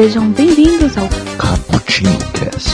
[0.00, 2.70] Sejam bem-vindos ao Cappuccino Cast.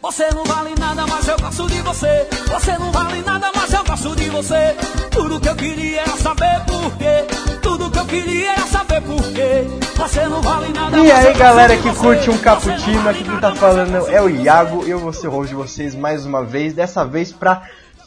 [0.00, 2.28] Você não vale nada, mas eu gosto de você.
[2.48, 4.76] Você não vale nada, mas eu gosto de você.
[5.10, 7.24] Tudo que eu queria era saber por quê.
[7.60, 9.66] Tudo que eu queria era saber por quê.
[9.96, 10.96] Você não vale nada.
[10.96, 14.84] E aí galera que curte um cappuccino, não aqui quem tá falando é o Iago,
[14.86, 17.62] eu vou ser o host de vocês mais uma vez, dessa vez pra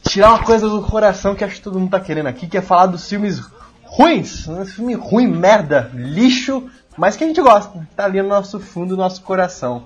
[0.09, 2.61] tirar uma coisa do coração que acho que todo mundo tá querendo aqui, que é
[2.61, 3.43] falar dos filmes
[3.83, 8.59] ruins, um filme ruim, merda, lixo, mas que a gente gosta, tá ali no nosso
[8.59, 9.83] fundo, no nosso coração.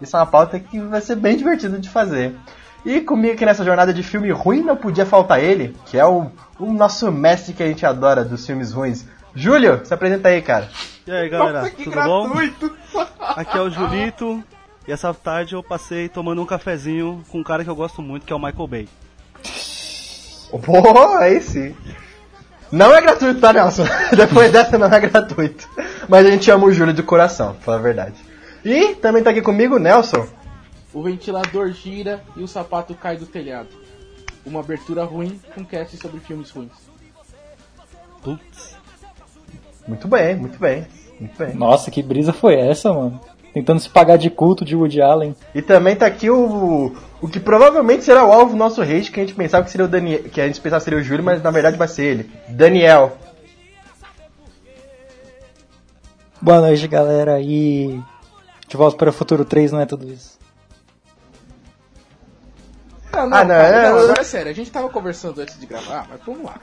[0.00, 2.36] Isso é uma pauta que vai ser bem divertida de fazer.
[2.84, 6.30] E comigo aqui nessa jornada de filme ruim não podia faltar ele, que é o,
[6.58, 9.06] o nosso mestre que a gente adora dos filmes ruins.
[9.34, 10.68] Júlio, se apresenta aí, cara.
[11.06, 12.28] E aí galera, Nossa, que tudo bom?
[12.28, 12.76] gratuito!
[13.18, 14.44] Aqui é o Julito
[14.86, 18.26] e essa tarde eu passei tomando um cafezinho com um cara que eu gosto muito,
[18.26, 18.88] que é o Michael Bay.
[20.58, 21.74] Pô, aí sim.
[22.70, 23.84] Não é gratuito, tá, Nelson?
[24.16, 25.68] Depois dessa não é gratuito.
[26.08, 28.14] Mas a gente ama o Júlio de coração, pra falar a verdade.
[28.64, 30.26] E também tá aqui comigo o Nelson.
[30.92, 33.68] O ventilador gira e o sapato cai do telhado.
[34.44, 36.72] Uma abertura ruim com cast sobre filmes ruins.
[38.22, 38.76] Putz.
[39.86, 40.86] Muito bem, muito bem.
[41.18, 41.54] Muito bem.
[41.54, 43.20] Nossa, que brisa foi essa, mano?
[43.54, 45.36] Tentando se pagar de culto de Woody Allen.
[45.54, 46.94] E também tá aqui o.
[47.20, 49.84] O que provavelmente será o alvo do nosso hate, que a gente pensava que seria
[49.84, 50.22] o Daniel.
[50.24, 52.30] Que a gente pensava que seria o Júlio, mas na verdade vai ser ele.
[52.48, 53.16] Daniel.
[56.40, 57.40] Boa noite, galera.
[57.40, 58.00] E.
[58.68, 60.38] De volta para o futuro 3 não é tudo isso.
[63.12, 65.66] Não, não, Ah, não, é- não, agora é sério, a gente tava conversando antes de
[65.66, 66.54] gravar, mas vamos lá.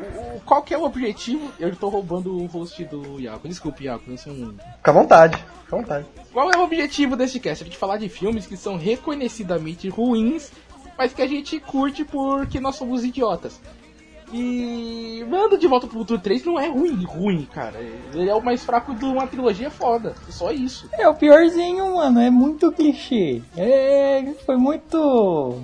[0.00, 1.50] O- qual que é o objetivo?
[1.58, 3.48] Eu tô roubando o host do Iago.
[3.48, 4.54] Desculpe, Iago, eu sou um.
[4.76, 5.36] Fica à vontade.
[5.64, 6.06] Fica à vontade.
[6.32, 7.62] Qual é o objetivo desse cast?
[7.64, 10.50] A gente falar de filmes que são reconhecidamente ruins,
[10.98, 13.60] mas que a gente curte porque nós somos idiotas.
[14.32, 17.78] E Mando de Volta pro Futuro 3 não é ruim, ruim, cara.
[18.12, 20.14] Ele é o mais fraco de uma trilogia foda.
[20.28, 20.88] Só isso.
[20.92, 22.18] É o piorzinho, mano.
[22.20, 23.40] É muito clichê.
[23.56, 24.24] É.
[24.44, 25.60] Foi muito.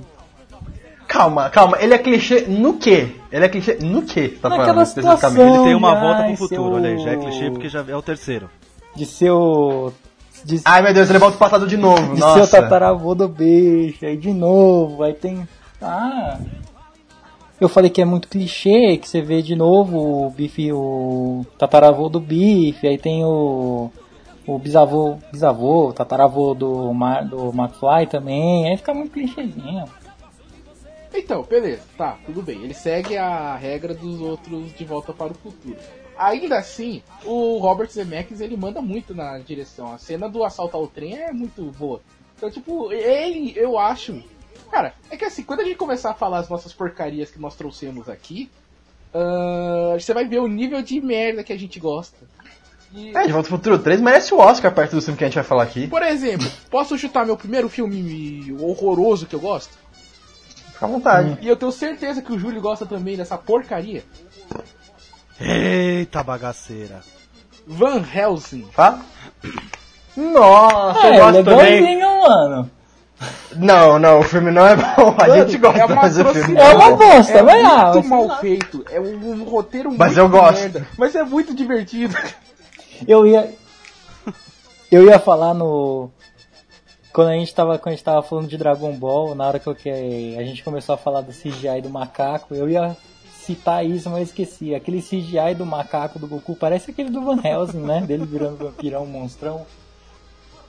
[1.13, 1.77] Calma, calma.
[1.79, 3.09] Ele é clichê no quê?
[3.31, 4.29] Ele é clichê no quê?
[4.41, 5.15] Tá Naquela falando situação.
[5.15, 5.57] especificamente?
[5.57, 7.85] Ele tem uma Ai, volta pro seu- futuro, olha aí, já é clichê porque já
[7.87, 8.49] é o terceiro.
[8.97, 9.93] De seu.
[10.45, 12.15] De, Ai meu Deus, ele volta pro passado de novo.
[12.15, 12.47] de Nossa.
[12.47, 14.05] seu tataravô do bicho.
[14.07, 15.03] Aí de novo.
[15.03, 15.47] Aí tem.
[15.81, 16.39] Ah.
[17.61, 22.09] Eu falei que é muito clichê, que você vê de novo o bife, o tataravô
[22.09, 23.91] do bife, aí tem o.
[24.47, 29.85] O bisavô, bisavô, o tataravô do, Mar, do McFly também, aí fica muito clichêzinho.
[31.15, 32.63] Então, beleza, tá, tudo bem.
[32.63, 35.77] Ele segue a regra dos outros de volta para o futuro.
[36.17, 39.93] Ainda assim, o Robert Zemeckis ele manda muito na direção.
[39.93, 42.01] A cena do assalto ao trem é muito boa.
[42.37, 44.23] Então, tipo, ele, eu acho.
[44.71, 47.55] Cara, é que assim, quando a gente começar a falar as nossas porcarias que nós
[47.55, 48.51] trouxemos aqui,
[49.15, 52.17] ah, você vai ver o nível de merda que a gente gosta.
[52.95, 55.27] E, É, De Volta pro Futuro 3 merece o Oscar perto do filme que a
[55.27, 55.87] gente vai falar aqui.
[55.87, 59.82] por exemplo, posso chutar meu primeiro filme horroroso que eu gosto?
[60.83, 61.39] Fica à vontade.
[61.41, 64.03] E eu tenho certeza que o Júlio gosta também dessa porcaria.
[65.41, 67.01] Eita bagaceira.
[67.67, 68.67] Van Helsing.
[68.75, 69.01] Tá?
[70.17, 71.81] Nossa, eu É, gosto também.
[71.83, 72.71] legalzinho, mano.
[73.55, 75.15] Não, não, o filme não é bom.
[75.19, 76.97] A gente gosta, é uma mas o filme É uma bom.
[76.97, 77.93] bosta, é vai lá.
[77.93, 78.85] muito mas mal feito.
[78.91, 80.59] É um, um roteiro Mas muito eu gosto.
[80.61, 80.89] merda.
[80.99, 82.17] Mas é muito divertido.
[83.07, 83.55] Eu ia.
[84.91, 86.11] Eu ia falar no.
[87.13, 89.67] Quando a gente tava, quando a gente tava falando de Dragon Ball, na hora que,
[89.67, 92.97] eu, que a gente começou a falar do CGI do macaco, eu ia
[93.43, 94.75] citar isso, mas eu esqueci.
[94.75, 98.01] Aquele CGI do macaco do Goku parece aquele do Van Helsing, né?
[98.01, 99.67] Dele virando vampirão, monstrão.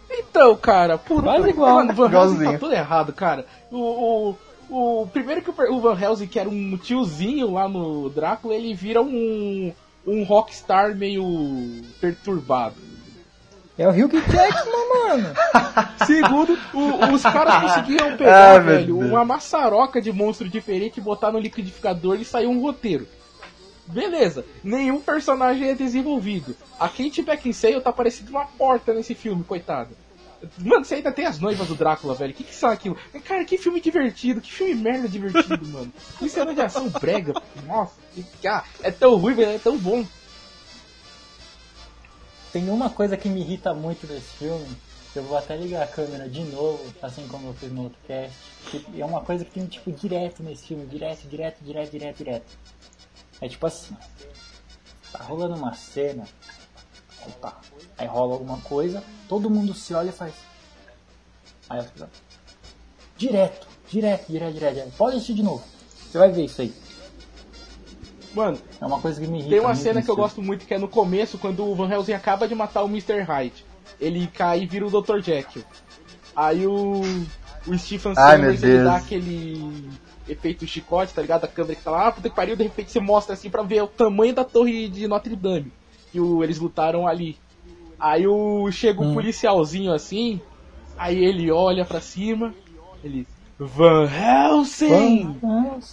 [0.10, 1.22] Então, cara, puta.
[1.22, 1.76] Quase igual.
[1.76, 3.46] Mano, Van Helsing tá tudo errado, cara.
[3.72, 4.36] O,
[4.70, 8.54] o, o primeiro que o, o Van Helsing, que era um tiozinho lá no Drácula,
[8.54, 9.72] ele vira um,
[10.06, 11.24] um rockstar meio
[12.02, 12.76] perturbado.
[13.78, 15.34] É o Hugh Jackman, mano.
[16.06, 21.40] Segundo, o- os caras conseguiam pegar, meu velho, uma maçaroca de monstro diferente, botar no
[21.40, 23.08] liquidificador e sair um roteiro.
[23.88, 26.56] Beleza, nenhum personagem é desenvolvido.
[26.80, 29.90] A Kate Beckinsale tá parecendo uma porta nesse filme, coitado.
[30.58, 32.32] Mano, você ainda tem as noivas do Drácula, velho.
[32.32, 32.98] O que, que são aquilo?
[33.26, 35.92] Cara, que filme divertido, que filme merda divertido, mano.
[36.20, 37.34] Que cena de ação brega.
[37.66, 40.06] Nossa, que, ah, é tão ruim, velho, é tão bom.
[42.54, 44.78] Tem uma coisa que me irrita muito desse filme,
[45.16, 48.38] eu vou até ligar a câmera de novo, assim como eu fiz no outro cast,
[48.96, 52.58] é uma coisa que tem tipo direto nesse filme, direto, direto, direto, direto, direto.
[53.42, 53.98] É tipo assim,
[55.12, 56.26] tá rolando uma cena,
[57.26, 57.60] opa,
[57.98, 60.36] aí rola alguma coisa, todo mundo se olha e faz.
[61.68, 62.08] Aí fico,
[63.18, 64.96] direto, direto, direto, direto, direto.
[64.96, 65.64] Pode assistir de novo.
[65.90, 66.72] Você vai ver isso aí.
[68.34, 69.50] Mano, É uma coisa que me irrita.
[69.52, 72.14] tem uma cena que eu gosto muito que é no começo, quando o Van Helsing
[72.14, 73.22] acaba de matar o Mr.
[73.22, 73.64] Hyde.
[74.00, 75.20] Ele cai e vira o Dr.
[75.22, 75.64] Jekyll.
[76.36, 77.02] Aí o,
[77.68, 79.90] o Stephen Sanders ele dá aquele
[80.28, 81.46] efeito chicote, tá ligado?
[81.46, 83.62] A câmera que tá lá, ah, puta que pariu, de repente você mostra assim pra
[83.62, 85.72] ver o tamanho da torre de Notre Dame.
[86.12, 87.38] Que o, eles lutaram ali.
[88.00, 89.14] Aí o, chega o Hum.
[89.14, 90.42] policialzinho assim,
[90.98, 92.54] aí ele olha pra cima,
[93.04, 93.28] ele.
[93.60, 95.40] Van Helsing!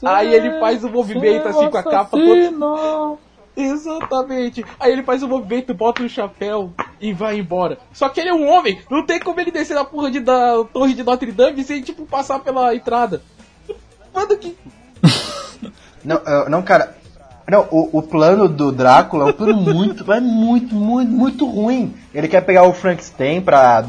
[0.04, 3.18] Aí ele faz um movimento assim com a capa toda.
[3.56, 4.64] Exatamente.
[4.78, 7.78] Aí ele faz o movimento, bota o chapéu e vai embora.
[7.92, 10.64] Só que ele é um homem, não tem como ele descer da porra de, da
[10.72, 13.22] torre de Notre Dame sem, tipo, passar pela entrada.
[14.14, 14.56] Mano, que.
[16.02, 16.18] Não,
[16.48, 16.96] não cara.
[17.46, 21.94] Não, o, o plano do Drácula é um plano muito, é muito, muito, muito ruim.
[22.14, 23.84] Ele quer pegar o Frankenstein pra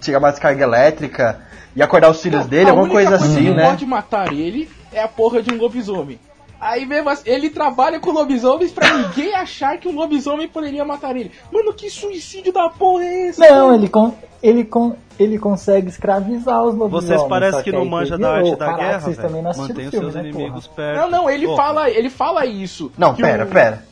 [0.00, 1.38] tirar uma descarga elétrica
[1.76, 3.64] e acordar os filhos dele, a alguma única coisa assim, que né?
[3.64, 6.18] pode matar ele é a porra de um lobisomem.
[6.60, 11.16] Aí mesmo assim, ele trabalha com lobisomens pra ninguém achar que um lobisomem poderia matar
[11.16, 11.30] ele.
[11.50, 13.40] Mano, que suicídio da porra é esse?
[13.40, 13.74] Não, mano?
[13.78, 14.12] ele, con
[14.42, 17.06] ele, con ele consegue escravizar os lobisomens.
[17.18, 19.50] Vocês parecem que aí não que- da arte da caraca, guerra, Vocês também não
[19.86, 20.76] os filme, seus né, inimigos porra?
[20.76, 21.00] perto.
[21.00, 21.56] Não, não, ele Porra.
[21.56, 22.92] fala, ele fala isso.
[22.98, 23.84] Não, que pera, o- pera.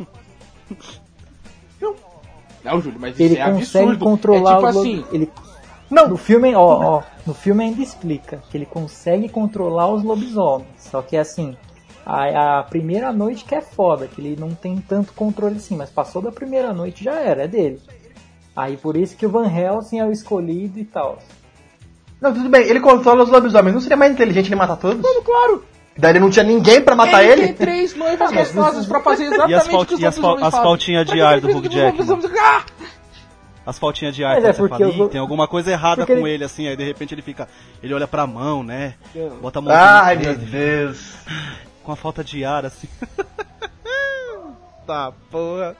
[2.64, 4.04] Não, Júlio, mas Ele isso é consegue absurdo.
[4.04, 5.04] controlar é tipo assim.
[5.12, 5.30] Ele...
[5.90, 6.08] Não.
[6.08, 6.60] No filme, ó,
[6.98, 10.68] ó, no filme ainda explica que ele consegue controlar os lobisomens.
[10.78, 11.56] Só que assim,
[12.04, 15.90] a, a primeira noite que é foda, que ele não tem tanto controle assim, mas
[15.90, 17.80] passou da primeira noite já era, é dele.
[18.54, 21.18] Aí por isso que o Van Helsing é o escolhido e tal.
[22.20, 23.74] Não, tudo bem, ele controla os lobisomens.
[23.74, 25.02] Não seria mais inteligente ele matar todos?
[25.02, 25.64] Mano, claro.
[25.98, 27.42] Daí ele não tinha ninguém pra matar ele, ele?
[27.48, 30.06] tem três noivas Ah, gostosas pra fazer exatamente E as o paut- que os e
[30.06, 32.64] as pau- as pautinhas do os lobisomens- Ah!
[33.66, 36.06] As faltinhas de ar Mas é porque fala, os lo- "Ih, tem alguma coisa errada
[36.06, 37.48] porque com ele- ele, assim, aí de repente ele fica.
[37.82, 38.94] Ele olha pra mão, né?
[39.42, 41.14] Bota a mão Ai, meu Deus.
[41.82, 42.88] com a falta de ar, assim.
[44.86, 45.76] tá, porra.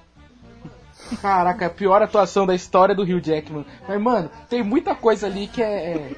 [1.22, 3.64] Caraca, a pior atuação da história do Hugh Jackman.
[3.88, 6.10] Mas, mano, tem muita coisa ali que é...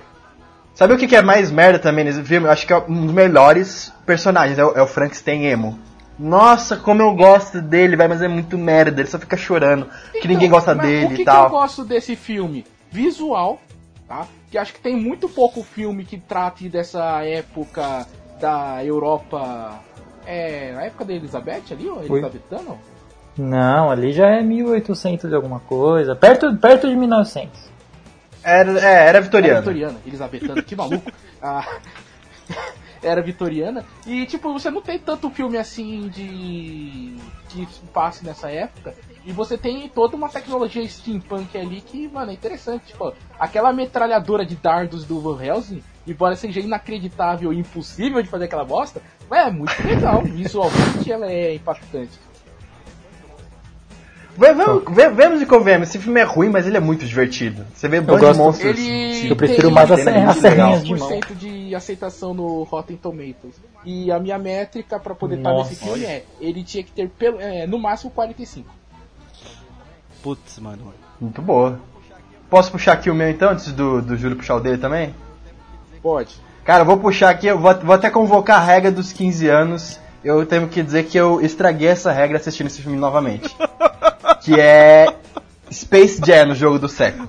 [0.75, 2.47] Sabe o que que é mais merda também nesse filme?
[2.47, 5.79] Eu acho que é um dos melhores personagens, é o, é o Frankenstein emo.
[6.19, 10.19] Nossa, como eu gosto dele, vai, mas é muito merda, ele só fica chorando, que
[10.19, 11.51] Então, ninguém gosta mas dele o que e que eu tal.
[11.51, 12.67] gosto desse filme?
[12.91, 13.61] Visual,
[14.09, 14.27] tá?
[14.51, 18.07] Que acho que tem muito pouco filme que trate dessa época
[18.41, 19.81] da Europa...
[20.27, 22.19] É, na época da Elizabeth ali, ou Foi.
[22.21, 22.77] Elizabetana?
[23.39, 27.71] Não, ali já é 1800 de alguma coisa, perto, perto de 1900.
[28.43, 29.61] Era, é, era Era vitoriano.
[29.61, 29.97] vitoriana,
[30.67, 31.11] que maluco.
[31.41, 31.65] Ah,
[33.03, 33.85] era vitoriana.
[34.07, 37.17] E, tipo, você não tem tanto filme assim de.
[37.49, 38.95] que passe nessa época.
[39.25, 42.87] E você tem toda uma tecnologia steampunk ali que, mano, é interessante.
[42.87, 48.45] Tipo, aquela metralhadora de dardos do Van Helsing, embora seja inacreditável e impossível de fazer
[48.45, 50.23] aquela bosta, é muito legal.
[50.25, 52.28] Visualmente ela é impactante.
[54.39, 57.67] Vê- Vemos, e convenhamos, esse filme é ruim, mas ele é muito divertido.
[57.75, 58.79] Você vê bando de gosto- monstros.
[58.79, 60.33] Ele se- Eu prefiro mais as, legal.
[60.35, 61.09] serrinhas de mão.
[61.09, 63.57] 100% de aceitação no Rotten Tomatoes.
[63.85, 67.41] E a minha métrica pra poder estar nesse filme é, ele tinha que ter pelo,
[67.41, 68.69] é, no máximo 45.
[70.23, 70.93] Putz, mano.
[71.21, 71.81] Muito boa.
[72.49, 75.15] Posso puxar aqui o meu então, antes do, do Júlio puxar o dele também?
[76.03, 76.37] Pode.
[76.65, 79.99] Cara, eu vou puxar aqui, eu vou, vou até convocar a regra dos 15 anos.
[80.23, 83.55] Eu tenho que dizer que eu estraguei essa regra assistindo esse filme novamente.
[84.41, 85.07] que é
[85.73, 87.29] Space Jam, o jogo do século.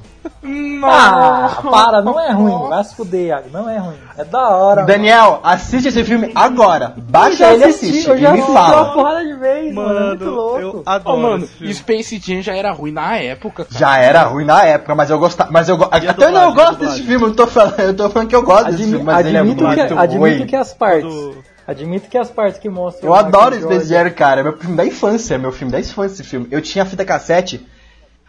[0.84, 3.98] Ah, para, não é ruim, vai se fuder, Iago, não é ruim.
[4.18, 4.84] É da hora.
[4.84, 6.90] Daniel, assiste esse filme agora.
[6.90, 7.02] mano.
[7.10, 8.08] Baixa ele e assiste.
[8.10, 8.94] eu já E me assisti uma fala.
[8.94, 10.60] porrada de vez, mano, é muito louco.
[10.60, 11.74] eu adoro mano, esse filme.
[11.74, 13.80] Space Jam já era ruim na época, cara.
[13.80, 15.52] Já era ruim na época, mas eu gostava.
[15.52, 16.96] Mas eu go- a Até dublagem, não, eu a gosto dublagem?
[16.98, 19.26] desse filme, eu tô falando, eu tô falando que eu gosto desse Admi- filme, mas
[19.26, 19.98] ele é muito que, ruim.
[20.00, 21.04] admito que as partes.
[21.14, 23.10] Quando- Admito que as partes que mostram.
[23.10, 24.42] Eu o adoro Michael Space cara.
[24.42, 26.48] É meu filme da infância, é meu filme da infância esse filme.
[26.50, 27.64] Eu tinha a fita cassete.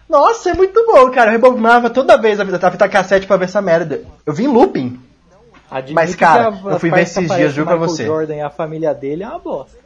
[0.07, 1.29] Nossa, é muito bom, cara.
[1.31, 4.03] Eu rebobinava toda vez a fita, a fita cassete pra ver essa merda.
[4.27, 5.01] Eu vi em looping.
[5.71, 8.05] Admito Mas, que cara, a- eu fui ver esses dias, juro pra Michael você.
[8.05, 9.79] Jordan e a família dele é uma bosta.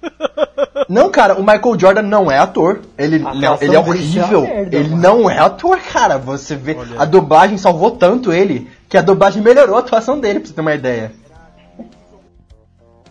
[0.88, 2.80] Não, cara, o Michael Jordan não é ator.
[2.96, 4.40] Ele, não, ele é é horrível.
[4.40, 5.02] merda, ele mano.
[5.02, 6.16] não é ator, cara.
[6.16, 6.76] Você vê.
[6.98, 10.60] A dublagem salvou tanto ele que a dublagem melhorou a atuação dele, pra você ter
[10.62, 11.12] uma ideia.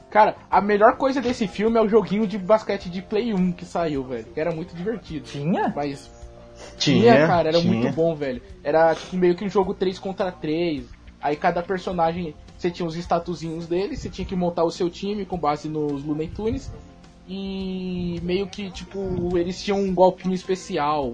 [0.10, 3.64] Cara, a melhor coisa desse filme é o joguinho de basquete de Play 1 que
[3.66, 4.26] saiu, velho.
[4.26, 5.26] Que era muito divertido.
[5.26, 5.72] Tinha?
[5.76, 6.10] Mas
[6.78, 7.72] Tinha, tinha, cara, era tinha.
[7.74, 8.42] muito bom, velho.
[8.64, 10.84] Era tipo meio que um jogo 3 contra 3.
[11.22, 15.26] Aí cada personagem, você tinha os statuzinhos dele, você tinha que montar o seu time
[15.26, 16.72] com base nos Looney Tunes.
[17.28, 21.14] E meio que, tipo, eles tinham um golpinho especial.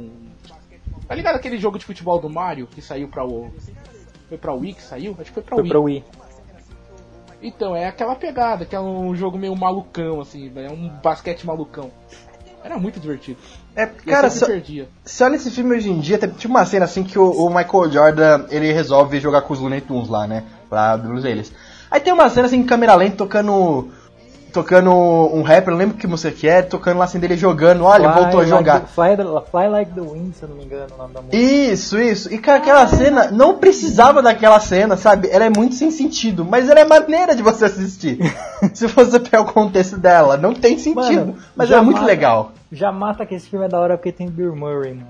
[1.08, 3.52] Tá ligado aquele jogo de futebol do Mario que saiu pra o.
[4.30, 5.12] Foi pra Wii que saiu?
[5.20, 5.70] Acho que foi pra Foi Wii.
[5.72, 6.04] pra Wii.
[7.46, 11.92] Então, é aquela pegada, que é um jogo meio malucão, assim, é um basquete malucão.
[12.64, 13.38] Era muito divertido.
[13.75, 14.90] É, cara, só, perdia.
[15.04, 17.48] se olha esse filme hoje em dia, tem tipo uma cena assim que o, o
[17.50, 20.44] Michael Jordan, ele resolve jogar com os Looney Tunes lá, né?
[20.68, 21.54] Pra eles.
[21.92, 23.92] Aí tem uma cena assim, em câmera lenta, tocando...
[24.55, 27.83] Tocando um rap, eu não lembro que música que é, tocando lá assim dele jogando,
[27.83, 28.79] olha, Fly voltou a like jogar.
[28.79, 29.15] the- fly,
[29.51, 31.35] fly Like the Wind, se eu não me engano, o nome da música.
[31.38, 32.33] Isso, isso.
[32.33, 35.27] E cara, aquela cena, não precisava daquela cena, sabe?
[35.29, 38.17] Ela é muito sem sentido, mas ela é maneira de você assistir.
[38.74, 42.07] Se você pegar o contexto dela, não tem sentido, Mano, mas já é muito mata-
[42.07, 42.51] legal.
[42.71, 45.07] Já mata que esse filme é da hora porque tem Bill Murray, mano.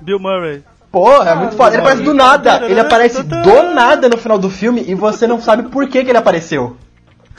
[0.00, 0.62] Bill Murray.
[0.92, 1.74] Porra, é muito foda.
[1.74, 2.64] Ele aparece do nada.
[2.64, 6.10] Ele aparece do nada no final do filme e você não sabe por que, que
[6.10, 6.76] ele apareceu.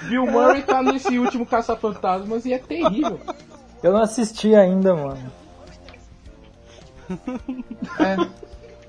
[0.03, 3.19] Bill Murray tá nesse último Caça-Fantasmas e é terrível.
[3.81, 5.31] Eu não assisti ainda, mano.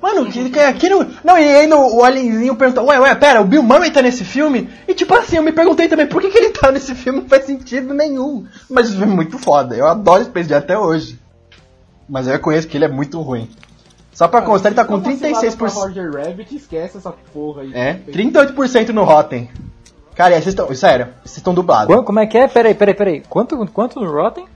[0.00, 3.42] Mano, que, que, que não, não, e aí no, o alienzinho perguntou, ué, ué, pera,
[3.42, 4.68] o Bill Murray tá nesse filme?
[4.88, 7.20] E tipo assim, eu me perguntei também, por que, que ele tá nesse filme?
[7.20, 8.46] Não faz sentido nenhum.
[8.68, 11.18] Mas filme é muito foda, eu adoro Space Jam até hoje.
[12.08, 13.50] Mas eu reconheço que ele é muito ruim.
[14.12, 15.72] Só pra constar, ele tá com Dá uma cilada pra 36%.
[15.72, 17.72] Roger Rabbit, esquece essa porra aí.
[17.74, 19.50] É, 38% no Rotten.
[20.14, 21.94] Cara, e vocês estão, sério, vocês estão dublados.
[21.94, 22.46] Qu- Como é que é?
[22.48, 23.20] Peraí, peraí, peraí.
[23.22, 24.46] Quanto, quanto no Rotten?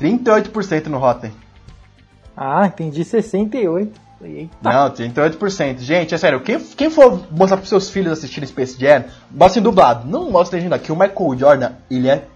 [0.00, 1.32] 38% no Rotten.
[2.36, 3.98] Ah, entendi 68.
[4.22, 4.56] Eita.
[4.62, 5.78] Não, 38%.
[5.80, 10.06] Gente, é sério, quem, quem for mostrar pros seus filhos assistirem Space Jam, mostrem dublado.
[10.08, 10.90] Não mostre legenda aqui.
[10.92, 12.26] O Michael Jordan, ele é,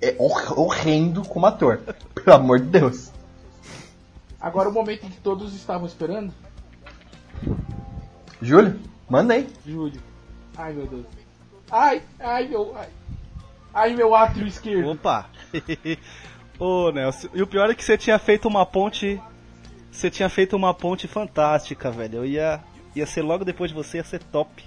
[0.00, 1.80] é hor- horrendo como ator.
[2.14, 3.10] Pelo amor de Deus.
[4.40, 6.32] Agora o momento que todos estavam esperando,
[8.40, 8.78] Júlio,
[9.08, 9.46] manda aí.
[9.66, 10.00] Júlio.
[10.56, 11.04] Ai meu Deus.
[11.70, 12.74] Ai, ai meu.
[12.76, 12.88] Ai,
[13.72, 14.90] ai meu átrio esquerdo.
[14.90, 15.26] Opa!
[16.58, 19.20] Ô, Nelson, e o pior é que você tinha feito uma ponte.
[19.90, 22.18] Você tinha feito uma ponte fantástica, velho.
[22.18, 22.60] Eu ia.
[22.94, 24.64] Ia ser logo depois de você, ia ser top.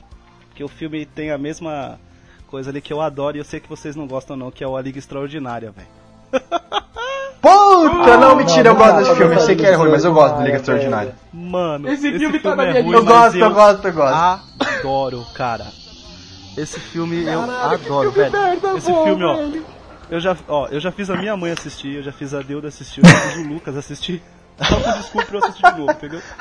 [0.48, 2.00] Porque o filme tem a mesma
[2.48, 4.68] coisa ali que eu adoro e eu sei que vocês não gostam não, que é
[4.68, 5.88] o A Liga Extraordinária, velho.
[7.42, 9.36] Puta, não, mentira, eu gosto desse filme.
[9.36, 11.16] Eu sei que é ruim, mas eu gosto do Liga Extraordinária.
[11.34, 13.12] Mano, Esse filme tá na é minha ruim, lista.
[13.12, 14.44] Eu gosto, eu gosto, eu gosto.
[14.80, 15.66] Adoro, cara.
[16.58, 18.44] Esse filme eu Caralho, adoro, filme velho.
[18.44, 19.36] merda, Esse bom, filme, ó.
[19.36, 19.66] velho.
[20.10, 22.68] Eu já, ó, eu já fiz a minha mãe assistir, eu já fiz a Deuda
[22.68, 24.22] assistir, eu já fiz o Lucas assistir.
[24.62, 26.22] Só por desculpa pra eu assistir de novo, entendeu?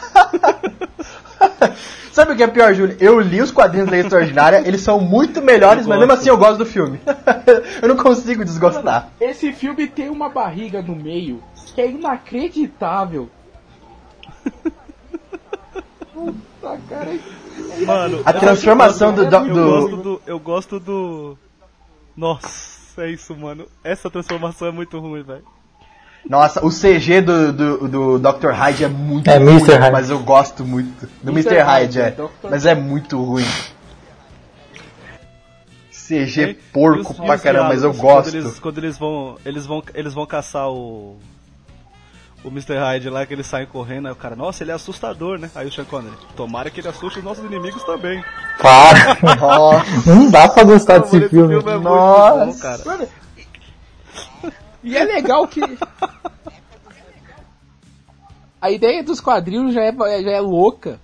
[2.13, 2.95] Sabe o que é pior, Júlio?
[3.01, 6.59] Eu li os quadrinhos da Extraordinária, eles são muito melhores, mas mesmo assim eu gosto
[6.59, 7.01] do filme.
[7.81, 9.09] eu não consigo desgostar.
[9.19, 11.43] Esse filme tem uma barriga no meio
[11.75, 13.31] que é inacreditável.
[16.13, 17.19] Puta, cara.
[17.81, 20.23] Mano, A transformação do, do, Eu gosto do.
[20.27, 21.39] Eu gosto do.
[22.17, 23.67] Nossa, é isso, mano.
[23.83, 25.45] Essa transformação é muito ruim, velho.
[26.29, 28.51] Nossa, o CG do, do, do Dr.
[28.51, 29.73] Hyde é muito É, ruim, Mr.
[29.77, 29.93] Hyde.
[29.93, 31.09] mas eu gosto muito.
[31.23, 31.49] Do Mr.
[31.55, 31.65] Mr.
[31.65, 32.11] Hyde, é.
[32.13, 32.27] Dr.
[32.49, 33.45] Mas é muito ruim.
[35.91, 38.31] CG porco os- pra caramba, mas eu gosto.
[38.31, 39.37] Quando eles, quando eles vão.
[39.45, 39.83] Eles vão.
[39.95, 41.17] Eles vão caçar o.
[42.45, 42.77] O Mr.
[42.77, 45.49] Hyde lá, que eles saem correndo, aí o cara, nossa, ele é assustador, né?
[45.55, 48.23] Aí o Sean Connery, tomara que ele assuste os nossos inimigos também.
[48.61, 49.17] Para.
[49.37, 51.55] Nossa, Não dá pra gostar desse esse filme.
[51.55, 52.47] é Nossa.
[52.47, 52.83] bom, cara.
[52.85, 53.09] Mano,
[54.83, 55.61] e é legal que.
[58.61, 61.01] A ideia dos quadrinhos já é, já é louca.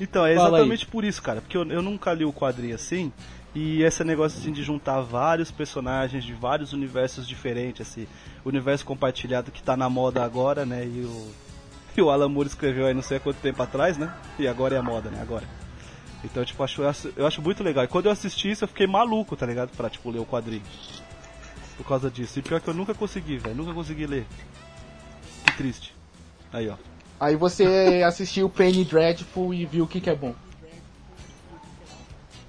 [0.00, 3.12] Então, é exatamente por isso, cara, porque eu, eu nunca li o quadrinho assim,
[3.54, 8.08] e esse negócio assim, de juntar vários personagens de vários universos diferentes, esse
[8.44, 11.30] universo compartilhado que tá na moda agora, né, e o,
[11.96, 14.74] e o Alan Moore escreveu aí não sei há quanto tempo atrás, né, e agora
[14.74, 15.46] é a moda, né, agora.
[16.24, 17.84] Então, tipo, eu acho, eu acho, eu acho muito legal.
[17.84, 19.70] E quando eu assisti isso, eu fiquei maluco, tá ligado?
[19.76, 20.62] Pra, tipo, ler o quadrinho.
[21.76, 22.38] Por causa disso.
[22.38, 23.54] E pior que eu nunca consegui, velho.
[23.54, 24.26] Nunca consegui ler.
[25.44, 25.94] Que triste.
[26.50, 26.76] Aí, ó.
[27.20, 30.34] Aí você assistiu Penny Dreadful e viu o que, que é bom.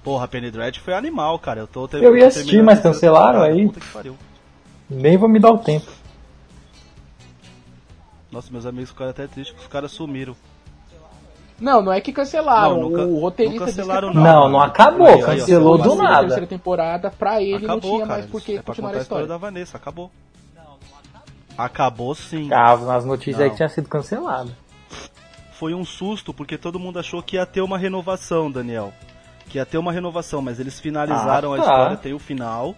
[0.06, 1.58] Porra, Penny Dread foi animal, cara.
[1.58, 3.66] Eu, tô, Eu ia assistir, mas a cancelaram aí.
[3.66, 4.16] Puta que pariu.
[4.88, 5.90] Nem vou me dar o tempo.
[8.30, 10.36] Nossa, meus amigos ficaram até tristes que os caras sumiram.
[11.58, 12.76] Não, não é que cancelaram.
[12.82, 14.22] Não, nunca- o roteirista não disse que cancelaram, acabou.
[14.32, 16.20] Não, não acabou, Aí, cancelou Uma do segunda, nada.
[16.20, 18.20] terceira temporada, pra ele acabou, não tinha cara.
[18.20, 19.26] mais por que é continuar contar a história.
[19.26, 20.12] da Vanessa, acabou.
[21.58, 22.48] Acabou sim.
[22.52, 23.50] Ah, nas notícias aí Não.
[23.50, 24.52] que tinha sido cancelado.
[25.54, 28.92] Foi um susto porque todo mundo achou que ia ter uma renovação, Daniel.
[29.48, 31.64] Que ia ter uma renovação, mas eles finalizaram Ah, a tá.
[31.64, 32.74] história, tem o final.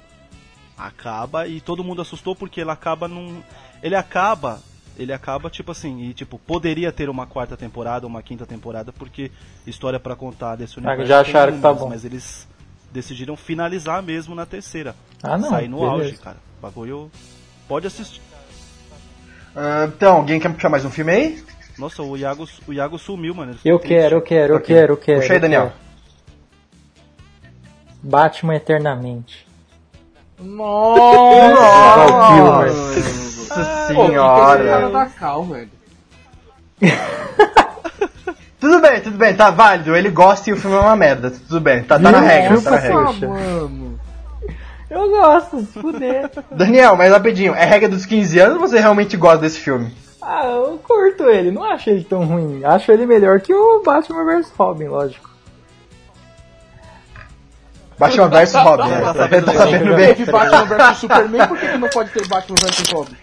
[0.77, 3.41] Acaba e todo mundo assustou porque ele acaba num.
[3.83, 4.61] Ele acaba.
[4.97, 9.31] Ele acaba, tipo assim, e tipo, poderia ter uma quarta temporada, uma quinta temporada, porque
[9.65, 11.03] história pra contar desse universo.
[11.03, 11.89] Ah, já tem acharam que tá bom.
[11.89, 12.49] Mas eles
[12.93, 14.97] decidiram finalizar mesmo na terceira.
[15.23, 15.51] Ah, não.
[15.51, 15.95] Sair no beleza.
[15.95, 16.37] auge, cara.
[16.61, 17.11] Bagulho.
[17.69, 18.21] Pode assistir.
[19.55, 21.45] Ah, então, alguém quer puxar mais um filme aí?
[21.79, 23.55] Nossa, o Iago, o Iago sumiu, mano.
[23.65, 25.21] Eu quero, eu quero, eu quero, eu quero.
[25.21, 25.67] Puxa aí, Daniel.
[25.69, 25.88] quero.
[28.02, 29.47] Batman Eternamente.
[30.40, 31.02] Nossa!
[32.69, 34.88] Nossa Pô, senhora.
[34.90, 35.71] da Cal, velho.
[38.61, 39.95] Tudo bem, tudo bem, tá válido.
[39.95, 41.31] Ele gosta e o filme é uma merda.
[41.31, 42.99] Tudo bem, tá, tá na regra, tá na regra.
[42.99, 44.00] Ah, mano.
[44.90, 46.28] Eu gosto, se fuder.
[46.50, 49.95] Daniel, mas rapidinho, é regra dos 15 anos ou você realmente gosta desse filme?
[50.21, 52.64] ah, eu curto ele, não acho ele tão ruim.
[52.64, 55.31] Acho ele melhor que o Batman vs Robin, lógico.
[57.99, 59.00] Batman vs Robin, né?
[59.00, 59.61] tá Tá sabendo tá bem.
[59.61, 60.14] sabendo bem.
[60.14, 63.17] Teve Batman vs Superman, por que, que não pode ter Batman vs Robin?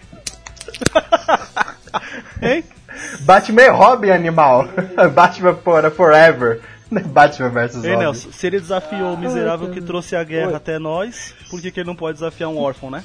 [2.42, 2.64] Hein?
[3.20, 4.66] Batman e Robin, animal.
[5.14, 6.60] Batman for, forever.
[6.90, 7.96] Batman vs Ei, Robin.
[8.04, 10.54] Nelson, se ele desafiou o miserável que trouxe a guerra Oi.
[10.54, 13.02] até nós, por que, que ele não pode desafiar um órfão, né?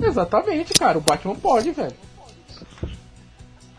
[0.00, 0.98] Exatamente, cara.
[0.98, 1.94] O Batman pode, velho.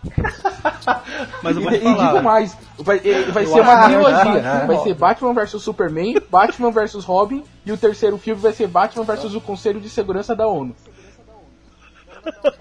[1.43, 2.21] Mas eu E, vou te e digo falar.
[2.21, 2.99] mais, vai,
[3.31, 4.43] vai ser uma trilogia.
[4.51, 8.67] Ah, Vai ser Batman vs Superman, Batman vs Robin e o terceiro filme vai ser
[8.67, 10.75] Batman vs o Conselho de Segurança da ONU.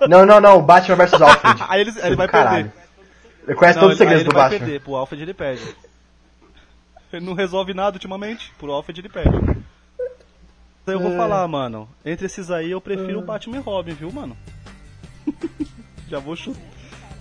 [0.08, 1.62] Não, não, não, Batman vs Alfred.
[1.68, 2.64] Aí ele, ele vai Caralho.
[2.70, 2.88] perder.
[3.46, 4.58] Ele conhece todos os ele, aí segredos ele do vai Batman.
[4.58, 4.80] perder.
[4.80, 5.76] Pro Alfred ele perde.
[7.12, 8.52] Ele não resolve nada ultimamente.
[8.58, 9.36] Pro Alfred ele perde.
[10.82, 11.16] Então eu vou É.
[11.16, 11.88] falar, mano.
[12.04, 14.36] Entre esses aí eu prefiro o Batman e Robin, viu, mano?
[16.08, 16.60] Já vou chutar.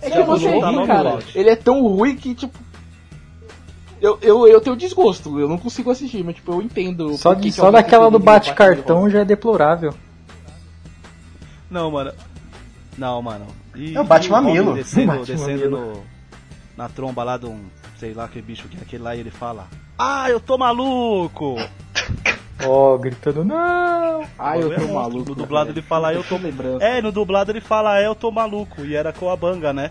[0.00, 1.18] É que vou você botar ri, cara.
[1.34, 2.58] Ele é tão ruim que, tipo.
[4.00, 7.16] Eu, eu, eu tenho desgosto, eu não consigo assistir, mas tipo, eu entendo.
[7.16, 9.92] Só, de, só daquela do bate-cartão já é deplorável.
[11.68, 12.12] Não, mano.
[12.96, 13.46] Não, mano.
[13.74, 14.74] E, É o Batman Robin Milo.
[14.74, 16.02] Descendo, Batman descendo no,
[16.76, 17.60] na tromba lá de um.
[17.98, 19.66] Sei lá que bicho que é aquele lá e ele fala.
[19.98, 21.56] Ah, eu tô maluco!
[22.64, 24.24] Ó, gritando, não!
[24.38, 25.28] Ah, eu É tô maluco.
[25.30, 26.36] No dublado ele fala, eu tô.
[26.36, 26.82] lembrando.
[26.82, 28.82] É, no dublado ele fala, é, eu tô maluco.
[28.84, 29.90] E era com a banga, né?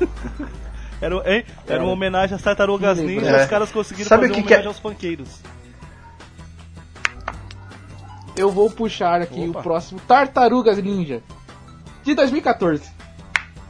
[1.00, 1.44] Era, hein?
[1.68, 3.44] era uma homenagem às tartarugas ninja, lembrança.
[3.44, 5.40] os caras conseguiram Sabe fazer que uma que é- homenagem aos funkeiros.
[8.36, 9.60] Eu vou puxar aqui Opa.
[9.60, 11.22] o próximo Tartarugas Ninja.
[12.02, 12.82] De 2014.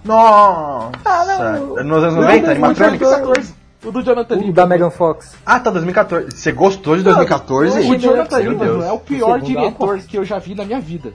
[0.04, 1.58] Nossa!
[1.84, 3.08] Nos anos 90, animatrônicos?
[3.08, 3.54] 2014.
[3.84, 4.52] O do Jonathan O Lee.
[4.52, 5.36] da Megan Fox.
[5.46, 6.30] Ah, tá, 2014.
[6.32, 7.78] Você gostou de 2014?
[7.88, 11.12] O Jonathan Lee, é o pior diretor que eu já vi na minha vida.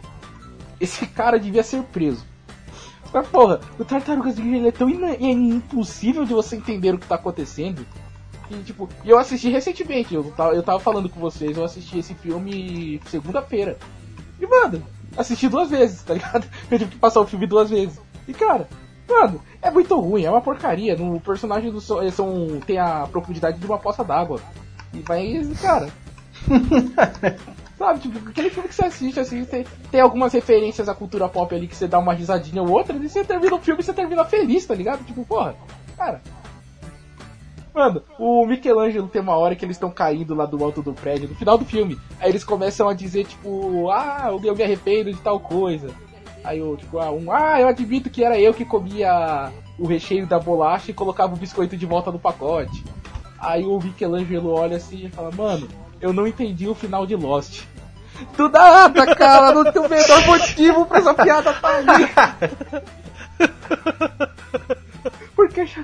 [0.80, 2.26] Esse cara devia ser preso.
[3.14, 7.08] Mas, porra, o Tartarugas Ninja ele é tão é impossível de você entender o que
[7.08, 7.86] tá acontecendo.
[8.50, 12.14] E, tipo, eu assisti recentemente, eu tava, eu tava falando com vocês, eu assisti esse
[12.16, 13.78] filme segunda-feira.
[14.40, 14.84] E, mano,
[15.16, 16.46] assisti duas vezes, tá ligado?
[16.70, 18.00] Eu tive que passar o filme duas vezes.
[18.28, 18.68] E, cara,
[19.08, 20.96] mano, é muito ruim, é uma porcaria.
[20.96, 24.40] No personagem do so- eles são, tem a profundidade de uma poça d'água.
[24.94, 25.90] E vai, cara.
[27.78, 31.54] Sabe, tipo, aquele filme que você assiste, assim, tem, tem algumas referências à cultura pop
[31.54, 33.92] ali que você dá uma risadinha ou outra, e você termina o filme e você
[33.94, 35.04] termina feliz, tá ligado?
[35.04, 35.56] Tipo, porra,
[35.98, 36.22] cara.
[37.74, 41.28] Mano, o Michelangelo tem uma hora que eles estão caindo lá do alto do prédio,
[41.28, 42.00] no final do filme.
[42.20, 45.90] Aí eles começam a dizer, tipo, ah, eu me arrependo de tal coisa.
[46.44, 50.28] Aí eu, tipo, ah, um, ah, eu admito que era eu que comia o recheio
[50.28, 52.84] da bolacha e colocava o biscoito de volta no pacote.
[53.40, 55.68] Aí o Michelangelo olha assim e fala, mano,
[56.00, 57.64] eu não entendi o final de Lost.
[58.38, 62.10] Do nada, cara, não tem o menor motivo pra essa piada tá ali.
[65.36, 65.84] Porque já.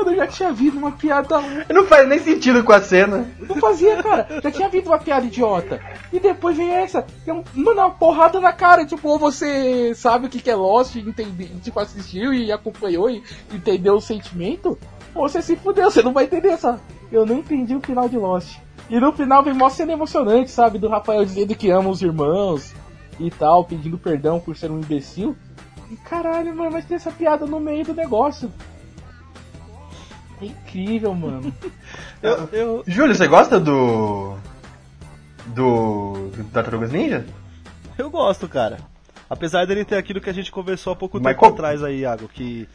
[0.00, 3.30] Mano, eu já tinha visto uma piada Não faz nem sentido com a cena.
[3.38, 4.26] não fazia, cara.
[4.42, 5.78] Já tinha visto uma piada idiota.
[6.10, 7.06] E depois vem essa.
[7.26, 8.86] É um, mano, uma porrada na cara.
[8.86, 13.94] Tipo, ou você sabe o que é Lost, entende, tipo, assistiu e acompanhou e entendeu
[13.94, 14.78] o sentimento.
[15.14, 16.80] Ou você se fudeu, você não vai entender essa.
[17.12, 18.58] Eu não entendi o final de Lost.
[18.88, 20.78] E no final vem mó cena emocionante, sabe?
[20.78, 22.72] Do Rafael dizendo que ama os irmãos
[23.18, 25.36] e tal, pedindo perdão por ser um imbecil.
[25.90, 28.50] E caralho, mano, mas tem essa piada no meio do negócio.
[30.40, 31.52] É incrível, mano.
[32.22, 34.36] Eu, eu, Júlio, você gosta do.
[35.46, 36.28] Do.
[36.36, 37.24] do Tartarugas Ninja?
[37.96, 38.78] eu gosto, cara.
[39.28, 42.00] Apesar dele ter aquilo que a gente conversou há pouco Mas tempo qual- atrás aí,
[42.00, 42.68] Iago, que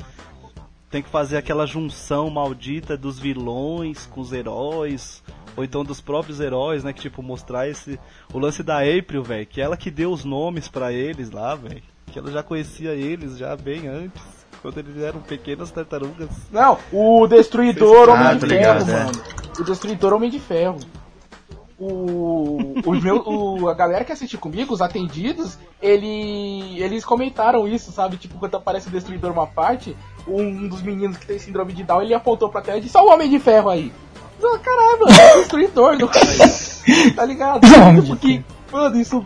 [0.90, 5.22] tem que fazer aquela junção maldita dos vilões com os heróis,
[5.58, 6.94] ou então dos próprios heróis, né?
[6.94, 8.00] Que tipo, mostrar esse.
[8.34, 11.84] O lance da April, velho, que ela que deu os nomes pra eles lá, velho.
[12.08, 14.22] Que ela já conhecia eles já bem antes,
[14.66, 16.28] quando eles eram pequenas tartarugas.
[16.52, 19.04] Não, o Destruidor Ah, Homem tô de ligado, Ferro, é.
[19.04, 19.22] mano.
[19.60, 20.80] O Destruidor Homem de Ferro.
[21.78, 27.92] O, os meu, o, a galera que assistiu comigo, os atendidos, ele, eles comentaram isso,
[27.92, 28.18] sabe?
[28.18, 29.96] Tipo, quando aparece o Destruidor uma parte,
[30.28, 33.04] um dos meninos que tem síndrome de Down, ele apontou pra tela e disse, ó
[33.04, 33.92] o Homem de Ferro aí.
[34.64, 36.08] Caralho, mano, é o Destruidor, do...
[37.16, 37.62] tá ligado?
[38.08, 39.24] Porque, mano, isso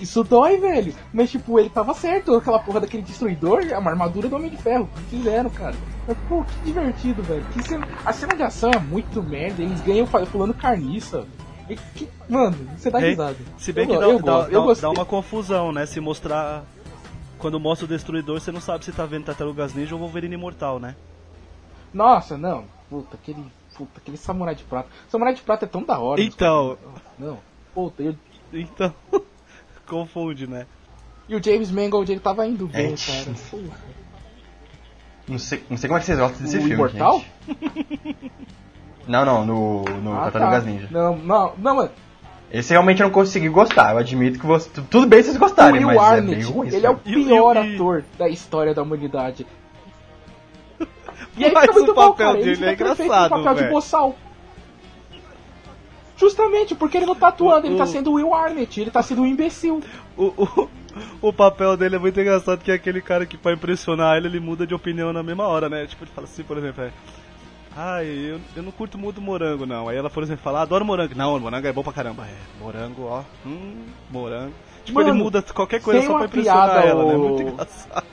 [0.00, 0.94] Isso dói, velho.
[1.12, 2.34] Mas, tipo, ele tava certo.
[2.34, 4.84] Aquela porra daquele destruidor é uma armadura do Homem de Ferro.
[4.84, 5.74] O que fizeram, cara?
[6.08, 7.44] Mas, pô, que divertido, velho.
[7.52, 7.86] Que cena...
[8.04, 9.62] A cena de ação é muito merda.
[9.62, 11.26] Eles ganham pulando carniça.
[11.68, 13.36] E que- Mano, você dá risada.
[13.58, 15.86] Se bem Eu que dá, eu dá- eu dá- dá uma confusão, né?
[15.86, 16.64] Se mostrar.
[17.38, 20.78] Quando mostra o destruidor, você não sabe se tá vendo Tartarugas Ninja ou Wolverine Imortal,
[20.80, 20.94] né?
[21.94, 22.64] Nossa, não.
[22.88, 23.44] Puta, aquele.
[23.76, 24.88] Puta, aquele samurai de prata.
[25.08, 26.20] Samurai de prata é tão da hora.
[26.20, 26.76] Então.
[27.18, 27.38] Não.
[27.74, 28.14] Puta, eu...
[28.52, 28.92] Então.
[29.90, 30.66] confunde, né?
[31.28, 33.24] E o James Mangold, ele tava indo bem, Gente.
[33.24, 33.36] cara.
[33.50, 33.78] Porra.
[35.28, 37.22] Não sei, não sei como é que vocês gostam desse O filme, Imortal?
[37.46, 38.32] gente.
[39.06, 40.70] Não, não, no, no Ah, Tartarugas tá.
[40.70, 40.88] Ninja.
[40.90, 41.90] Não, não, não, mano.
[42.52, 43.92] Esse realmente eu não consegui gostar.
[43.92, 44.68] Eu admito que você...
[44.90, 46.68] tudo bem vocês gostarem, o mas é Arnett, bem ruim.
[46.68, 46.98] ele é o.
[47.04, 49.46] E- pior e- ator da história da humanidade.
[51.36, 52.38] E aí Mas fica muito o bom, papel cara.
[52.40, 53.72] Ele dele é engraçado, papel de velho.
[53.72, 54.16] boçal.
[56.20, 59.02] Justamente, porque ele não tá atuando, ele tá O- sendo o Will Arnett, ele tá
[59.02, 59.82] sendo um imbecil.
[60.16, 60.68] O, o,
[61.22, 64.38] o papel dele é muito engraçado, que é aquele cara que pra impressionar ele, ele
[64.40, 65.86] muda de opinião na mesma hora, né?
[65.86, 66.90] Tipo, ele fala assim, por exemplo, é.
[67.74, 69.88] Ai, eu, eu não curto muito morango, não.
[69.88, 71.14] Aí ela, por exemplo, fala, adoro morango.
[71.16, 72.26] Não, morango é bom pra caramba.
[72.26, 73.22] É, morango, ó.
[73.46, 74.52] Hum, morango.
[74.84, 77.14] Tipo, Mano, ele muda qualquer coisa só pra impressionar piada, ela, né?
[77.14, 78.06] o- Muito engraçado.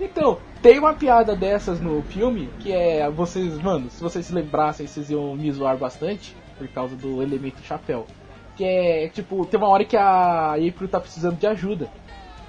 [0.00, 3.08] Então, tem uma piada dessas no filme que é.
[3.08, 7.62] Vocês, mano, se vocês se lembrassem, vocês iam me zoar bastante por causa do elemento
[7.62, 8.04] chapéu.
[8.56, 11.88] Que é, tipo, tem uma hora que a April tá precisando de ajuda.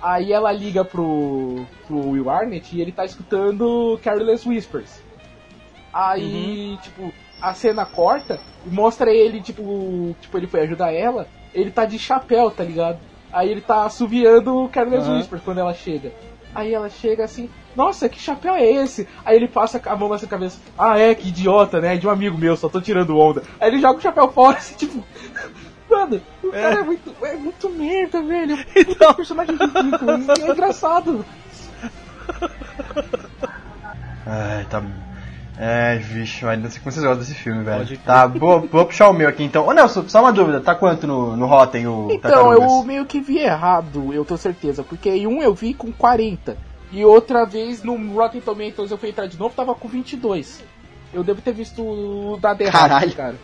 [0.01, 4.99] Aí ela liga pro, pro Will Arnett e ele tá escutando Careless Whispers.
[5.93, 11.69] Aí, tipo, a cena corta e mostra ele, tipo, tipo, ele foi ajudar ela, ele
[11.69, 12.97] tá de chapéu, tá ligado?
[13.31, 15.17] Aí ele tá assoviando Careless Aham.
[15.17, 16.11] Whispers quando ela chega.
[16.55, 19.07] Aí ela chega assim, nossa, que chapéu é esse?
[19.23, 21.93] Aí ele passa a mão na sua cabeça, ah é, que idiota, né?
[21.93, 23.43] É de um amigo meu, só tô tirando onda.
[23.59, 25.03] Aí ele joga o chapéu fora, assim, tipo.
[25.89, 28.57] Mano, o cara é muito, é muito merda, velho.
[28.75, 30.11] É um puta personagem ridículo.
[30.11, 31.25] é engraçado.
[34.25, 34.83] Ai, tá.
[35.59, 37.79] É, vixe, mas não sei como vocês gostam desse filme, velho.
[37.79, 37.97] Pode.
[37.97, 39.65] Tá, vou, vou puxar o meu aqui então.
[39.65, 42.71] Ô Nelson, só uma dúvida, tá quanto no, no Rotten o Então, Tartarugas?
[42.71, 44.83] eu meio que vi errado, eu tenho certeza.
[44.83, 46.55] Porque em um eu vi com 40.
[46.91, 50.63] E outra vez no Rotten Tomatoes eu fui entrar de novo, tava com 22.
[51.11, 53.13] Eu devo ter visto o dado errado, Caralho.
[53.13, 53.35] cara.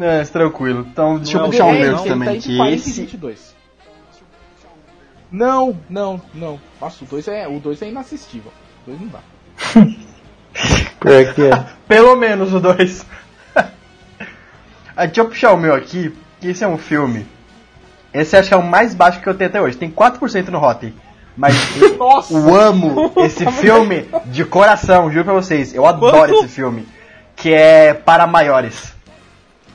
[0.00, 0.86] É, tranquilo.
[0.90, 2.04] Então, deixa eu Não é o puxar o meu não.
[2.04, 3.00] também, tá que 40 e esse...
[3.00, 3.56] 22.
[5.30, 6.60] Não, não, não.
[6.80, 8.52] Nossa, o 2 é, o 2 é inassistível.
[8.86, 9.18] 2 não dá.
[11.00, 11.64] Pior que é.
[11.88, 13.06] Pelo menos o 2.
[14.96, 17.26] Deixa eu puxar o meu aqui, que esse é um filme.
[18.12, 19.76] Esse acho que é o mais baixo que eu tenho até hoje.
[19.76, 20.94] Tem 4% no Rotten.
[21.36, 21.54] Mas
[21.98, 22.34] Nossa!
[22.34, 25.74] eu amo esse filme de coração, juro pra vocês.
[25.74, 26.34] Eu adoro Quanto?
[26.44, 26.86] esse filme.
[27.34, 28.92] Que é Para Maiores.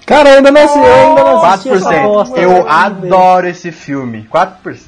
[0.06, 2.04] Cara, eu ainda não assisti, eu ainda não assisti essa 4%.
[2.04, 2.40] bosta.
[2.40, 4.30] Eu adoro esse filme.
[4.32, 4.80] 4%.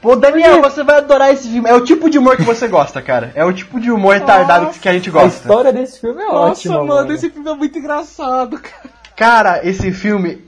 [0.00, 1.68] Pô, Daniel, você vai adorar esse filme.
[1.68, 3.32] É o tipo de humor que você gosta, cara.
[3.34, 5.28] É o tipo de humor retardado que- que a gente A gosta.
[5.40, 8.90] história desse filme é Nossa, ótima, mano, esse filme é muito engraçado, cara.
[9.16, 10.46] Cara, esse filme.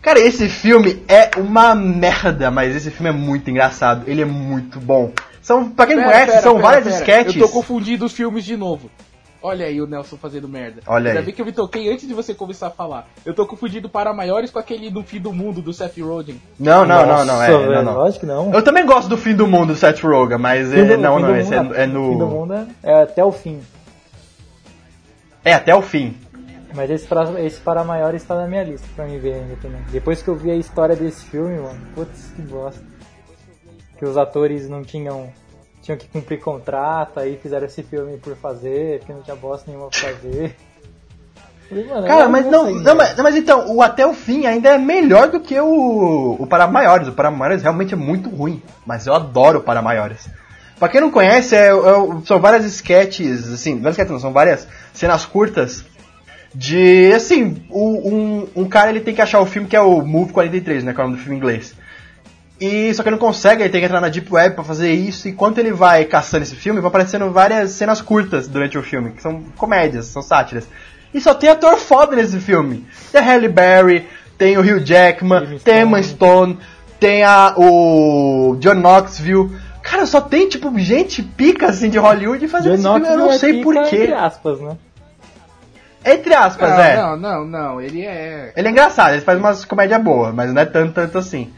[0.00, 4.04] Cara, esse filme é uma merda, mas esse filme é muito engraçado.
[4.06, 5.12] Ele é muito bom.
[5.42, 6.96] São, pra quem não Pera, conhece, pera, são pera, várias pera.
[6.96, 7.36] sketches.
[7.36, 8.90] Eu tô confundindo os filmes de novo.
[9.42, 10.82] Olha aí o Nelson fazendo merda.
[10.86, 11.24] Olha Ainda aí.
[11.26, 13.08] bem que eu me toquei antes de você começar a falar.
[13.24, 16.40] Eu tô confundindo para maiores com aquele do fim do mundo do Seth Rogen.
[16.58, 17.94] Não, não, não, não, é, Nossa, não, velho, não.
[17.94, 18.52] Lógico que não.
[18.52, 21.22] Eu também gosto do fim do mundo do Seth Rogen, mas é, do- não, fim
[21.22, 22.26] não, do esse mundo é, é Fim do no.
[22.26, 23.60] mundo é, é até o fim.
[25.44, 26.16] É até o fim.
[26.74, 29.80] Mas esse para, esse para maiores está na minha lista pra mim ver ainda também.
[29.90, 32.82] Depois que eu vi a história desse filme, mano, putz, que bosta.
[33.98, 35.30] Que os atores não tinham.
[35.82, 39.88] Tinham que cumprir contrato, aí fizeram esse filme por fazer, porque não tinha bosta nenhuma
[39.90, 40.56] pra fazer.
[41.68, 42.94] Falei, mano, Cara, mas não, sair, não, né?
[42.94, 46.66] mas, mas então, o até o fim ainda é melhor do que o, o Para
[46.66, 47.06] Maiores.
[47.08, 50.28] O Para Maiores realmente é muito ruim, mas eu adoro o Para Maiores.
[50.80, 51.72] Pra quem não conhece, é, é-
[52.24, 55.84] são várias sketches, assim, várias sketches não, são várias cenas curtas
[56.52, 60.02] de, assim, o- um, um cara ele tem que achar o filme que é o
[60.04, 61.74] Move 43, né, que é o nome do filme em inglês.
[62.60, 64.92] E só que ele não consegue, ele tem que entrar na Deep Web pra fazer
[64.92, 68.82] isso, e enquanto ele vai caçando esse filme, vai aparecendo várias cenas curtas durante o
[68.82, 70.68] filme, que são comédias, são sátiras.
[71.12, 72.86] E só tem ator foda nesse filme.
[73.10, 76.58] Tem a Halle Berry, tem o Hugh Jackman, tem a Emma Stone,
[77.00, 79.50] tem a, o John Knoxville.
[79.82, 83.50] Cara, só tem, tipo, gente pica, assim, de Hollywood fazendo esse filme, eu não sei
[83.50, 83.96] é pica, porquê.
[83.96, 84.76] Entre aspas, né?
[86.04, 86.96] Entre aspas, não, é.
[86.96, 87.80] não, não, não.
[87.80, 88.52] Ele é.
[88.54, 91.50] Ele é engraçado, ele faz umas comédias boas, mas não é tanto, tanto assim.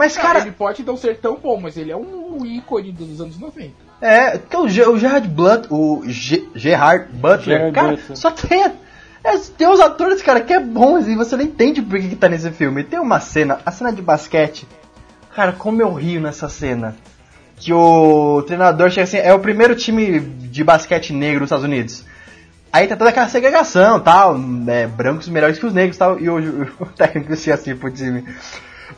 [0.00, 3.20] Mas, Cara, cara, ele pode não ser tão bom, mas ele é um ícone dos
[3.20, 3.70] anos 90.
[4.00, 8.16] É, que o, Ge- o Gerard Blunt, o Ge- Gerard Butler, Gerard cara, Butler.
[8.16, 8.62] só tem.
[9.22, 12.16] É, tem os atores, cara, que é bons e você não entende por que, que
[12.16, 12.82] tá nesse filme.
[12.82, 14.66] Tem uma cena, a cena de basquete.
[15.36, 16.96] Cara, como eu rio nessa cena.
[17.56, 22.06] Que o treinador chega assim, é o primeiro time de basquete negro dos Estados Unidos.
[22.72, 26.62] Aí tá toda aquela segregação, tal, né, brancos melhores que os negros, tal, e o,
[26.80, 28.24] o técnico chega assim pro time.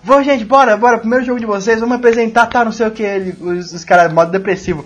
[0.05, 3.05] Vamos, gente, bora, bora, primeiro jogo de vocês, vamos apresentar, tá, não sei o que,
[3.41, 4.85] os, os caras, modo depressivo.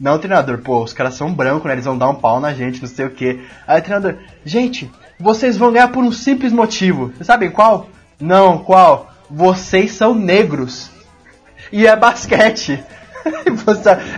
[0.00, 2.80] Não, treinador, pô, os caras são brancos, né, eles vão dar um pau na gente,
[2.80, 3.40] não sei o que.
[3.66, 4.16] Aí o treinador,
[4.46, 4.90] gente,
[5.20, 7.08] vocês vão ganhar por um simples motivo.
[7.08, 7.88] Vocês sabem qual?
[8.18, 9.12] Não, qual?
[9.30, 10.90] Vocês são negros.
[11.70, 12.82] E é basquete.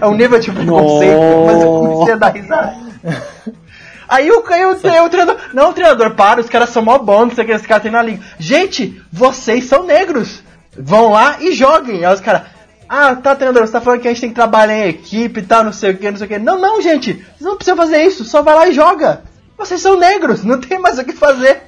[0.03, 2.77] É um nível de preconceito, mas eu comecei a dar risada.
[4.09, 5.37] Aí o, aí o, aí o treinador.
[5.53, 7.91] Não, treinador, para, os caras são mó bons, não sei o que, esse cara tem
[7.91, 8.23] na liga.
[8.39, 10.43] Gente, vocês são negros.
[10.77, 12.05] Vão lá e joguem.
[12.05, 12.43] Aí os caras.
[12.89, 15.43] Ah, tá, treinador, você tá falando que a gente tem que trabalhar em equipe e
[15.43, 16.39] tal, não sei o que, não sei o que.
[16.39, 19.23] Não, não, gente, vocês não precisam fazer isso, só vai lá e joga.
[19.59, 21.65] Vocês são negros, não tem mais o que fazer.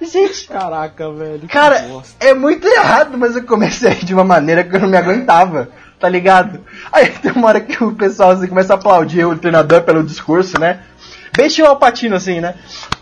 [0.00, 1.48] Gente, Caraca, velho.
[1.48, 1.84] Cara,
[2.20, 5.68] é muito errado, mas eu comecei de uma maneira que eu não me aguentava,
[6.00, 6.60] tá ligado?
[6.92, 10.58] Aí tem uma hora que o pessoal assim, começa a aplaudir o treinador pelo discurso,
[10.58, 10.80] né?
[11.36, 12.54] Bem estilo Alpatino, assim, né?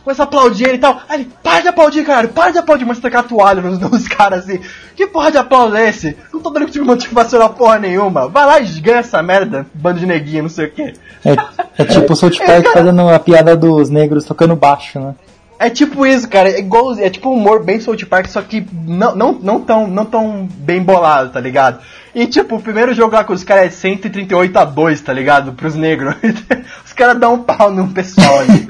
[0.02, 1.00] Começa a aplaudir ele e tal.
[1.06, 4.08] Aí ele, para de aplaudir, cara, para de aplaudir, mas tacar a toalha nos, nos
[4.08, 4.58] caras assim.
[4.96, 6.16] Que porra de aplauso é esse?
[6.32, 8.28] Não tô dando tipo motivacional porra nenhuma.
[8.28, 10.94] Vai lá e ganha essa merda, bando de neguinho, não sei o quê.
[11.24, 15.14] É, é tipo o South Park fazendo a piada dos negros tocando baixo, né?
[15.62, 16.50] É tipo isso, cara.
[16.50, 19.86] É igual, é tipo um humor bem South Park, só que não, não, não, tão,
[19.86, 21.80] não tão bem bolado, tá ligado?
[22.12, 25.52] E tipo, o primeiro jogo lá com os caras é 138 a 2, tá ligado?
[25.52, 26.16] Pros negros.
[26.84, 28.68] os cacaras dão um pau no pessoal ali.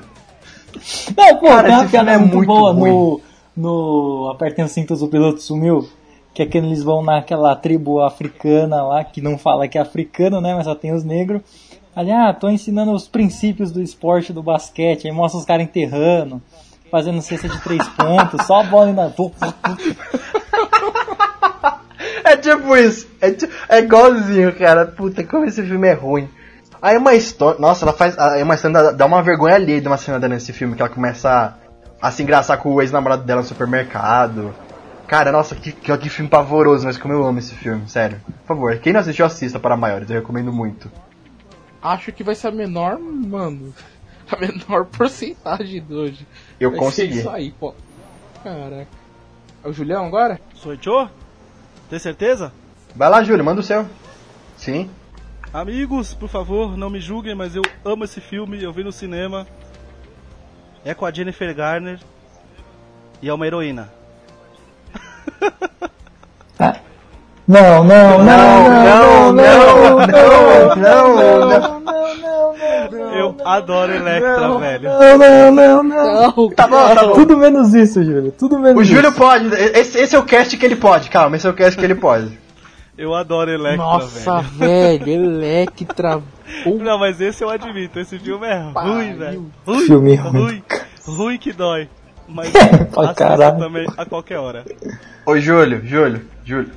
[1.17, 2.91] Não, pô, Cara, tem uma piada é muito, muito boa ruim.
[2.91, 3.21] no,
[3.57, 5.89] no Apertem os cintos, o piloto sumiu.
[6.35, 10.43] Que é que eles vão naquela tribo africana lá, que não fala que é africano,
[10.43, 10.55] né?
[10.55, 11.41] Mas só tem os negros.
[11.97, 15.07] Ali, ah, tô ensinando os princípios do esporte do basquete.
[15.07, 16.41] Aí mostra os caras enterrando,
[16.93, 19.33] fazendo cesta de três pontos, só a bola tu.
[22.25, 23.09] É tipo isso.
[23.21, 24.87] É, é igualzinho, cara.
[24.87, 26.29] Puta, como esse filme é ruim.
[26.81, 27.61] Aí uma história.
[27.61, 28.19] Nossa, ela faz.
[28.19, 30.83] Aí uma cena dá- dá uma vergonha alheia de uma cena dela nesse filme, que
[30.83, 31.31] ela começa
[32.01, 34.55] a, a se engraçar com o ex-namorado dela no supermercado.
[35.07, 38.21] Cara, nossa, que, que, que filme pavoroso, mas como eu amo esse filme, sério.
[38.47, 40.91] Por favor, quem não assistiu, assista para maiores, eu recomendo muito.
[41.83, 43.73] Acho que vai ser a menor, mano.
[44.31, 46.27] A menor porcentagem de hoje.
[46.63, 47.19] Eu vai consegui.
[47.19, 47.75] Isso aí, pô.
[48.43, 48.87] Caraca.
[49.65, 50.41] É o Julião agora?
[50.55, 51.11] Sou eu?
[51.91, 52.53] Tem certeza?
[52.95, 53.87] Vai lá, Júlio, manda o seu.
[54.57, 54.89] Sim.
[55.53, 59.47] Amigos, por favor, não me julguem, mas eu amo esse filme, eu vi no cinema.
[60.85, 62.01] É com a Jennifer Garner
[63.21, 63.91] e é uma heroína.
[67.47, 71.82] Não, não, não, não, não, não, não, não, não.
[73.15, 74.89] Eu adoro Electra, velho.
[74.91, 76.33] não, não, não, não.
[76.37, 77.13] Não, Tá bom, tá bom.
[77.15, 78.33] Tudo menos isso, Júlio.
[78.39, 79.19] Tudo menos O Júlio isso.
[79.19, 81.85] pode, esse, esse é o cast que ele pode, calma, esse é o cast que
[81.85, 82.39] ele pode.
[82.97, 84.99] Eu adoro Electra, Nossa, velho.
[85.05, 86.21] velho, Electra.
[86.67, 89.51] Não, mas esse eu admito, esse filme é ruim, velho.
[89.67, 90.43] Ruim, Filme ruim.
[90.43, 90.63] ruim,
[91.07, 91.89] ruim que dói.
[92.29, 92.51] Mas
[93.17, 93.59] caralho.
[93.59, 94.65] também a qualquer hora.
[95.27, 96.71] Ô Júlio, Júlio, Júlio.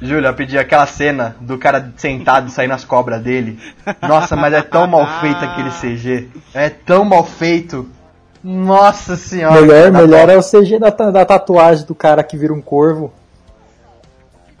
[0.00, 3.58] Júlio, eu pedi aquela cena do cara sentado saindo as cobras dele.
[4.02, 6.28] Nossa, mas é tão mal feito aquele CG.
[6.52, 7.88] É tão mal feito.
[8.44, 9.60] Nossa senhora.
[9.60, 13.12] Melhor, Dá melhor é o CG da, da tatuagem do cara que vira um corvo.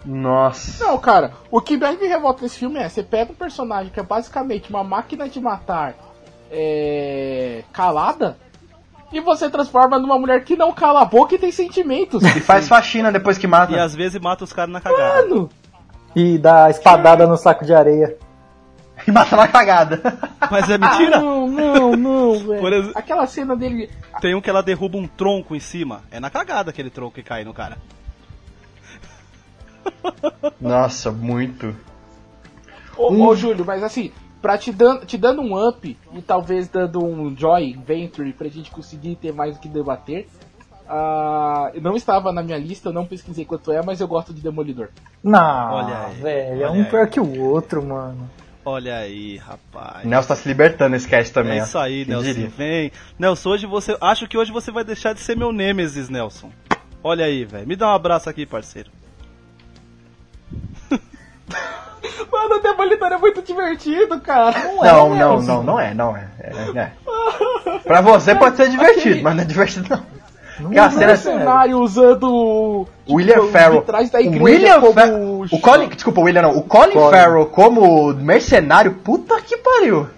[0.04, 0.84] Nossa.
[0.84, 4.00] Não, cara, o que mais me revolta nesse filme é, você pega um personagem que
[4.00, 5.94] é basicamente uma máquina de matar
[6.50, 8.36] é, calada
[9.16, 12.22] e você transforma numa mulher que não cala a boca e tem sentimentos.
[12.22, 13.72] E faz faxina depois que mata.
[13.72, 15.22] E às vezes mata os caras na cagada.
[15.28, 15.48] Mano,
[16.14, 18.16] E dá espadada no saco de areia.
[19.06, 20.00] E mata na cagada.
[20.50, 21.18] Mas é mentira?
[21.20, 22.74] não, não, não, Por velho.
[22.74, 23.90] exemplo- Aquela cena dele.
[24.20, 26.02] Tem um que ela derruba um tronco em cima.
[26.10, 27.76] É na cagada aquele tronco que cai no cara.
[30.60, 31.74] Nossa, muito.
[32.96, 34.10] Ô, ô, Júlio, mas assim,
[34.46, 38.70] pra te, dan te dando um up e talvez dando um joy venture pra gente
[38.70, 40.28] conseguir ter mais o que debater.
[40.88, 44.40] ah, não estava na minha lista, eu não pesquisei quanto é, mas eu gosto de
[44.40, 44.90] Demolidor.
[45.20, 46.84] Não, Olha aí, velho, é um aí.
[46.84, 48.30] pior que o outro, mano.
[48.64, 50.04] Olha aí, rapaz.
[50.04, 51.58] Nelson tá se libertando nesse cast também.
[51.58, 51.64] É ó.
[51.64, 52.26] isso aí, Quem Nelson.
[52.32, 52.48] diria?
[52.48, 52.92] Vem.
[53.18, 53.96] Nelson, hoje você.
[54.00, 56.52] Acho que hoje você vai deixar de ser meu Nêmesis, Nelson.
[57.02, 57.66] Olha aí, velho.
[57.66, 58.92] Me dá um abraço aqui, parceiro.
[62.32, 64.54] Mano, o Demolidor é muito divertido, cara.
[64.82, 66.28] Não, não, não, não é, não é.
[66.40, 66.90] é, é.
[67.80, 70.16] Pra você pode ser divertido, Aquele- mas não é divertido não.
[70.58, 73.84] Não é, cena- mercenário usando tipo, William de Farrell.
[74.40, 75.46] O William como Farrell.
[75.52, 76.56] O Colin, desculpa, o William não.
[76.56, 77.10] O Colin, Colin.
[77.10, 80.08] Farrell como mercenário, puta que pariu.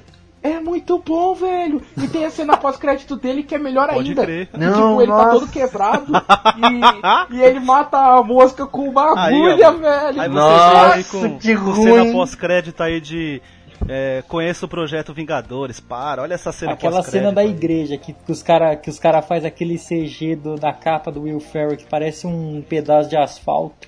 [0.43, 1.83] É muito bom, velho.
[2.01, 4.23] E tem a cena pós-crédito dele que é melhor Pode ainda.
[4.25, 4.47] crer.
[4.47, 5.31] Que, Não, tipo, ele tá nossa.
[5.41, 6.13] todo quebrado
[7.33, 10.21] e, e ele mata a mosca com uma Aí, agulha, ó, velho.
[10.21, 12.13] Aí você Nossa, aí com, que com cena ruim.
[12.13, 13.43] pós-crédito aí de.
[13.89, 17.51] É, conheço o projeto Vingadores, para, olha essa cena Aquela cena da aí.
[17.51, 21.23] igreja que, que os cara que os cara faz aquele CG do- da capa do
[21.23, 23.87] Will Ferrell que parece um pedaço de asfalto.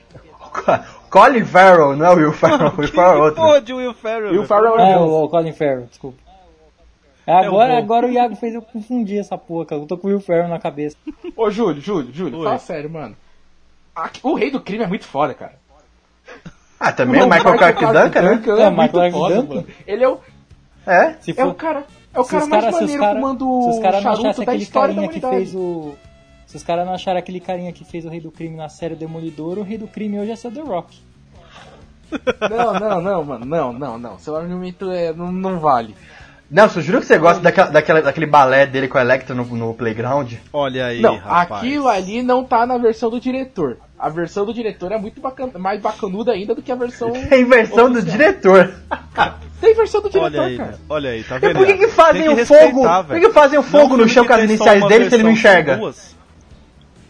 [1.11, 3.43] Colin Farrell, não é o Will Farrell, o Will Farrell é outro.
[3.43, 4.31] Porra de Will Ferrell.
[4.33, 4.47] Will.
[4.47, 5.25] Ferrell Ah, é o, bom.
[5.25, 6.19] o Colin Farrell, desculpa.
[7.33, 7.79] Agora, bom.
[7.79, 9.81] agora o Iago fez eu confundir essa porra, cara.
[9.83, 10.97] Eu tô com o Will Ferrell na cabeça.
[11.37, 12.45] Ô, Júlio, Júlio, Júlio, Oi.
[12.45, 13.17] fala sério, mano.
[13.95, 15.59] Aqui- O rei do crime é muito foda, cara.
[16.79, 18.43] Ah, também o Michael Clark Duncan, né?
[18.59, 19.55] é, É, muito Michael Clark foda, Duncan.
[19.57, 19.67] mano.
[19.87, 20.19] Ele é o,
[20.87, 21.13] É?
[21.21, 23.63] Se é for, o cara, é o cara mais cara- se os maneiro cara- fumando
[23.65, 25.51] se os caras não charuto da aquele história da carinha que humanidade.
[25.51, 25.95] fez o.
[26.47, 28.95] Se os caras não acharam aquele carinha que fez o Rei do Crime na série
[28.97, 30.99] Demolidor, o Rei do Crime hoje é ser The Rock.
[32.51, 34.19] Não, não, não, mano, não, não, não.
[34.19, 35.95] Seu argumento é, não, não vale.
[36.51, 39.73] Nelson, juro que você gosta daquela, daquela, daquele balé dele com a Electra no, no
[39.73, 40.33] Playground?
[40.53, 41.63] Olha aí, não, rapaz.
[41.63, 43.77] aquilo ali não tá na versão do diretor.
[43.97, 47.13] A versão do diretor é muito bacana, mais bacanuda ainda do que a versão.
[47.31, 48.17] Tem versão do oficial.
[48.19, 48.75] diretor.
[49.61, 50.79] Tem versão do diretor, Olha aí, cara.
[50.89, 51.57] olha aí, tá E vendo?
[51.59, 52.83] por que, que fazem Tem o fogo?
[52.83, 53.21] Por velho.
[53.21, 55.09] que, que fazem o Não, fogo no filme chão que com as iniciais uma dele
[55.09, 55.81] se ele não enxerga?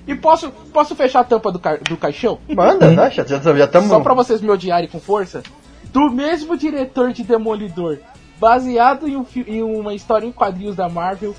[0.06, 2.40] E posso, posso fechar a tampa do, ca- do caixão?
[2.48, 3.08] Manda, tá?
[3.08, 3.22] Já
[3.64, 3.88] estamos.
[3.88, 5.42] Só pra vocês me odiarem com força?
[5.84, 7.98] Do mesmo diretor de Demolidor,
[8.40, 11.36] baseado em, um em uma história em quadrinhos da Marvel.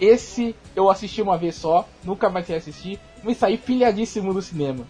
[0.00, 4.84] Esse eu assisti uma vez só, nunca mais ia assistir, mas saí pilhadíssimo no cinema.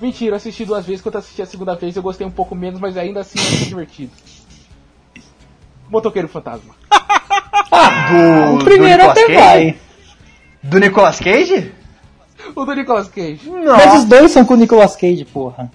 [0.00, 2.80] Mentira, eu assisti duas vezes, quando assisti a segunda vez eu gostei um pouco menos,
[2.80, 4.10] mas ainda assim é divertido.
[5.88, 6.74] Motoqueiro Fantasma.
[7.70, 9.34] Do, o primeiro do Nicolas até Cage?
[9.36, 9.76] vai.
[10.62, 11.72] Do Nicolas Cage?
[12.56, 13.40] O do Nicolas Cage.
[13.50, 13.96] Mas Não.
[13.98, 15.70] os dois são com o Nicolas Cage, porra.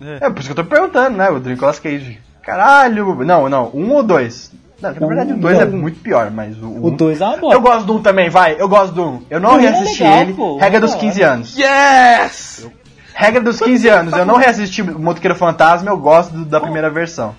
[0.00, 1.30] É por isso que eu tô perguntando, né?
[1.30, 2.18] O do Nicolas Cage.
[2.46, 3.24] Caralho.
[3.24, 3.70] Não, não.
[3.74, 4.52] Um ou dois?
[4.80, 5.62] Não, na verdade o dois Não.
[5.62, 6.96] é muito pior, mas o O um...
[6.96, 7.58] dois é uma Eu bosta.
[7.60, 8.60] gosto do um também, vai.
[8.60, 9.22] Eu gosto do um.
[9.28, 10.34] Eu não O é reassisti legal, ele.
[10.34, 11.32] pô, Regra é dos da 15 hora.
[11.34, 11.56] anos.
[11.56, 12.70] Yes!
[13.14, 14.12] Regra dos 15 anos.
[14.12, 17.34] Eu não reassisti o Motoqueiro Fantasma, eu gosto do- da primeira versão.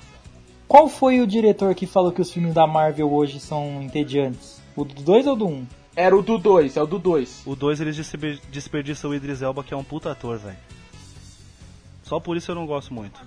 [0.68, 4.60] Qual foi o diretor que falou que os filmes da Marvel hoje são entediantes?
[4.76, 5.66] O do dois ou do um?
[5.96, 7.42] Era o do 2, é o do 2.
[7.46, 10.58] O 2 eles desper- desperdiçam o Idris Elba, que é um puta ator, velho.
[12.04, 13.20] Só por isso eu não gosto muito.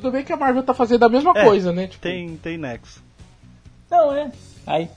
[0.00, 1.86] Tudo bem que a Marvel tá fazendo a mesma É, coisa, né?
[1.86, 3.02] Tipo, Tem, tem nexo.
[3.90, 4.30] Não, é.
[4.66, 4.88] Aí.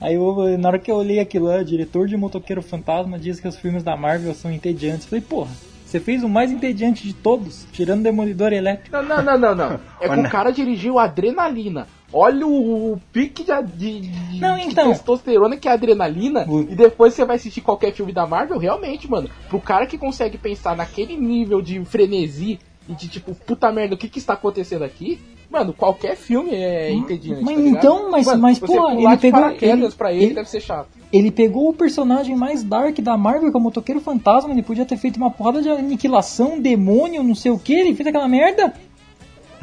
[0.00, 3.40] Aí eu, na hora que eu olhei aquilo lá, o diretor de Motoqueiro Fantasma diz
[3.40, 5.06] que os filmes da Marvel são entediantes.
[5.06, 5.50] Falei, porra,
[5.84, 8.96] você fez o mais entediante de todos, tirando Demolidor Elétrico.
[8.96, 9.80] Não, não, não, não, não.
[10.00, 11.86] É que o cara dirigiu Adrenalina.
[12.10, 14.90] Olha o, o pique de, de, de- Não, de então.
[14.92, 16.46] testosterona que é a adrenalina.
[16.48, 19.28] O- E depois você vai assistir qualquer filme da Marvel, realmente, mano.
[19.50, 23.98] Pro cara que consegue pensar naquele nível de frenesi e de tipo, puta merda, o
[23.98, 25.18] que que está acontecendo aqui?
[25.50, 27.42] Mano, qualquer filme é entediante.
[27.42, 30.60] mas tá então, mas- Mano, mas, pô, ele pegou- ele- pra ele, ele- deve ser
[30.60, 30.88] chato.
[31.10, 34.84] Ele pegou o personagem mais dark da Marvel, que é o Motoqueiro Fantasma, ele podia
[34.84, 38.74] ter feito uma porrada de aniquilação, demônio, não sei o que, ele fez aquela merda.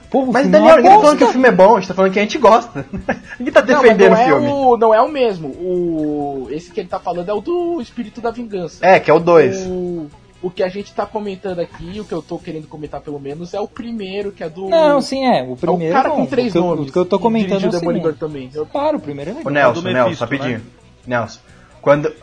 [0.10, 1.76] Pô, o Mas filme Daniel, é uma ninguém tá falando que o filme é bom,
[1.76, 2.86] a gente tá falando que a gente gosta.
[3.40, 4.48] ninguém tá Não, defendendo não o é filme.
[4.48, 5.50] o, não é o mesmo.
[5.50, 8.84] O, esse que ele tá falando é o do Espírito da Vingança.
[8.86, 9.66] É, que é o 2.
[9.68, 10.08] O,
[10.46, 13.56] o que a gente tá comentando aqui, o que eu tô querendo comentar pelo menos,
[13.56, 14.70] é o primeiro, que é do.
[14.70, 15.42] Não, sim, é.
[15.42, 16.18] O é o primeiro cara bom.
[16.18, 16.90] com três o que eu, nomes.
[16.90, 18.52] O que eu tô comentando é o o Demolidor também.
[18.54, 19.54] Eu paro, o primeiro é O legal.
[19.54, 20.58] Nelson, do Nelson, Mephisto, rapidinho.
[20.60, 20.64] né?
[21.08, 21.40] Nelson.
[21.82, 22.14] Quando.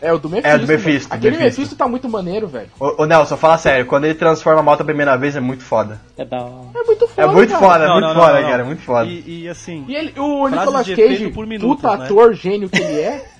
[0.00, 0.48] É o do Mephisto.
[0.48, 0.72] É, do mano.
[0.78, 1.60] Mephisto, Aquele Mephisto.
[1.60, 1.76] Mephisto.
[1.76, 2.68] tá muito maneiro, velho.
[2.78, 5.64] Ô, ô, Nelson, fala sério, quando ele transforma a moto a primeira vez é muito
[5.64, 6.00] foda.
[6.16, 6.36] É da.
[6.36, 7.22] É muito foda.
[7.22, 7.66] É muito cara.
[7.66, 8.48] foda, é Não, muito não, não, foda, não.
[8.48, 9.10] cara, é muito foda.
[9.10, 12.04] E, e, assim, E ele, o Nicolas Cage, puta né?
[12.04, 13.28] ator, gênio que ele é.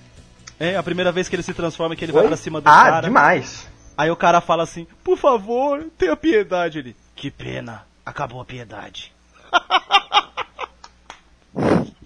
[0.58, 2.18] é a primeira vez que ele se transforma que ele Oi?
[2.18, 3.00] vai pra cima do Ah, cara.
[3.06, 3.68] demais.
[3.96, 6.78] Aí o cara fala assim, por favor, tenha piedade.
[6.78, 9.12] Ele, que pena, acabou a piedade.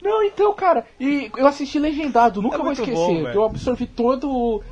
[0.00, 2.94] Não, então, cara, e eu assisti legendado, nunca É vou esquecer.
[2.94, 4.26] bom, eu absorvi toda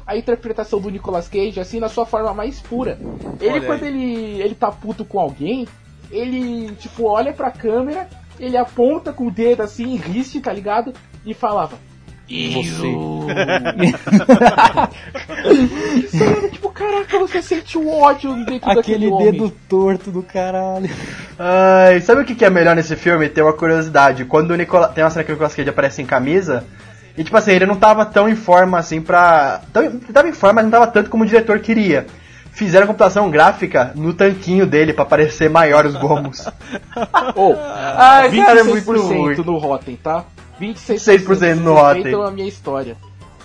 [0.07, 2.99] a interpretação do Nicolas Cage, assim, na sua forma mais pura.
[3.41, 3.89] Ele, Olha quando aí.
[3.89, 5.66] ele, ele tá puto com alguém,
[6.12, 8.09] ele, tipo, olha pra câmera,
[8.39, 10.95] ele aponta com o dedo, assim, riste, tá ligado?
[11.24, 11.77] E falava...
[12.29, 12.93] Você.
[16.09, 19.33] Sério, tipo, caraca, você sente o ódio dentro Aquele daquele homem.
[19.33, 20.91] dedo torto do caralho.
[21.39, 23.29] Ai, sabe o que é melhor nesse filme?
[23.29, 24.24] Tem uma curiosidade.
[24.24, 24.93] Quando o Nicolas.
[24.93, 26.64] Tem uma cena que o Nicolas Cage aparece em camisa.
[27.16, 29.61] E tipo assim, ele não tava tão em forma assim pra.
[29.72, 32.07] Tão, ele tava em forma, mas não tava tanto como o diretor queria.
[32.53, 36.47] Fizeram computação gráfica no tanquinho dele pra parecer maior os gomos.
[37.35, 39.37] Oh, Ai, cara, é muito 26% ruim.
[39.45, 40.24] no Rotten, tá?
[40.61, 42.15] 26% 26% no Rotten.
[42.23, 42.97] A minha história.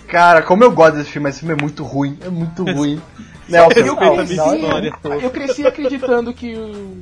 [0.08, 2.18] Cara, como eu gosto desse filme, esse filme é muito ruim.
[2.22, 3.02] É muito ruim.
[3.48, 4.94] Nelson, minha cresci, história.
[5.22, 7.02] eu cresci acreditando que o,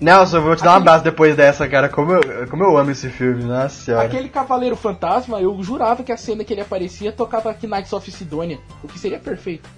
[0.00, 1.88] Nelson, eu vou te dar um Aquele- abraço depois dessa, cara.
[1.88, 4.06] Como eu, como eu amo esse filme, nossa senhora.
[4.06, 8.10] Aquele Cavaleiro Fantasma, eu jurava que a cena que ele aparecia tocava aqui Knights of
[8.10, 9.68] Sidonia, o que seria perfeito.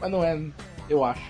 [0.00, 0.38] Mas não é,
[0.88, 1.22] eu acho.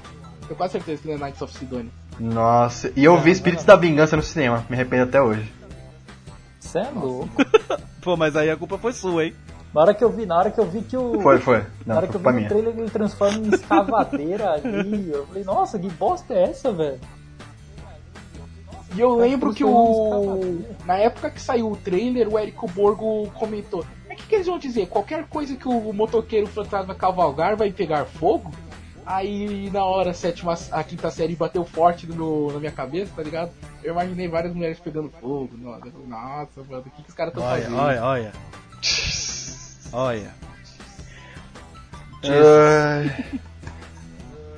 [0.49, 1.91] Eu quase certeza que não é Knights of Sidonia.
[2.21, 5.53] Nossa, e eu vi Espíritos da Vingança no cinema, me arrependo até hoje.
[6.69, 7.31] Você é louco.
[8.03, 9.35] Pô, mas aí a culpa foi sua, hein?
[9.75, 11.19] Na hora que eu vi, na hora que eu vi que o.
[11.23, 11.59] Foi, foi.
[11.59, 12.49] Na Não, hora foi que eu vi no minha.
[12.49, 17.01] trailer ele transforma em escavadeira ali, eu falei, nossa, que bosta é essa, velho?
[18.95, 20.61] E eu lembro que o.
[20.85, 23.85] Na época que saiu o trailer, o Érico Borgo comentou.
[24.07, 24.89] Mas o que, que eles vão dizer?
[24.89, 28.51] Qualquer coisa que o motoqueiro fantasma cavalgar vai pegar fogo?
[29.09, 33.23] Aí na hora a sétima, a quinta série bateu forte no, na minha cabeça, tá
[33.23, 33.51] ligado?
[33.83, 35.49] Eu imaginei várias mulheres pegando fogo.
[35.57, 37.79] Nossa, eu falei, nossa mano, o que, que os caras estão Olha, fazendo?
[37.79, 38.33] olha, olha.
[39.95, 40.35] Olha.
[42.23, 43.25] Ai.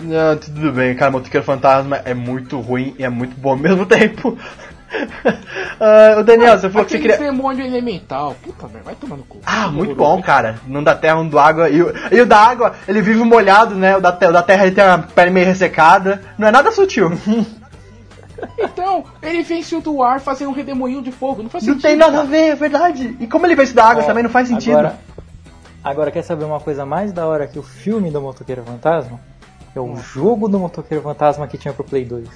[0.01, 1.13] Não, tudo bem, cara.
[1.13, 4.37] Motoqueiro Fantasma é muito ruim e é muito bom ao mesmo tempo.
[5.81, 7.17] Ah, o Daniel, você falou que você queria.
[7.17, 8.37] demônio elemental.
[8.43, 9.39] Puta merda, vai tomando cu.
[9.47, 10.17] Ah, muito Horroroso.
[10.17, 10.59] bom, cara.
[10.67, 11.69] Não da terra, um do água.
[11.71, 13.97] E o, e o da água, ele vive molhado, né?
[13.97, 16.21] O da, o da terra ele tem a pele meio ressecada.
[16.37, 17.11] Não é nada sutil.
[18.59, 21.43] Então, ele vence o do ar fazendo um redemoinho de fogo.
[21.43, 21.87] Não faz Não sentido.
[21.89, 23.15] tem nada a ver, é verdade.
[23.21, 24.79] E como ele vence da água Ó, também não faz sentido.
[24.79, 24.99] Agora,
[25.85, 29.21] agora, quer saber uma coisa mais da hora que o filme do Motoqueiro Fantasma?
[29.77, 32.27] É o jogo do Motoqueiro Fantasma que tinha pro Play 2.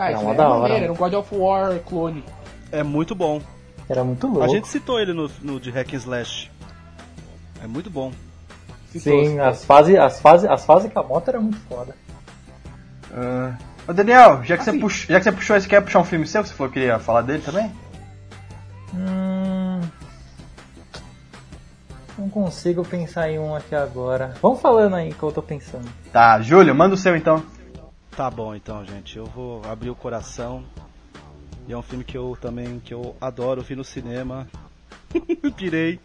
[0.00, 2.24] Ah, Era isso uma é da hora, era um God of War clone.
[2.72, 3.40] É muito bom.
[3.88, 4.42] Era muito louco.
[4.42, 6.50] A gente citou ele no, no de Hack and Slash.
[7.62, 8.12] É muito bom.
[8.92, 11.94] Sim, as fases, as fases, as fases com a moto era muito foda.
[13.12, 13.54] Ah,
[13.86, 14.80] Ô Daniel, já que, você Assim.
[14.80, 16.78] puxou, já que você puxou, você quer puxar um filme seu que você falou que
[16.78, 17.72] queria falar dele também?
[18.94, 19.80] Hum,
[22.16, 24.34] não consigo pensar em um aqui agora.
[24.40, 25.88] Vamos falando aí que eu tô pensando.
[26.12, 27.42] Tá, Júlio, manda o seu então.
[28.16, 29.16] Tá bom então, gente.
[29.16, 30.64] Eu vou abrir o coração.
[31.68, 34.46] E é um filme que eu também que eu adoro, vi no cinema.
[35.56, 36.00] Pirei.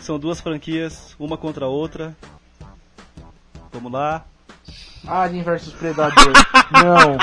[0.00, 2.16] São duas franquias, uma contra a outra.
[3.72, 4.24] Vamos lá.
[5.06, 6.32] Alien vs Predador.
[6.72, 7.18] não.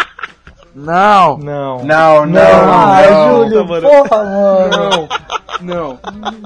[0.75, 1.37] Não.
[1.37, 1.83] Não.
[1.85, 2.41] Não, não,
[2.73, 3.43] ah, não.
[3.43, 3.89] Júlio, Tá, mano.
[3.89, 4.79] porra, mano.
[4.79, 5.09] Não.
[5.61, 5.99] Não.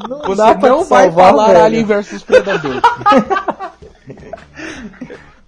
[0.08, 1.64] Não Você dá pra não vai salvar, falar velho.
[1.64, 2.82] Alien vs Predador.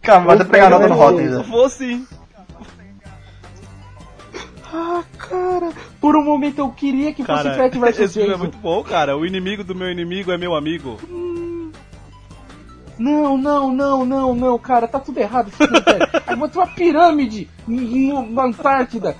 [0.01, 1.29] Calma, vai pegar a nota no Rotten.
[1.29, 1.43] Se né?
[1.43, 2.07] for sim.
[4.73, 5.71] ah, cara.
[5.99, 8.43] Por um momento eu queria que fosse Cara, Fred vs esse filme é Jason.
[8.43, 9.15] muito bom, cara.
[9.15, 10.97] O inimigo do meu inimigo é meu amigo.
[12.97, 15.47] Não, não, não, não, não, cara, tá tudo errado.
[15.49, 16.09] esse filme, velho.
[16.25, 19.15] Aí botou uma pirâmide na Antártida.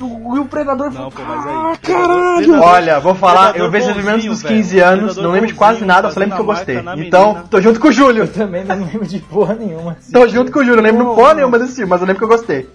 [0.00, 1.52] O, e o Predador Não, falou, pô, mas aí.
[1.54, 2.44] ah, caralho.
[2.46, 4.56] Predador- Olha, vou falar, Predador eu vejo ele menos dos velho.
[4.56, 6.76] 15 anos, Predador não lembro de quase nada, só lembro que eu a gostei.
[6.96, 7.48] Então, menina.
[7.50, 8.24] tô junto com o Júlio.
[8.24, 9.96] Eu também não lembro de porra nenhuma.
[10.12, 12.24] Tô junto com o Júlio, não lembro porra nenhuma desse filme, mas eu lembro que
[12.24, 12.68] eu gostei.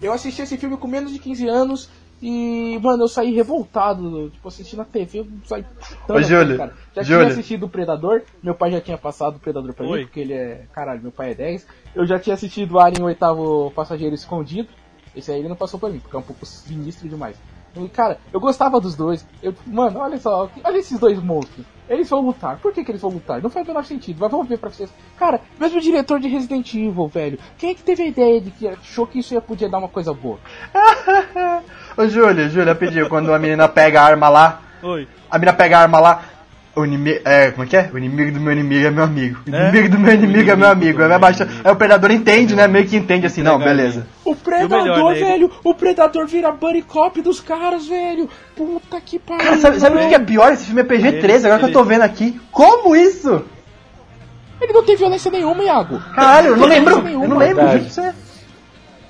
[0.00, 1.90] Eu assisti esse filme com menos de 15 anos
[2.22, 4.30] e, mano, eu saí revoltado.
[4.30, 5.64] Tipo, assisti na TV, eu saí.
[6.08, 6.72] Ô, Júlio, cara.
[6.94, 7.20] Já Júlio.
[7.24, 9.98] tinha assistido o Predador, meu pai já tinha passado o Predador pra Oi.
[10.00, 10.62] mim, porque ele é.
[10.72, 11.66] Caralho, meu pai é 10.
[11.94, 14.68] Eu já tinha assistido Alien, o oitavo passageiro escondido.
[15.14, 17.36] Esse aí ele não passou pra mim, porque é um pouco sinistro demais.
[17.76, 19.26] E, cara, eu gostava dos dois.
[19.42, 21.64] Eu, mano, olha só, olha esses dois monstros.
[21.88, 22.58] Eles vão lutar.
[22.58, 23.40] Por que, que eles vão lutar?
[23.42, 24.18] Não faz o menor sentido.
[24.20, 24.92] Mas vamos ver pra vocês.
[25.16, 27.38] Cara, mesmo o diretor de Resident Evil, velho.
[27.56, 29.88] Quem é que teve a ideia de que achou que isso ia podia dar uma
[29.88, 30.38] coisa boa?
[31.96, 35.08] Ô Júlio, Júlio, pediu, quando a menina pega a arma lá, Oi.
[35.30, 36.24] a menina pega a arma lá,
[36.78, 37.90] o inimigo, é, como é que é?
[37.92, 39.38] O inimigo do meu inimigo é meu amigo.
[39.50, 39.68] O É?
[39.68, 41.02] inimigo do meu inimigo é meu amigo.
[41.02, 42.66] Aí, vai baixar- aí o predador entende, né?
[42.68, 44.06] Meio que entende assim, não, beleza.
[44.24, 45.50] O Predador, melhor, né, velho!
[45.64, 48.28] O Predador vira buddy cop dos caras, velho!
[48.56, 49.44] Puta que pariu!
[49.44, 50.52] Cara, sabe, sabe o que é pior?
[50.52, 52.40] Esse filme é PG-13, agora que eu tô vendo aqui.
[52.52, 53.44] Como isso?
[54.60, 56.00] Ele não tem violência nenhuma, Iago!
[56.14, 56.94] Caralho, eu não lembro.
[57.08, 58.12] Eu não lembro, Verdade.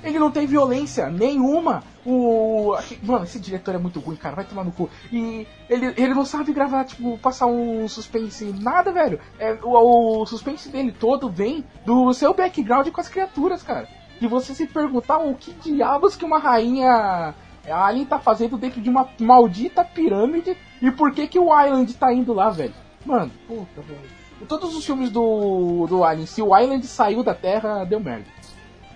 [0.03, 1.83] Ele não tem violência nenhuma.
[2.05, 2.75] O.
[3.03, 4.35] Mano, esse diretor é muito ruim, cara.
[4.35, 4.89] Vai tomar no cu.
[5.11, 9.19] E ele, ele não sabe gravar, tipo, passar um suspense, nada, velho.
[9.37, 13.87] É, o, o suspense dele todo vem do seu background com as criaturas, cara.
[14.19, 17.33] De você se perguntar o que diabos que uma rainha
[17.71, 22.11] alien tá fazendo dentro de uma maldita pirâmide e por que que o Island tá
[22.13, 22.73] indo lá, velho.
[23.05, 24.19] Mano, puta, velho.
[24.47, 28.25] Todos os filmes do, do Alien, se o Island saiu da Terra, deu merda.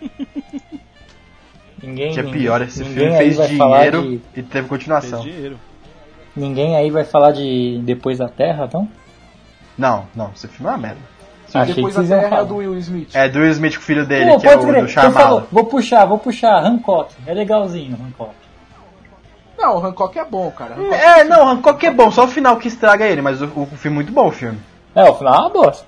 [1.83, 5.23] Ninguém, Que é ninguém- pior, esse ninguém filme aí fez dinheiro de- e teve continuação.
[6.35, 8.87] Ninguém aí vai falar de Depois da Terra, então?
[9.77, 11.13] Não, não, esse filme é uma merda.
[11.53, 13.09] Achei Depois que a vocês iam Terra é do Will Smith.
[13.15, 14.85] É do Will Smith com o filho dele, Pô, que é o crer.
[14.85, 16.65] do vou puxar, vou puxar.
[16.65, 17.13] Hancock.
[17.27, 18.33] É legalzinho, Hancock.
[19.55, 20.73] Não, o Hancock é bom, cara.
[20.73, 23.65] Hancock- É, não, Hancock é bom, só o final que estraga ele, mas o, o
[23.67, 24.57] filme é muito bom, o filme.
[24.95, 25.85] É, o final é uma bosta.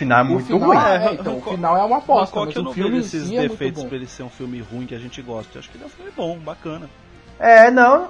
[0.00, 0.78] O final é O muito final ruim.
[0.78, 2.90] é, É, então, o Hancock- final é uma aposta, Hancock mas eu o não filme
[2.90, 3.88] vejo esses si é muito defeitos bom.
[3.88, 5.50] pra ele ser um filme ruim que a gente gosta.
[5.54, 6.88] Eu acho que ele é um filme bom, bacana.
[7.38, 8.08] É, não.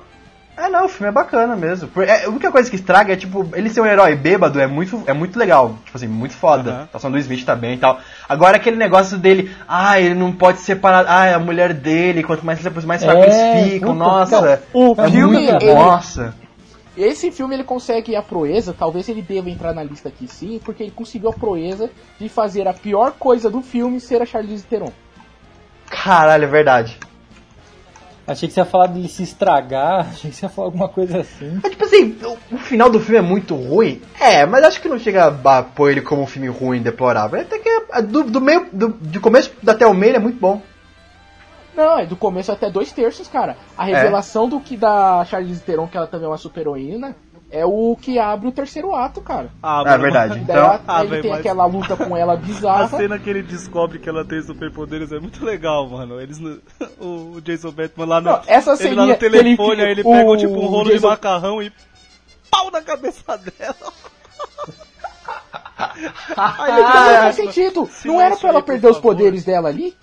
[0.56, 1.88] É, não, o filme é bacana mesmo.
[2.02, 5.02] É, a única coisa que estraga é, tipo, ele ser um herói bêbado é muito,
[5.06, 5.76] é muito legal.
[5.84, 6.70] Tipo assim, muito foda.
[6.70, 6.80] Aham.
[6.80, 7.98] A atuação do Smith tá bem e tal.
[8.28, 12.44] Agora aquele negócio dele, ah, ele não pode separar, ah, é a mulher dele, quanto
[12.44, 14.62] mais tempo mais fracos É, eles ficam, puta, nossa.
[14.74, 16.34] O é filme, muito, ele- nossa.
[17.02, 20.82] Esse filme ele consegue a proeza, talvez ele deva entrar na lista aqui sim, porque
[20.82, 24.92] ele conseguiu a proeza de fazer a pior coisa do filme ser a Charlize Theron.
[25.88, 26.98] Caralho, é verdade.
[28.26, 31.20] Achei que você ia falar dele se estragar, achei que você ia falar alguma coisa
[31.20, 31.58] assim.
[31.62, 34.00] Mas, tipo assim, o, o final do filme é muito ruim.
[34.20, 37.40] É, mas acho que não chega a pôr ele como um filme ruim, deplorável.
[37.40, 40.38] Até que é- do, do meio, do, de começo até o meio ele é muito
[40.38, 40.62] bom.
[41.74, 43.56] Não, é do começo até dois terços, cara.
[43.76, 47.16] A revelação do que da Charlize Theron, que ela também é uma super heroína,
[47.50, 49.50] é o que abre o terceiro ato, cara.
[49.62, 50.38] Ah, É verdade.
[50.38, 52.88] Então- ela- Ah, ele velho, tem mas- aquela luta com ela A bizarra.
[52.96, 56.20] cena que ele descobre que ela tem superpoderes é muito legal, mano.
[56.20, 56.60] Eles no-
[57.00, 60.04] o Jason Bateman lá no, Não, essa ele lá no ele telefone, fica- aí ele
[60.04, 61.72] pega o tipo um rolo Jason- de macarrão e
[62.50, 63.92] pau na cabeça dela.
[66.36, 66.92] aí ele Não
[67.22, 67.86] faz sentido.
[67.86, 69.14] silêncio Não era pra ela perder os favor.
[69.14, 69.96] poderes dela ali.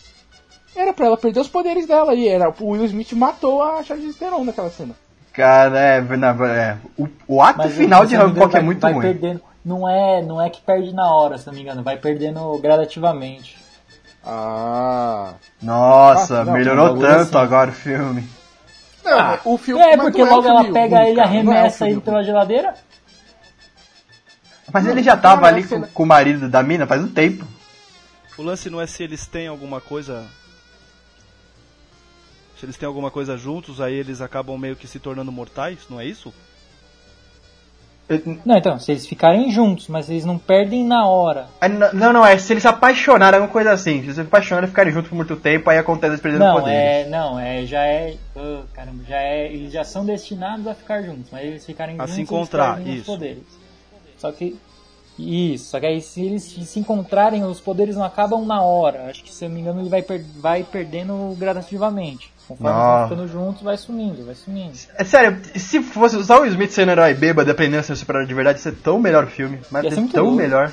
[0.77, 2.27] Era pra ela perder os poderes dela ali.
[2.27, 4.95] Era, o Will Smith matou a Charlize Theron naquela cena.
[5.33, 9.01] Cara, é, não, é o, o ato Mas final de Hancock é muito vai ruim.
[9.01, 12.57] Perdendo, não, é, não é que perde na hora, se não me engano, vai perdendo
[12.59, 13.57] gradativamente.
[14.25, 15.33] Ah.
[15.61, 17.45] Nossa, Ah, não, melhorou tanto assim.
[17.45, 18.27] agora o filme.
[19.03, 19.81] Não, Ah, o filme.
[19.81, 22.23] é, porque não um logo ela filme pega ele, não é arremessa filme ele pela
[22.23, 22.73] geladeira.
[24.71, 27.07] Mas Não, ele já tava ali a com, com o marido da mina faz um
[27.07, 27.45] tempo.
[28.37, 30.25] O lance não é se eles têm alguma coisa.
[32.59, 35.99] Se eles têm alguma coisa juntos, aí eles acabam meio que se tornando mortais, não
[35.99, 36.33] é isso?
[38.45, 41.49] Não, então, se eles ficarem juntos, mas eles não perdem na hora.
[41.59, 43.97] Ah, n- Não, não, é se eles se apaixonarem, alguma coisa assim.
[43.99, 46.57] Se eles se apaixonarem e ficarem juntos por muito tempo, aí acontece eles perdendo Não,
[46.59, 46.71] poder.
[46.71, 51.01] é, não, é, já é, ah, caramba, já é, eles já são destinados a ficar
[51.03, 53.05] juntos, mas eles ficarem A juntos, se eles encontrar, os isso.
[53.11, 53.43] poderes.
[54.17, 54.57] Só que,
[55.19, 59.09] isso, só que aí se eles se encontrarem, os poderes não acabam na hora.
[59.09, 62.31] Acho que, se eu não me engano, ele vai, per- vai perdendo gradativamente.
[62.47, 62.97] Conforme eles Nossa.
[62.99, 64.77] vão ficando juntos, vai sumindo, vai sumindo.
[64.95, 68.33] É sério, se fosse só o Smith sendo herói bêbado aprendendo a ser super-herói de
[68.33, 69.59] verdade, ia ser tão melhor o filme.
[69.69, 70.37] Mas é tão louco.
[70.37, 70.71] melhor.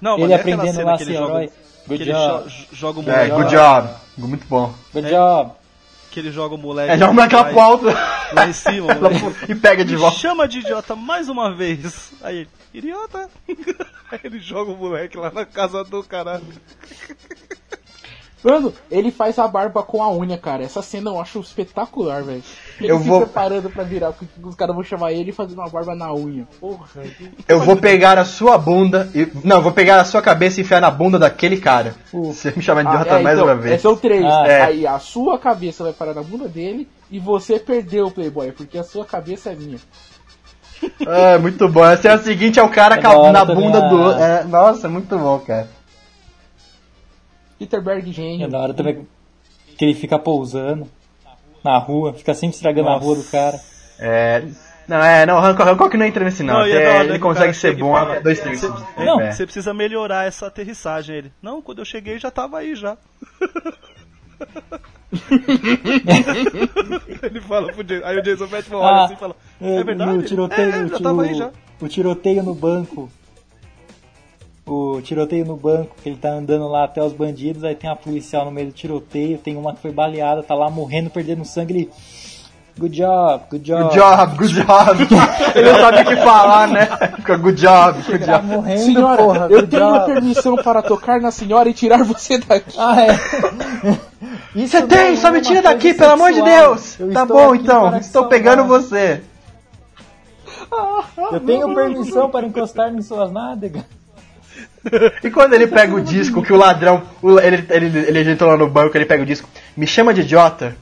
[0.00, 1.46] Não, ele mas é aprendendo cena lá a que ser ele joga, herói.
[1.48, 3.30] que Good ele job, jo- joga o É, moleque.
[3.30, 3.88] good job.
[4.18, 4.74] Muito bom.
[4.92, 5.10] good É.
[5.10, 5.50] job.
[6.10, 6.92] Que ele joga o moleque.
[6.92, 7.84] É, joga aquela lá, pro alto
[8.32, 9.52] lá em cima, o moleque.
[9.52, 10.16] e pega de volta.
[10.16, 12.10] chama de idiota mais uma vez.
[12.22, 13.28] Aí ele, idiota.
[14.10, 16.42] Aí ele joga o moleque lá na casa do caralho.
[18.46, 20.62] Mano, ele faz a barba com a unha, cara.
[20.62, 22.42] Essa cena eu acho espetacular, velho.
[22.80, 25.58] Ele Eu se vou- preparando pra virar, porque os caras vão chamar ele e fazendo
[25.58, 26.46] uma barba na unha.
[26.60, 26.86] Porra,
[27.48, 29.26] Eu vou pegar a sua bunda e.
[29.42, 31.96] Não, eu vou pegar a sua cabeça e enfiar na bunda daquele cara.
[32.12, 33.74] Você me chama de idiota é, mais então, uma vez.
[33.74, 34.24] é, São três.
[34.24, 34.62] Ah, é.
[34.62, 38.78] Aí a sua cabeça vai parar na bunda dele e você perdeu o Playboy, porque
[38.78, 39.78] a sua cabeça é minha.
[41.06, 41.82] É, muito bom.
[41.82, 44.22] A cena seguinte é o cara É a- na bunda a- do outro.
[44.22, 45.68] É, nossa, muito bom, cara.
[47.58, 48.48] Peter Berg É gênio.
[48.48, 49.06] da hora também
[49.78, 50.88] que ele fica pousando
[51.64, 53.04] na rua, fica sempre estragando a Nossa.
[53.04, 53.60] rua do cara.
[53.98, 54.42] É.
[54.88, 56.54] Não, é, não, Hancock, Hancock não entra nesse não.
[56.54, 58.70] Não, é Até né, ele consegue ser bom fala, dois terços.
[58.96, 59.32] Não, É.
[59.32, 61.16] você precisa melhorar essa aterrissagem.
[61.16, 62.96] Ele, não, quando eu cheguei já tava aí já.
[67.22, 70.18] ele fala pro Jason, aí o Jason Bateman olha Ah, assim e fala, é verdade?
[70.18, 71.50] O tiroteio, é, o, já tava aí já.
[71.80, 73.10] o tiroteio no banco.
[74.66, 77.94] O tiroteio no banco, que ele tá andando lá até os bandidos, aí tem uma
[77.94, 81.72] policial no meio do tiroteio, tem uma que foi baleada, tá lá morrendo, perdendo sangue,
[81.72, 81.90] ele.
[82.78, 83.84] Good job, good job.
[83.84, 85.02] Good job, good job.
[85.56, 86.86] ele não sabe o que falar, né?
[87.16, 88.46] Fica good job, good Tá job.
[88.48, 90.04] morrendo, Senhora, porra, eu good tenho job.
[90.06, 92.76] permissão para tocar na senhora e tirar você daqui.
[92.76, 93.12] Ah, é.
[94.54, 96.60] Isso Você tem, só me tira daqui, pelo amor de sexual.
[96.70, 97.00] Deus.
[97.00, 99.22] Eu Tá bom então, estou pegando você.
[101.32, 103.84] Eu tenho permissão para encostar em suas nádegas.
[105.22, 107.02] E quando ele pega o disco que o ladrão.
[107.42, 110.76] ele, ele, ele entrou lá no banco, ele pega o disco, me chama de idiota.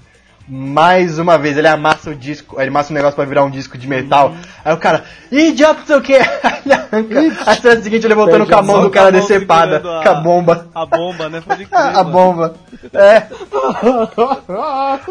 [0.46, 3.78] Mais uma vez, ele amassa o disco, ele amassa o negócio pra virar um disco
[3.78, 4.34] de metal.
[4.62, 6.18] Aí o cara, "Ih, idiota, não sei o que.
[7.46, 10.08] A cena seguinte ele voltando com a a mão do cara a decepada, segurando com
[10.08, 10.68] a bomba.
[10.74, 11.42] A bomba, né?
[11.46, 12.54] Crer, A bomba.
[12.92, 13.22] É,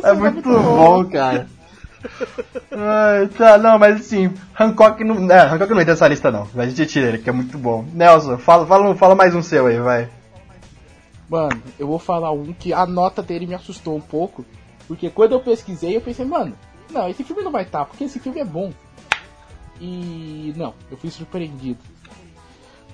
[0.09, 1.47] é muito bom, cara.
[2.71, 5.31] Ai, tá, não, mas assim, Hancock não.
[5.31, 6.47] É, Hancock não entra nessa lista não.
[6.55, 7.85] A gente tira ele, que é muito bom.
[7.93, 10.09] Nelson, fala, fala, fala mais um seu aí, vai.
[11.29, 14.45] Mano, eu vou falar um que a nota dele me assustou um pouco.
[14.87, 16.53] Porque quando eu pesquisei, eu pensei, mano,
[16.91, 18.73] não, esse filme não vai estar, porque esse filme é bom.
[19.79, 21.79] E não, eu fui surpreendido.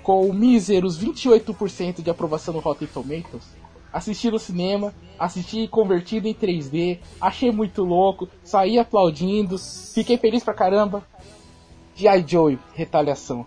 [0.02, 3.59] com míseros 28% de aprovação no Rotten Tomatoes.
[3.92, 10.54] Assisti no cinema, assisti convertido em 3D, achei muito louco, saí aplaudindo, fiquei feliz pra
[10.54, 11.04] caramba.
[11.96, 12.24] G.I.
[12.26, 13.44] Joe, retaliação.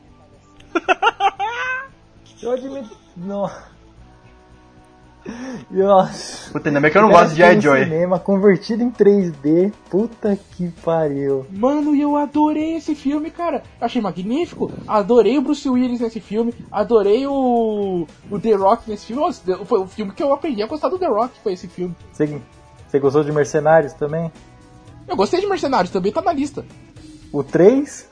[2.42, 2.96] Eu admito.
[3.16, 3.50] Não.
[5.72, 6.52] Nossa.
[6.52, 7.62] Puta, ainda bem que eu não gosto de G.I.
[7.62, 7.84] Joy.
[7.84, 9.72] cinema convertido em 3D.
[9.90, 11.46] Puta que pariu.
[11.50, 13.64] Mano, e eu adorei esse filme, cara.
[13.80, 14.72] Achei magnífico.
[14.88, 16.54] Adorei o Bruce Willis nesse filme.
[16.72, 19.22] Adorei o, o The Rock nesse filme.
[19.22, 21.96] Nossa, foi o filme que eu aprendi a gostar do The Rock, foi esse filme.
[22.12, 22.42] Você,
[22.88, 24.32] você gostou de Mercenários também?
[25.08, 26.66] Eu gostei de Mercenários, também tá na lista.
[27.32, 28.10] O 3?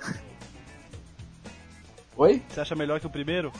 [2.18, 2.42] Oi?
[2.50, 3.52] Você acha melhor que o primeiro?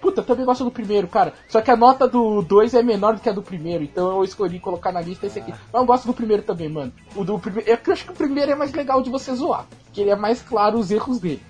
[0.00, 1.32] Puta, eu também gosto do primeiro, cara.
[1.48, 4.24] Só que a nota do 2 é menor do que a do primeiro, então eu
[4.24, 5.52] escolhi colocar na lista esse aqui.
[5.52, 6.92] Mas eu gosto do primeiro também, mano.
[7.14, 7.70] O do primeiro.
[7.70, 9.66] Eu acho que o primeiro é mais legal de você zoar.
[9.92, 11.42] Que ele é mais claro os erros dele.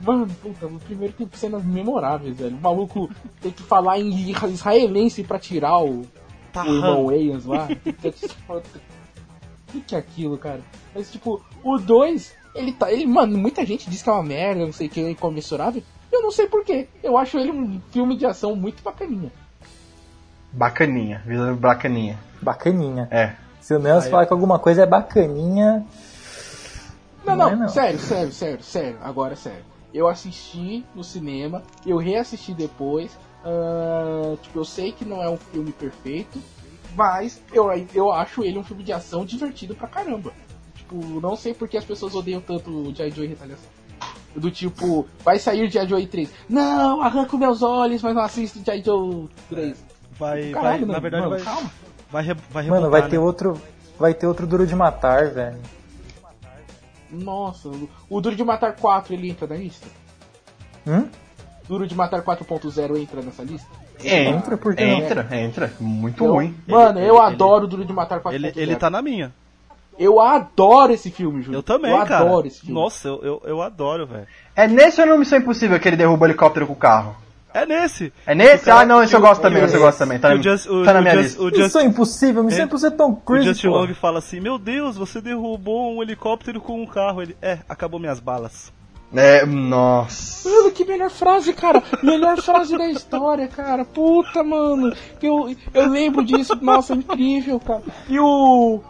[0.00, 2.56] Mano, puta, o primeiro tem cenas memoráveis, velho.
[2.56, 3.10] O maluco
[3.42, 6.06] tem que falar em israelense pra tirar o,
[6.52, 7.68] Tá o irmão Wayans lá.
[9.68, 10.62] O que, que é aquilo, cara?
[10.94, 12.90] Mas tipo, o 2, ele tá.
[12.90, 15.82] Ele, mano, muita gente diz que é uma merda, não sei o que, é incomensurável.
[16.18, 16.88] Eu não sei porquê.
[17.00, 19.30] Eu acho ele um filme de ação muito bacaninha.
[20.52, 22.18] Bacaninha, visão bacaninha.
[22.42, 23.06] Bacaninha.
[23.10, 23.34] É.
[23.60, 25.86] Se o Nelson falar que alguma coisa é bacaninha.
[27.24, 27.68] Não, Não não, é, não.
[27.68, 29.64] sério, sério, sério, sério, agora é sério.
[29.94, 33.16] Eu assisti no cinema, eu reassisti depois.
[33.44, 36.40] ah, tipo, eu sei que não é um filme perfeito,
[36.96, 40.32] mas eu, eu acho ele um filme de ação divertido pra caramba.
[40.74, 43.77] Tipo, não sei por que as pessoas odeiam tanto o e Retaliação.
[44.36, 45.88] Do tipo, vai sair G.I.
[45.88, 46.30] Joe 3.
[46.48, 48.82] Não, arranco meus olhos, mas não assisto G.I.
[48.84, 49.76] Joe 3.
[50.18, 51.70] Vai, Caralho, vai mano, na verdade, mano, vai, calma.
[52.10, 53.22] vai, re, vai Mano, rebotar, vai ter né?
[53.24, 53.60] outro.
[53.98, 55.58] Vai ter outro duro de matar, velho.
[57.10, 57.70] Nossa,
[58.08, 59.86] o Duro de Matar 4 ele entra na lista?
[60.86, 61.08] Hum?
[61.66, 63.66] Duro de Matar 4.0 entra nessa lista?
[64.04, 64.98] Entra, por que não?
[65.00, 65.72] entra, entra.
[65.80, 66.54] Muito Eu- ruim.
[66.66, 68.34] Mano, Ele- eu ele- adoro Duro de Matar 4.0.
[68.34, 69.32] Ele, ele tá na minha.
[69.98, 71.58] Eu adoro esse filme, Júlio.
[71.58, 72.24] Eu também, eu cara.
[72.24, 72.74] adoro esse filme.
[72.74, 74.26] Nossa, eu, eu, eu adoro, velho.
[74.54, 77.16] É nesse ou no Missão Impossível que ele derruba o helicóptero com o carro?
[77.52, 78.12] É nesse.
[78.26, 78.64] É nesse?
[78.64, 80.18] O cara Ah, não, esse eu gosto o- também, esse eu gosto também.
[80.18, 81.42] Tá, o na- Just- o- tá na o minha Just- lista.
[81.42, 82.54] o Just- Isso é impossível, me É.
[82.56, 83.76] sempre você tão O crazy, Justin pô.
[83.80, 87.22] Long fala assim: Meu Deus, você derrubou um helicóptero com um carro.
[87.22, 88.70] Ele, é, acabou minhas balas.
[89.14, 90.46] É, nossa.
[90.48, 91.82] Mano, que melhor frase, cara.
[92.02, 93.82] melhor frase da história, cara.
[93.84, 94.92] Puta, mano.
[95.22, 96.54] Eu, eu lembro disso.
[96.60, 97.82] Nossa, incrível, cara.
[98.08, 98.80] E o...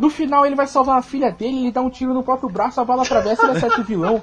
[0.00, 2.80] No final ele vai salvar a filha dele, ele dá um tiro no próprio braço,
[2.80, 4.22] a bala atravessa e ele acerta o vilão.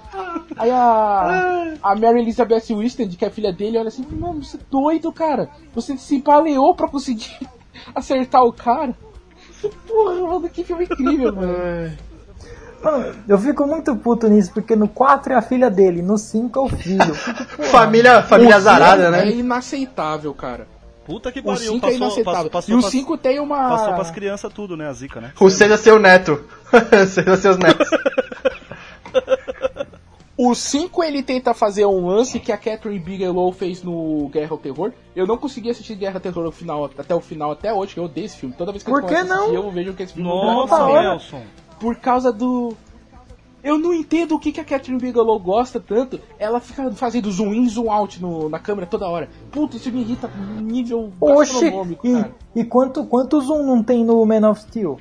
[0.58, 4.58] Aí a, a Mary Elizabeth Winstead, que é a filha dele, olha assim, mano, você
[4.58, 5.52] é doido, cara.
[5.76, 7.38] Você se empaleou pra conseguir
[7.94, 8.96] acertar o cara.
[9.88, 11.98] Porra, mano, que filme incrível, mano.
[12.84, 16.58] Mano, eu fico muito puto nisso, porque no 4 é a filha dele, no 5
[16.58, 17.14] é o filho.
[17.72, 19.28] Família, família O azarada, né?
[19.28, 20.68] É inaceitável, cara.
[21.08, 21.72] Puta que O pariu.
[21.72, 22.52] 5 é Passou, inaceitável.
[22.52, 23.70] passou, e o passou, 5 tem uma.
[23.70, 24.90] passou pras crianças tudo, né?
[24.90, 25.32] A zica, né?
[25.40, 26.44] O seja seu neto.
[27.08, 27.90] seja seus netos.
[30.40, 34.58] O 5 ele tenta fazer um lance que a Catherine Bigelow fez no Guerra ao
[34.60, 34.92] Terror.
[35.16, 38.00] Eu não consegui assistir Guerra ao Terror no final, até o final até hoje, que
[38.00, 38.54] eu odeio esse filme.
[38.56, 39.52] Toda vez que Por eu que a assistir, não?
[39.52, 41.02] eu vejo que esse filme é Nossa, merda.
[41.02, 41.42] Nelson.
[41.80, 42.78] Por causa do.
[43.64, 46.20] Eu não entendo o que, que a Catherine Bigelow gosta tanto.
[46.40, 49.28] Ela fica fazendo zoom in, zoom out no- na câmera toda hora.
[49.52, 50.30] Puta, isso me irrita
[50.62, 52.32] nível Oxi, astronômico, e, cara.
[52.56, 55.00] e quanto, quanto zoom não tem no Man of Steel?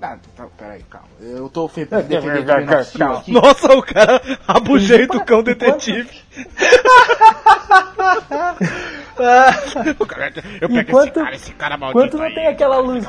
[0.00, 1.06] Ah, tá, peraí, calma.
[1.20, 3.18] Eu tô É, defendendo é, o Man of Steel calma.
[3.20, 3.32] aqui.
[3.34, 6.10] Nossa, o cara rabugento o cão detetive.
[10.08, 12.86] cara, eu pego quanto- esse cara, esse cara maldito quanto não aí, tem aquela cara,
[12.86, 13.04] luz?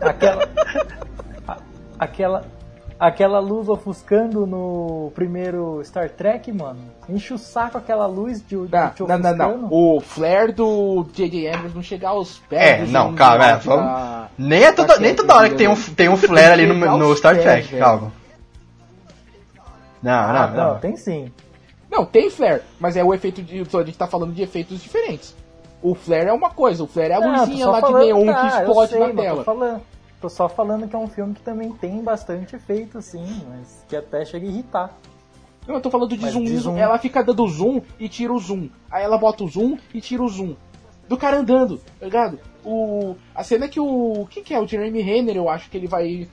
[0.00, 0.48] Aquela.
[1.46, 1.58] a-
[1.98, 2.57] aquela.
[2.98, 6.80] Aquela luz ofuscando no primeiro Star Trek, mano.
[7.08, 8.68] Enche o saco aquela luz de, de
[9.06, 9.68] Não, não, não.
[9.70, 11.48] O flare do J.J.
[11.48, 13.84] Abrams não chegar aos pés É, não, calma, é, vamos.
[13.84, 16.66] da- Nem, é toda, da nem toda hora que tem um, tem um flare ali
[16.66, 17.82] no, no Star pés, Trek, velho.
[17.84, 18.12] calma.
[20.02, 20.80] Não, Ah, não, não, não.
[20.80, 21.32] tem sim.
[21.90, 23.60] Não, tem flare, mas é o efeito de.
[23.60, 25.34] A gente tá falando de efeitos diferentes.
[25.80, 28.26] O flare é uma coisa, o flare é a Não, luzinha lá falando- de neon
[28.26, 29.44] tá, que explode sei, na tela.
[30.20, 33.94] Tô, só falando que é um filme que também tem bastante efeito, sim, mas que
[33.96, 34.98] até chega a irritar.
[35.66, 36.76] Não, eu tô falando de zoom, de zoom.
[36.78, 38.70] Ela fica dando zoom e tira o zoom.
[38.90, 40.56] Aí ela bota o zoom e tira o zoom.
[41.06, 42.38] Do cara andando, tá ligado?
[42.64, 44.26] O, a cena que o.
[44.30, 44.60] Quem que é?
[44.60, 46.28] O Jeremy Renner, eu acho que ele vai.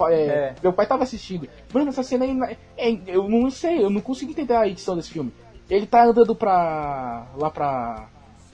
[0.00, 0.54] é, É.
[0.62, 1.48] Meu pai tava assistindo.
[1.72, 2.56] Mano, essa cena aí.
[2.76, 5.32] É, eu não sei, eu não consigo entender a edição desse filme.
[5.68, 7.26] Ele tá andando pra.
[7.36, 8.08] lá pra.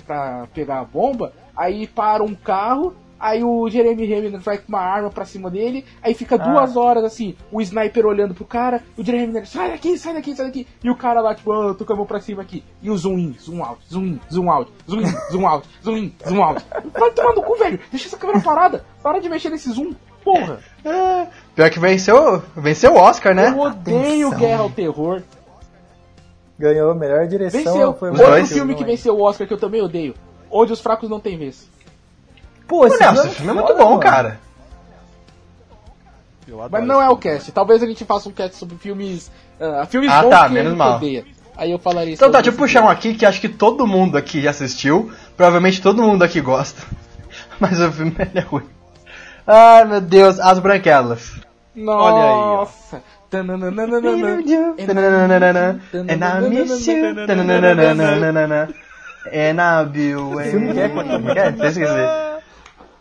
[0.06, 2.94] pra pegar a bomba, aí para um carro,
[3.24, 7.02] Aí o Jeremy Renner vai com uma arma pra cima dele, aí fica duas horas
[7.04, 10.66] assim, o sniper olhando pro cara, o Jeremy Renner, sai daqui, sai daqui, sai daqui,
[10.84, 12.90] e o cara lá, tipo, ah, eu tô com a mão pra cima aqui, e
[12.90, 16.12] o zoom in, zoom out, zoom in, zoom out, zoom in, zoom out, zoom in,
[16.28, 16.62] zoom out.
[16.92, 20.60] Vai tomar no cu, velho, deixa essa câmera parada, para de mexer nesse zoom, porra.
[20.84, 23.48] É, pior que venceu, venceu o Oscar, né?
[23.48, 24.38] Eu odeio Atenção.
[24.38, 25.22] Guerra ao Terror.
[26.58, 27.58] Ganhou a melhor direção.
[27.58, 27.94] Venceu.
[27.94, 30.14] Foi Outro filme que venceu o Oscar que eu também odeio.
[30.50, 31.72] Onde os fracos não têm vez.
[32.66, 34.00] Pô, esse Não, esse filme é muito foda, bom, mano.
[34.00, 34.40] cara.
[36.46, 37.50] Eu adoro Mas não é o cast.
[37.52, 39.30] Talvez a gente faça um cast sobre filmes.
[39.60, 40.96] ah, filmes Ah, bons tá, que menos mal.
[40.96, 41.24] odeia.
[41.56, 42.94] Aí eu falaria Então tá, deixa eu puxar um filme.
[42.96, 45.10] aqui que acho que todo mundo aqui já assistiu.
[45.36, 46.82] Provavelmente todo mundo aqui gosta.
[47.60, 48.68] Mas o filme é ruim.
[49.46, 51.32] Ai meu Deus, As Branquelas.
[51.76, 52.56] Olha aí, ó.
[52.58, 53.02] Nossa.
[53.32, 53.48] And
[56.22, 57.04] I miss you.
[57.04, 57.50] And
[60.78, 61.68] é é?
[61.68, 62.34] Esqueci.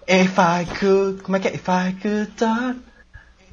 [0.07, 1.21] If I could.
[1.23, 1.55] Como é que é?
[1.55, 2.77] If I could talk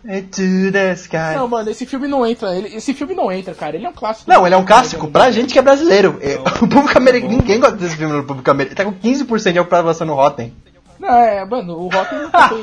[0.02, 1.34] to the sky.
[1.36, 2.56] Não, mano, esse filme não entra.
[2.56, 3.76] ele- esse filme não entra, cara.
[3.76, 4.30] Ele é um clássico.
[4.30, 6.18] Não, ele é um clássico pra gente que é brasileiro.
[6.22, 7.32] É, O público americano.
[7.32, 8.76] Ninguém gosta desse filme no público americano.
[8.76, 10.54] Tá com 15% de aprovação no Rotten.
[10.98, 12.62] Não, é, mano, o Rock nunca foi.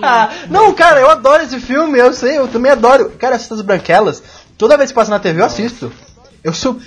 [0.49, 3.09] não, cara, eu adoro esse filme, eu sei, eu também adoro.
[3.17, 4.21] Cara, essas branquelas,
[4.57, 5.91] toda vez que passa na TV eu assisto.
[6.43, 6.79] Eu sou.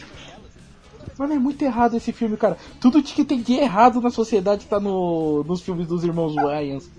[1.20, 2.56] Mano, é muito errado esse filme, cara.
[2.80, 6.90] Tudo que tem de errado na sociedade tá no, nos filmes dos irmãos Wayans.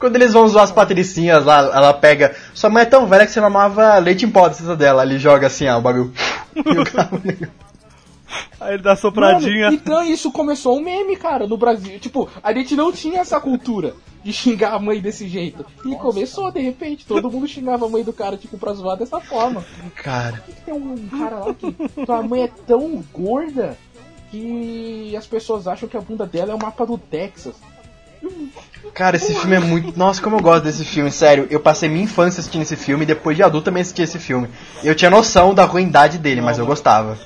[0.00, 2.34] Quando eles vão zoar as patricinhas lá, ela pega.
[2.52, 5.04] Sua mãe é tão velha que você mamava leite em pó da dela.
[5.04, 6.12] Ele joga assim, ó, o bagulho.
[8.60, 9.66] Aí ele dá sopradinha.
[9.66, 11.98] Mano, então isso começou um meme, cara, no Brasil.
[11.98, 15.64] Tipo, a gente não tinha essa cultura de xingar a mãe desse jeito.
[15.84, 19.20] E começou, de repente, todo mundo xingava a mãe do cara, tipo, pra zoar dessa
[19.20, 19.64] forma.
[19.94, 20.44] Cara.
[20.64, 21.72] Tem um cara lá que
[22.04, 23.78] tua mãe é tão gorda
[24.30, 27.54] que as pessoas acham que a bunda dela é o mapa do Texas.
[28.92, 29.96] Cara, esse filme é muito.
[29.96, 31.46] Nossa, como eu gosto desse filme, sério.
[31.50, 34.48] Eu passei minha infância assistindo esse filme e depois de adulto também assisti esse filme.
[34.82, 37.16] Eu tinha noção da ruindade dele, mas eu gostava.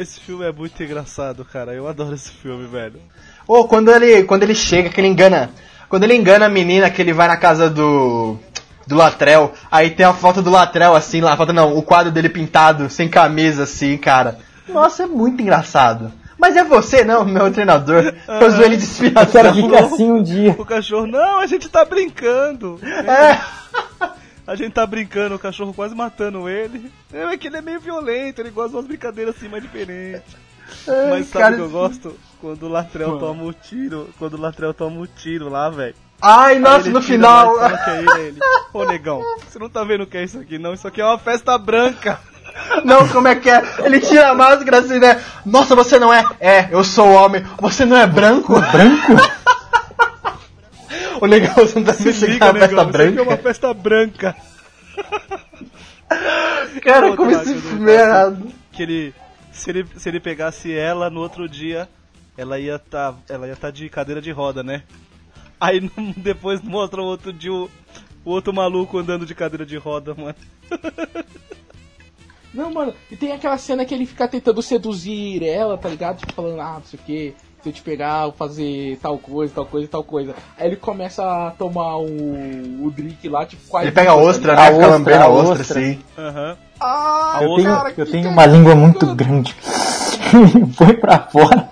[0.00, 1.74] Esse filme é muito engraçado, cara.
[1.74, 3.00] Eu adoro esse filme, velho.
[3.48, 5.50] Ou quando ele, quando ele chega, que ele engana.
[5.88, 8.36] Quando ele engana a menina, que ele vai na casa do.
[8.86, 12.10] Do Latrell, aí tem a foto do Latrell assim lá, a foto não, o quadro
[12.10, 14.38] dele pintado, sem camisa assim, cara.
[14.66, 16.10] Nossa, é muito engraçado.
[16.38, 18.14] Mas é você, não, meu treinador.
[18.26, 19.54] Eu usou ele de Eu quero inspiração.
[19.54, 20.56] ficar assim um dia.
[20.58, 22.80] O cachorro, não, a gente tá brincando.
[22.82, 23.38] É.
[24.48, 26.90] A gente tá brincando, o cachorro quase matando ele.
[27.12, 30.22] É que ele é meio violento, ele gosta de umas brincadeiras assim mais diferentes.
[31.10, 32.18] Mas sabe cara, o que eu gosto?
[32.40, 34.08] Quando o Latrell toma o tiro.
[34.18, 35.94] Quando o Latrell toma o tiro lá, velho.
[36.22, 37.58] Ai, nossa, no final.
[37.58, 38.38] que é ele, ele?
[38.72, 40.72] Ô negão, você não tá vendo o que é isso aqui não?
[40.72, 42.18] Isso aqui é uma festa branca.
[42.84, 43.62] Não, como é que é?
[43.84, 45.22] Ele tira a máscara assim, né?
[45.46, 46.24] Nossa, você não é?
[46.40, 47.44] É, eu sou homem.
[47.60, 48.60] Você não é branco?
[48.60, 49.12] Branco?
[51.20, 53.22] o legal, você não tá Se isso aqui é liga, uma negão, festa aqui é
[53.22, 53.42] uma branca?
[53.42, 54.36] festa branca.
[56.82, 58.52] Cara, como esse filme é errado.
[58.72, 59.14] Que ele
[59.52, 59.86] se, ele.
[59.96, 61.88] se ele pegasse ela no outro dia,
[62.36, 64.82] ela ia tá, ela ia tá de cadeira de roda, né?
[65.60, 65.80] Aí
[66.16, 67.70] depois mostra o outro dia o,
[68.24, 70.36] o outro maluco andando de cadeira de roda, mano.
[72.52, 76.18] Não, mano, e tem aquela cena que ele fica tentando seduzir ela, tá ligado?
[76.18, 79.66] Tipo, falando, ah, não sei o que, se eu te pegar, fazer tal coisa, tal
[79.66, 80.34] coisa, tal coisa.
[80.56, 83.86] Aí ele começa a tomar o, o drink lá, tipo, quase.
[83.86, 84.62] Ele pega a ostra, A né?
[84.62, 85.98] Fica ostra, lambendo a a ostra, assim.
[86.16, 86.56] Aham.
[86.80, 89.54] Ah, Eu tenho, cara, eu tenho uma língua muito grande.
[90.76, 91.68] Foi pra fora.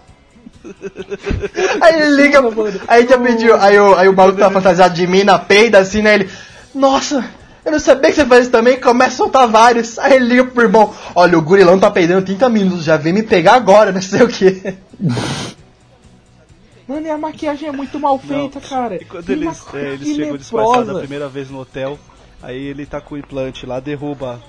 [1.81, 2.41] Aí ele liga,
[2.89, 6.15] aí já pediu, aí o, aí o maluco tá fantasiado de mina, peida assim, né?
[6.15, 6.31] Ele,
[6.75, 7.25] nossa,
[7.65, 9.97] eu não sabia que você faz isso também, começa a soltar vários.
[9.99, 13.23] Aí ele liga pro irmão, olha, o gurilão tá peidando 30 minutos, já vem me
[13.23, 14.75] pegar agora, não sei o que.
[16.87, 18.97] Mano, e a maquiagem é muito mal feita, cara.
[18.97, 20.99] E quando Que eles, é, eles chegam disfarçados leprosa.
[20.99, 21.99] a primeira vez no hotel,
[22.43, 24.41] aí ele tá com o implante lá, derruba.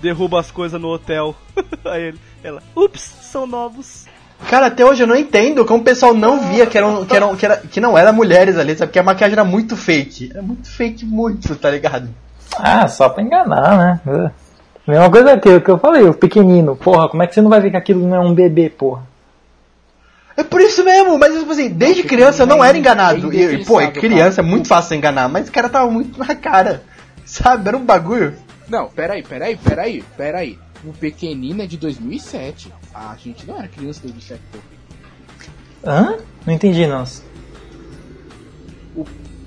[0.00, 1.34] Derruba as coisas no hotel.
[1.84, 4.06] aí ele, ela, ups, são novos.
[4.48, 7.34] Cara, até hoje eu não entendo como o pessoal não via que, eram, que, eram,
[7.34, 8.88] que, era, que não era mulheres ali, sabe?
[8.88, 10.30] Porque a maquiagem era muito fake.
[10.30, 12.10] Era muito fake, muito, tá ligado?
[12.56, 14.00] Ah, só pra enganar, né?
[14.06, 14.30] Uh.
[14.86, 16.76] Mesma coisa que, que eu falei, o pequenino.
[16.76, 19.02] Porra, como é que você não vai ver que aquilo não é um bebê, porra?
[20.36, 23.32] É por isso mesmo, mas tipo assim, desde criança eu não era enganado.
[23.32, 26.18] é E, e, pô, é criança é muito fácil enganar, mas o cara tava muito
[26.18, 26.82] na cara.
[27.24, 27.68] Sabe?
[27.68, 28.34] Era um bagulho.
[28.68, 30.58] Não, peraí, peraí, peraí, peraí.
[30.84, 32.72] O pequenino é de 2007.
[32.94, 34.58] Ah, a gente não era criança em 2007, pô.
[35.88, 36.16] Hã?
[36.44, 37.04] Não entendi, não.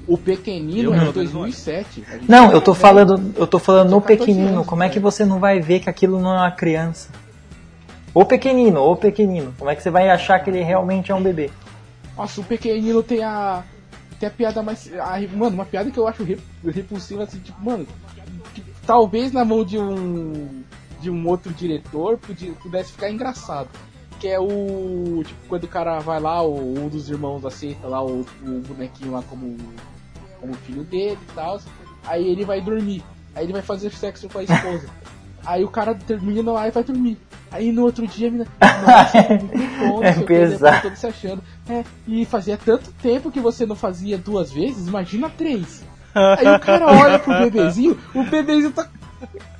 [0.07, 1.13] O pequenino Eu é não, de não.
[1.13, 2.03] 2007.
[2.09, 4.49] A gente Não, eu tô falando, eu tô falando no 14 pequenino.
[4.55, 5.03] anos, Como é que velho.
[5.03, 7.09] você não vai ver que aquilo não é uma criança?
[8.13, 9.53] Ô pequenino, ô pequenino.
[9.57, 11.49] Como é que você vai achar que ele realmente é um bebê?
[12.17, 13.63] Nossa, o pequenino tem a.
[14.19, 14.91] tem a piada mais.
[14.99, 17.87] ai, mano, uma piada que eu acho rep- repulsiva, assim, tipo, mano,
[18.53, 20.63] que talvez na mão de um.
[20.99, 23.69] de um outro diretor podia, pudesse ficar engraçado.
[24.19, 25.23] Que é o.
[25.25, 29.11] Tipo, quando o cara vai lá, o, um dos irmãos aceita lá o, o bonequinho
[29.13, 29.55] lá como,
[30.41, 31.59] como filho dele e tal.
[32.05, 33.01] Aí ele vai dormir.
[33.33, 34.89] Aí ele vai fazer sexo com a esposa.
[35.45, 37.17] Aí o cara termina lá e vai dormir.
[37.51, 38.47] Aí no outro dia a menina.
[38.85, 40.81] Nossa, muito bom, É pesado.
[40.83, 41.43] todo se achando.
[41.67, 45.83] É, e fazia tanto tempo que você não fazia duas vezes, imagina três.
[46.13, 48.87] Aí o cara olha pro bebezinho, o bebezinho tá.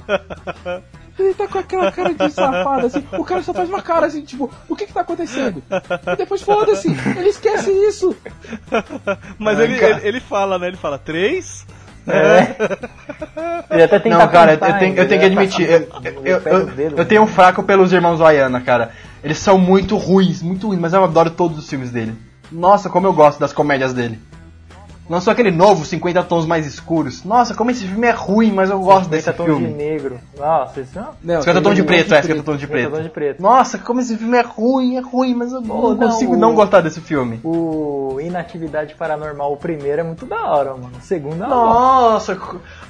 [1.19, 3.03] Ele tá com aquela cara de safado, assim.
[3.11, 5.61] O cara só faz uma cara assim, tipo, o que que tá acontecendo?
[6.13, 8.15] E depois foda-se, ele esquece isso.
[9.37, 10.69] Mas Ah, ele, ele, ele fala, né?
[10.69, 11.65] Ele fala três.
[13.69, 16.39] Ele até tenta Não, cara, eu tenho, eu tenho que tá admitir, eu, passando eu,
[16.39, 18.91] eu, eu tenho um fraco pelos irmãos Wayana, cara.
[19.23, 22.15] Eles são muito ruins, muito ruins, mas eu adoro todos os filmes dele.
[22.51, 24.19] Nossa, como eu gosto das comédias dele.
[25.09, 27.23] Lançou aquele novo 50 tons mais escuros.
[27.23, 29.83] Nossa, como esse filme é ruim, mas eu gosto desse 50 tons de filme.
[29.83, 30.19] negro.
[30.37, 31.11] Nossa, isso é uma...
[31.23, 33.41] Não, 50 tons de preto, é, 50 tons de 50 preto.
[33.41, 36.37] Nossa, como esse filme é ruim, é ruim, mas eu Oh, não não, consigo o-
[36.37, 37.39] não gostar desse filme.
[37.43, 40.91] O Inatividade Paranormal, o primeiro, é muito da hora, mano.
[40.99, 42.37] O segundo é Nossa,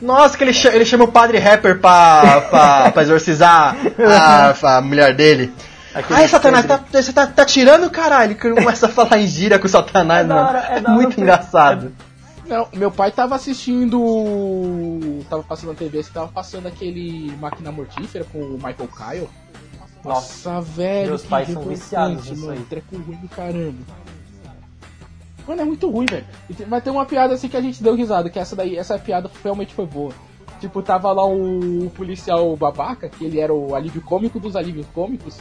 [0.01, 4.81] nossa, que ele chama, ele chama o padre rapper pra, pra, pra exorcizar a, a
[4.81, 5.53] mulher dele.
[5.95, 9.57] Aquele Ai, Satanás, tá, você tá, tá tirando, caralho, que começa a falar em gíria
[9.57, 10.47] com o Satanás, É mano.
[10.47, 11.91] hora, é É, muito engraçado.
[12.49, 13.99] Não, meu pai tava assistindo.
[15.29, 19.29] Tava passando na TV, você tava passando aquele Máquina Mortífera com o Michael Kyle.
[20.03, 21.09] Nossa, velho.
[21.09, 22.57] Meus pais são viciados nisso mano.
[22.57, 22.65] aí.
[22.65, 23.77] Treco ruim do caramba.
[25.47, 26.25] Mano, é muito ruim, velho.
[26.67, 29.29] Mas tem uma piada assim que a gente deu risada, que essa daí, essa piada
[29.43, 30.11] realmente foi boa.
[30.59, 35.37] Tipo, tava lá o policial babaca, que ele era o alívio cômico dos alívios cômicos,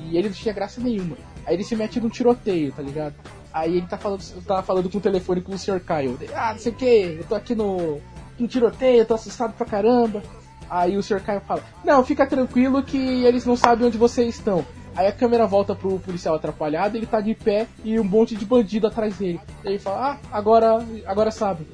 [0.00, 1.16] e ele não tinha graça nenhuma.
[1.46, 3.14] Aí ele se mete num tiroteio, tá ligado?
[3.52, 5.80] Aí ele tá falando, tá falando com o telefone com o Sr.
[5.80, 6.16] Kyle.
[6.20, 7.98] Ele, Ah, não sei o que, eu tô aqui no,
[8.38, 10.22] no tiroteio, eu tô assustado pra caramba.
[10.70, 11.20] Aí o Sr.
[11.20, 14.64] Kyle fala, não, fica tranquilo que eles não sabem onde vocês estão.
[14.94, 18.44] Aí a câmera volta pro policial atrapalhado, ele tá de pé e um monte de
[18.44, 19.40] bandido atrás dele.
[19.64, 21.66] Aí ele fala, ah, agora, agora sabe.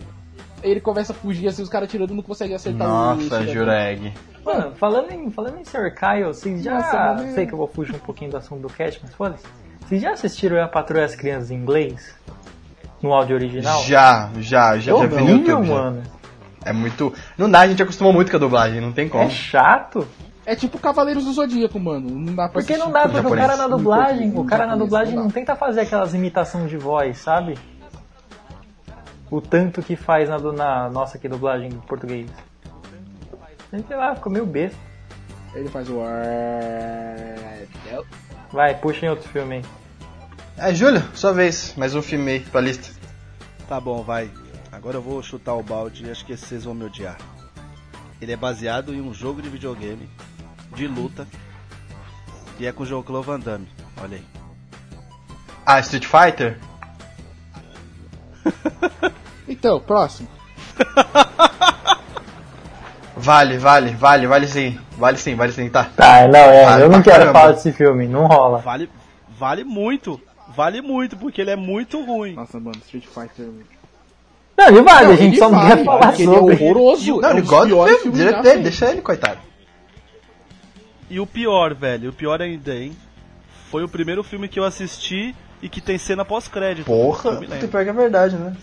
[0.63, 3.47] Aí ele começa a fugir, assim, os caras tirando não conseguem acertar o Nossa.
[3.47, 4.13] Jureg.
[4.45, 5.95] Mano, falando em, falando em Sr.
[5.95, 6.75] Kyle, vocês já.
[6.75, 9.15] Nossa, mano, é- Sei que eu vou fugir um pouquinho do assunto do cast, mas
[9.15, 9.45] foda-se.
[9.87, 12.15] Vocês já assistiram a Patrulha das Crianças em inglês?
[13.03, 13.83] No áudio original?
[13.85, 15.67] Já, já, já, já vi no YouTube.
[15.67, 15.75] já.
[15.75, 16.03] mano.
[16.65, 17.13] É muito.
[17.37, 19.25] Não dá, a gente acostumou muito com a dublagem, não tem como.
[19.25, 20.09] É chato.
[20.47, 22.09] É tipo Cavaleiros do Zodíaco, mano.
[22.09, 24.77] Não dá pra Porque não dá, porque o cara na Em dublagem, o cara na
[24.77, 27.59] dublagem não tenta fazer aquelas imitações de voz, sabe?
[29.31, 32.31] O tanto que faz na, na nossa aqui dublagem em português.
[33.89, 34.79] Sei lá, ficou meio besta.
[35.55, 36.01] Ele faz o.
[38.55, 39.65] Vai, puxa em outro filme aí.
[40.57, 41.75] É, Júlio, sua vez.
[41.77, 42.89] Mais um filme aí pra lista.
[43.69, 44.31] Tá bom, vai.
[44.71, 47.19] Agora eu vou chutar o balde e acho que vocês vão me odiar.
[48.21, 50.09] Ele é baseado em um jogo de videogame
[50.73, 51.27] de luta
[52.57, 53.69] e é com o Jean-Claude Van Damme.
[54.01, 54.25] Olha aí.
[55.67, 56.57] Ah, Street Fighter?
[59.47, 60.27] Então, próximo.
[63.25, 64.79] Vale, vale, vale, vale sim.
[64.99, 65.85] Vale sim, vale sim, tá.
[65.97, 67.39] Tá, não, é, Vale eu não quero caramba.
[67.41, 68.59] falar desse filme, não rola.
[68.59, 68.91] Vale,
[69.39, 70.21] vale muito.
[70.55, 72.35] Vale muito, porque ele é muito ruim.
[72.35, 73.49] Nossa, mano, Street Fighter.
[74.57, 76.55] Não, ele vale, Não, a gente só não vale, quer falar porque ele é sobre.
[76.55, 77.21] horroroso.
[77.21, 79.39] Não, é ele um gosta do filme, direito dele, deixa ele, coitado.
[81.09, 82.93] E o pior, velho, o pior ainda, hein?
[83.71, 86.85] Foi o primeiro filme que eu assisti e que tem cena pós-crédito.
[86.85, 87.69] Porra, lembro.
[87.69, 88.55] pior que é verdade, né?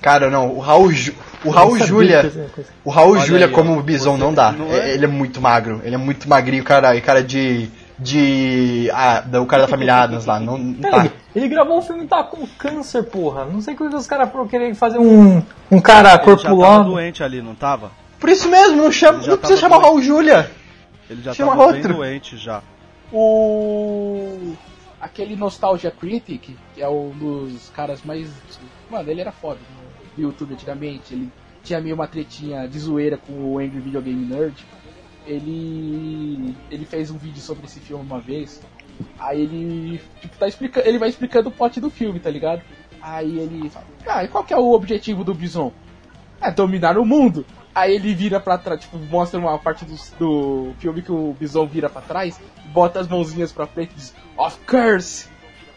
[0.00, 2.22] Cara, não, o Raul, Ju- o Raul Júlia,
[2.54, 4.52] que o Raul Olha Júlia aí, como Bison não dá.
[4.52, 4.94] não É- é?
[4.94, 7.68] Ele é muito magro, ele é muito magrinho, cara, e cara de
[8.00, 10.98] de ah, do cara da família Adams lá, não, não tá.
[11.00, 13.44] Ele, ele gravou o filme e tá com câncer, porra.
[13.44, 16.84] Não sei como os caras foram querer fazer um, um cara Ele já tava corpulento.
[16.84, 17.90] doente ali, não tava?
[18.20, 19.80] Por isso mesmo, não chama, não precisa chamar o.
[19.80, 20.48] Raul Júlia.
[21.10, 21.94] Ele já Chama tava bem outro.
[21.94, 22.62] doente já.
[23.12, 24.54] O.
[25.00, 28.28] Aquele Nostalgia Critic, que é um dos caras mais.
[28.90, 29.77] Mano, ele era foda no
[30.22, 31.14] YouTube antigamente.
[31.14, 34.64] Ele tinha meio uma tretinha de zoeira com o Angry Video Game Nerd.
[35.26, 36.54] Ele.
[36.70, 38.62] Ele fez um vídeo sobre esse filme uma vez.
[39.18, 40.00] Aí ele.
[40.20, 40.86] Tipo, tá explicando.
[40.88, 42.62] Ele vai explicando o plot do filme, tá ligado?
[43.00, 45.72] Aí ele fala, ah, e qual que é o objetivo do Bison?
[46.40, 47.44] É dominar o mundo.
[47.74, 51.66] Aí ele vira pra trás, tipo, mostra uma parte do, do filme que o Bison
[51.66, 52.40] vira pra trás,
[52.72, 55.28] bota as mãozinhas pra frente e diz, Of course!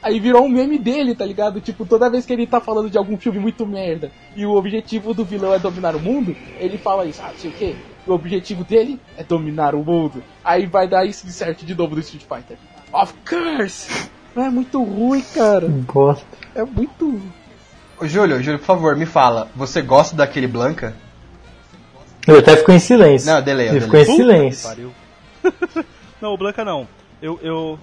[0.03, 1.61] Aí virou um meme dele, tá ligado?
[1.61, 5.13] Tipo, toda vez que ele tá falando de algum filme muito merda e o objetivo
[5.13, 7.75] do vilão é dominar o mundo, ele fala isso, ah, sei o quê.
[8.07, 10.23] O objetivo dele é dominar o mundo.
[10.43, 12.57] Aí vai dar isso de certo de novo do Street Fighter.
[12.91, 14.09] Of course!
[14.35, 15.67] É muito ruim, cara.
[15.67, 16.25] Bosta.
[16.55, 17.21] É muito.
[17.99, 19.49] Ô, Júlio, Júlio, por favor, me fala.
[19.55, 20.95] Você gosta daquele Blanca?
[22.27, 23.31] Ele até ficou em silêncio.
[23.31, 24.91] Não, delay, Ele ficou em silêncio.
[26.21, 26.87] não, o Blanca não.
[27.21, 27.39] Eu.
[27.41, 27.79] eu...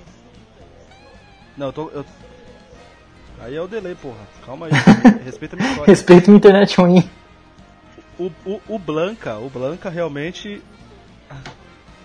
[1.58, 1.88] Não, eu tô.
[1.90, 2.04] Eu...
[3.40, 4.26] Aí é o delay, porra.
[4.46, 4.72] Calma aí.
[5.24, 5.90] Respeita a minha história.
[5.90, 7.08] Respeito a internet ruim.
[8.18, 10.62] O, o, o Blanca, o Blanca realmente.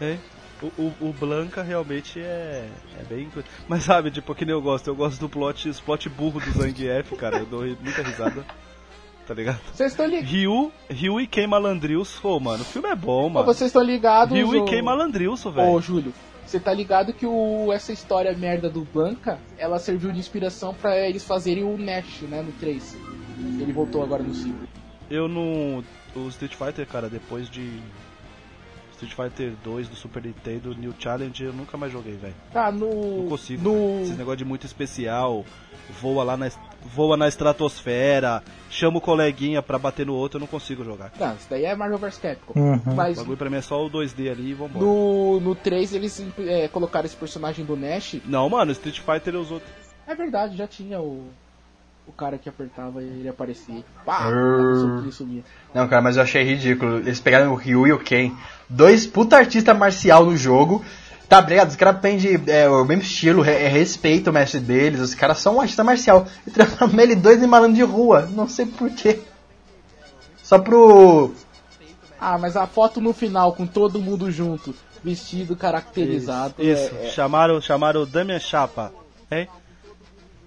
[0.02, 0.18] É.
[0.62, 2.68] O, o, o Blanca realmente é,
[3.00, 3.30] é bem.
[3.68, 4.88] Mas sabe, tipo, que nem eu gosto.
[4.88, 7.38] Eu gosto do plot, os plot burro do Zangief, cara.
[7.38, 8.46] Eu dou muita risada.
[9.28, 9.60] Tá ligado?
[9.74, 10.30] Vocês estão ligados.
[10.30, 12.20] Ryu, Ryu e Ken Malandrilson.
[12.22, 13.46] Pô, mano, o filme é bom, mano.
[13.46, 14.36] Vocês estão ligados.
[14.36, 15.82] Ryu e ô- Ken Malandrilson, Ô, velho.
[15.82, 16.14] Júlio,
[16.46, 20.98] você tá ligado que o, essa história merda do Blanca, ela serviu de inspiração pra
[21.08, 22.98] eles fazerem o Nash, né, no 3.
[23.60, 24.56] Ele voltou agora no 5.
[25.10, 25.84] Eu não.
[26.16, 27.80] O Street Fighter, cara, depois de.
[28.92, 32.36] Street Fighter 2 do Super Nintendo, New Challenge, eu nunca mais joguei, velho.
[32.52, 33.24] Tá, no.
[33.24, 33.64] Não consigo.
[33.64, 34.02] No.
[34.02, 35.44] Esse negócio de muito especial,
[36.02, 36.50] voa lá na,
[36.86, 41.12] voa na estratosfera, chama o coleguinha pra bater no outro, eu não consigo jogar.
[41.20, 42.60] Não, isso daí é Marvel vs Capcom.
[42.60, 42.82] Uhum.
[42.86, 44.86] O Mas bagulho pra mim é só o 2D ali e vambora.
[44.86, 48.18] no, no 3 eles é, colocaram esse personagem do Nash.
[48.26, 49.72] Não, mano, Street Fighter os outros.
[50.08, 51.28] É verdade, já tinha o.
[52.06, 53.82] O cara que apertava e ele aparecia.
[54.06, 54.28] Pá!
[55.10, 55.42] Sumia.
[55.74, 56.98] Não, cara, mas eu achei ridículo.
[56.98, 58.34] Eles pegaram o Ryu e o Ken,
[58.70, 60.84] dois puta artista marcial no jogo.
[61.34, 61.70] Tá, obrigado.
[61.70, 65.00] Os caras aprendem é, o mesmo estilo, re, é, respeita o mestre deles.
[65.02, 66.28] Os caras são um artista marcial.
[66.46, 68.30] E transformam ele dois em malandro de rua.
[68.30, 69.20] Não sei porquê.
[70.44, 71.34] Só pro.
[72.22, 76.54] Ah, mas a foto no final com todo mundo junto, vestido, caracterizado.
[76.60, 78.94] Isso, é- é- chamaram, chamaram o Damian Chapa,
[79.32, 79.48] hein?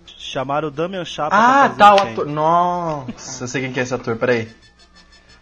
[0.06, 2.26] Chamaram o Damian Chapa Ah, tá, o ator.
[2.26, 4.48] Nossa, eu sei quem que é esse ator, peraí.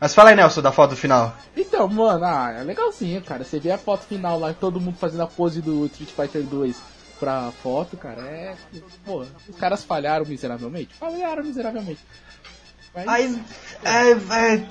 [0.01, 1.37] Mas fala aí, Nelson, da foto final.
[1.75, 3.43] Então, mano, ah, é legalzinho, cara.
[3.43, 6.81] Você vê a foto final lá, todo mundo fazendo a pose do Street Fighter 2
[7.19, 8.57] pra foto, cara, é.
[9.05, 10.95] Pô, os caras falharam miseravelmente?
[10.95, 12.01] Falharam miseravelmente.
[12.95, 13.45] Mas, Aí.
[13.83, 14.11] É,
[14.55, 14.69] é,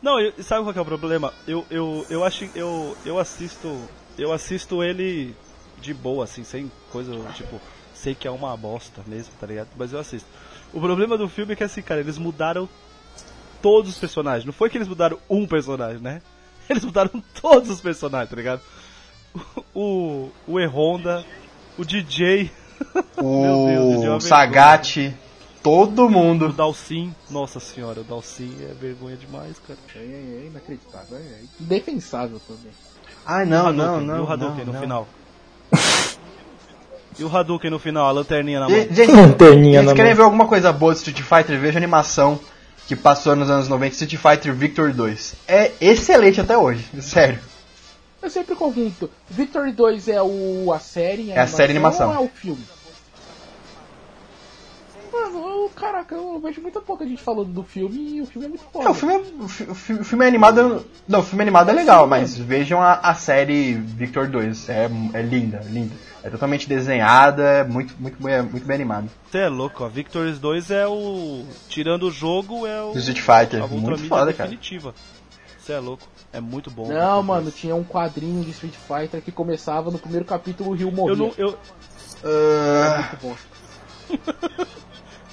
[0.00, 1.34] Não, eu- sabe qual que é o problema?
[1.44, 3.88] Eu, eu, eu acho eu, eu assisto.
[4.16, 5.34] Eu assisto ele
[5.76, 7.60] de boa, assim, sem coisa, tipo,
[7.92, 9.70] sei que é uma bosta mesmo, tá ligado?
[9.76, 10.28] Mas eu assisto.
[10.72, 12.68] O problema do filme é que assim, cara, eles mudaram
[13.62, 14.44] todos os personagens.
[14.44, 16.20] Não foi que eles mudaram um personagem, né?
[16.68, 18.60] Eles mudaram todos os personagens, tá ligado?
[19.74, 21.24] O, o E-Honda,
[21.78, 22.50] o DJ,
[23.16, 25.12] Meu Deus, é o Sagat,
[25.62, 26.52] todo o mundo.
[26.52, 27.14] Dalsin.
[27.30, 29.78] Nossa senhora, o Dalsin é vergonha demais, cara.
[29.96, 32.72] é, é inacreditável, é indefensável também.
[33.24, 34.24] Ai, E o não, Hadouken, não, E não.
[34.24, 34.80] o Hadouken não, no não.
[34.80, 35.08] final.
[37.18, 38.78] E o Hadouken no final, a lanterninha na mão.
[38.78, 40.16] E- Gente, Lanterninha na querem mão.
[40.16, 41.58] ver alguma coisa boa de Street Fighter?
[41.58, 42.38] Veja a animação
[42.88, 45.34] que passou nos anos 90, Street Fighter Victor 2.
[45.46, 47.38] É excelente até hoje, sério.
[48.20, 49.08] Eu sempre conjunto.
[49.30, 52.08] Victory 2 é o, a série, É a série animação.
[52.08, 52.64] ou é o filme?
[55.12, 58.46] Mano, eu- caraca, eu vejo muito pouco a gente falando do filme e o filme
[58.46, 58.82] é muito bom.
[58.82, 60.84] É, o, filme é, o fi- o fi- o filme é animado.
[61.06, 64.68] Não, o filme animado é legal, mas vejam a, a série Victor 2.
[64.68, 65.94] É, é linda, linda.
[66.22, 69.08] É totalmente desenhada, é muito, muito, bem- muito bem animado.
[69.30, 71.44] Você é louco, a Victories 2 é o.
[71.68, 72.92] Tirando o jogo, é o.
[72.98, 74.48] Street Fighter, a muito foda, cara.
[74.48, 74.94] definitiva.
[75.58, 76.02] Você é louco,
[76.32, 76.88] é muito bom.
[76.88, 80.90] Não, mano, tinha um quadrinho de Street Fighter que começava no primeiro capítulo o Ryu
[80.90, 81.12] morria.
[81.12, 81.34] Eu não.
[81.36, 81.58] Eu,
[82.24, 83.58] Ah, Muito bosta.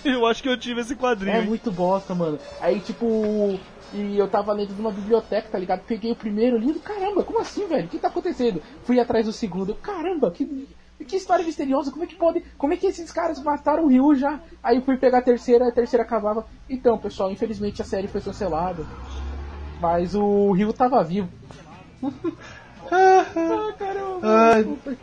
[0.13, 1.35] eu acho que eu tive esse quadrinho.
[1.35, 1.47] É hein?
[1.47, 2.39] muito bosta, mano.
[2.61, 3.59] Aí, tipo,
[3.93, 5.81] e eu tava lendo numa biblioteca, tá ligado?
[5.85, 7.85] Peguei o primeiro livro, caramba, como assim, velho?
[7.85, 8.61] O que tá acontecendo?
[8.83, 10.67] Fui atrás do segundo, caramba, que,
[11.07, 12.43] que história misteriosa, como é que pode.
[12.57, 14.39] Como é que esses caras mataram o Ryu já?
[14.63, 16.45] Aí fui pegar a terceira, a terceira acabava.
[16.69, 18.85] Então, pessoal, infelizmente a série foi cancelada.
[19.79, 21.29] Mas o Ryu tava vivo.
[22.91, 24.19] ah, caramba.
[24.23, 24.95] Ah.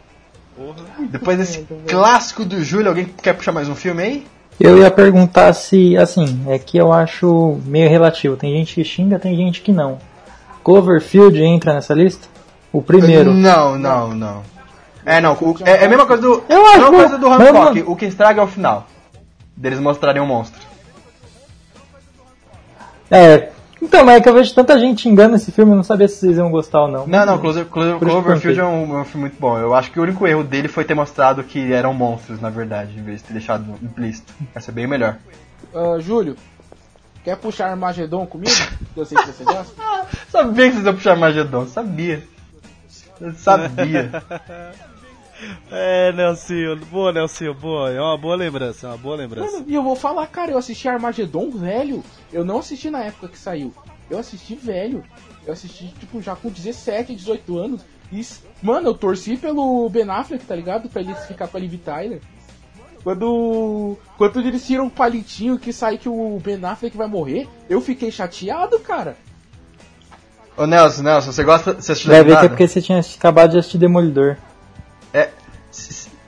[0.55, 0.85] Porra.
[1.09, 4.27] depois desse clássico do Júlio, alguém quer puxar mais um filme aí?
[4.65, 8.37] Eu ia perguntar se, assim, é que eu acho meio relativo.
[8.37, 9.99] Tem gente que xinga, tem gente que não.
[10.63, 12.29] Cloverfield entra nessa lista?
[12.73, 13.35] O primeiro.
[13.35, 14.43] Não, não, não.
[15.05, 16.45] É, não, o- é, é a mesma coisa do.
[16.49, 17.83] Eu é a acho mesma coisa do Hancock.
[17.89, 18.87] O que estraga é o final.
[19.57, 20.61] Deles mostrarem o monstro.
[23.11, 23.51] É.
[23.83, 26.15] Então, mas é que eu vejo tanta gente xingando esse filme, eu não sabia se
[26.15, 27.05] vocês iam gostar ou não.
[27.05, 29.59] Não, não, Closer, Closer, Cloverfield é um, é um filme muito bom.
[29.59, 32.97] Eu acho que o único erro dele foi ter mostrado que eram monstros, na verdade,
[32.97, 34.33] em vez de ter deixado implícito.
[34.55, 35.19] Essa é bem melhor.
[35.75, 36.37] Ah, Júlio,
[37.25, 38.55] quer puxar Armagedon comigo?
[38.97, 39.75] Eu sei que você gosta.
[40.31, 42.23] Sabia que vocês iam puxar Magedon, sabia.
[43.21, 44.23] Eu sabia.
[45.71, 47.91] É, Nelsinho, boa, Nelsinho, boa.
[47.91, 49.51] É uma boa lembrança, é uma boa lembrança.
[49.51, 52.05] Mano, e eu vou falar, cara, eu assisti Armagedon velho.
[52.33, 53.73] Eu não assisti na época que saiu.
[54.11, 55.03] Eu assisti velho.
[55.47, 57.81] Eu assisti, tipo, já com 17, 18 anos.
[58.13, 58.25] E,
[58.63, 60.89] mano, eu torci pelo Ben Affleck, tá ligado?
[60.89, 62.21] Pra ele ficar com a Liv Tyler.
[63.03, 67.81] Quando, quando eles tiram um palitinho que sai que o Ben Affleck vai morrer, eu
[67.81, 69.17] fiquei chateado, cara.
[70.57, 71.73] Ô Nelson, Nelson, você gosta.
[71.73, 74.37] Você assistiu ver que é porque você tinha acabado de assistir Demolidor.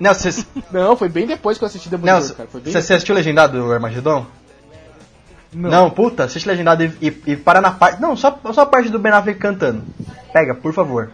[0.01, 0.09] É.
[0.09, 2.49] s- s- Nelson, você, Não, foi bem depois que eu assisti Demolidor, Nelson, cara.
[2.65, 4.27] Você assistiu legendado do Armagedon?
[5.53, 5.89] Não.
[5.89, 8.01] puta, assiste legendado e, e, e para na parte.
[8.03, 9.85] Não, só, só a parte do Ben Affleck cantando.
[10.33, 11.11] Pega, por favor.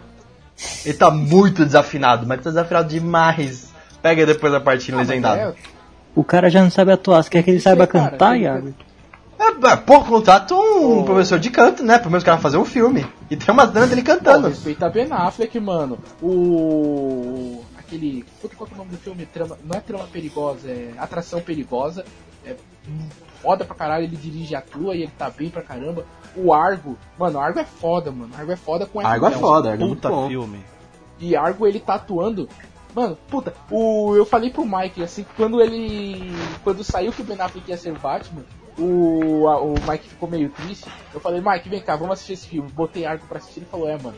[0.84, 3.68] Ele tá muito desafinado, mas tá desafinado demais.
[4.00, 5.40] Pega depois a parte Ah, mas legendada.
[5.42, 5.54] é,
[6.14, 8.74] O cara já não sabe atuar, você quer que ele saiba cara, cantar, tem- Iago?
[9.38, 11.04] É, é, pô, contrata um Oh.
[11.04, 11.98] professor de canto, né?
[11.98, 13.06] Pelo menos o cara fazer um filme.
[13.30, 14.48] E tem umas danas dele Pô, cantando.
[14.48, 15.98] respeita Ben Affleck, mano.
[16.22, 17.62] O.
[17.90, 18.24] Aquele.
[18.40, 19.26] Puta, qual que é o nome do filme?
[19.26, 19.58] Trama...
[19.64, 22.04] Não é trama perigosa, é atração perigosa.
[22.44, 22.54] É
[23.42, 26.06] foda pra caralho, ele dirige e atua e ele tá bem pra caramba.
[26.36, 28.32] O Argo, mano, o Argo é foda, mano.
[28.36, 30.28] Argo é foda com Argo é foda, Argo é muito Puta bom.
[30.28, 30.60] filme.
[31.18, 32.48] E Argo ele tá atuando.
[32.94, 36.32] Mano, puta, o, eu falei pro Mike, assim, quando ele.
[36.64, 38.42] Quando saiu que o Ben Affleck ia ser o Batman,
[38.78, 40.88] o, a- o Mike ficou meio triste.
[41.12, 42.68] Eu falei, Mike, vem cá, vamos assistir esse filme.
[42.70, 44.16] Botei Argo pra assistir, ele falou, é, mano.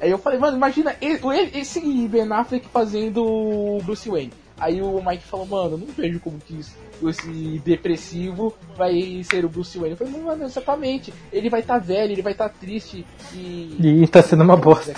[0.00, 4.32] Aí eu falei, mano, imagina esse Ben Affleck fazendo o Bruce Wayne.
[4.60, 6.74] Aí o Mike falou, mano, não vejo como que isso,
[7.06, 9.92] esse depressivo vai ser o Bruce Wayne.
[9.92, 11.14] Eu falei, mano, exatamente.
[11.32, 13.76] Ele vai estar velho, ele vai estar triste e.
[13.78, 14.94] E tá sendo uma bosta.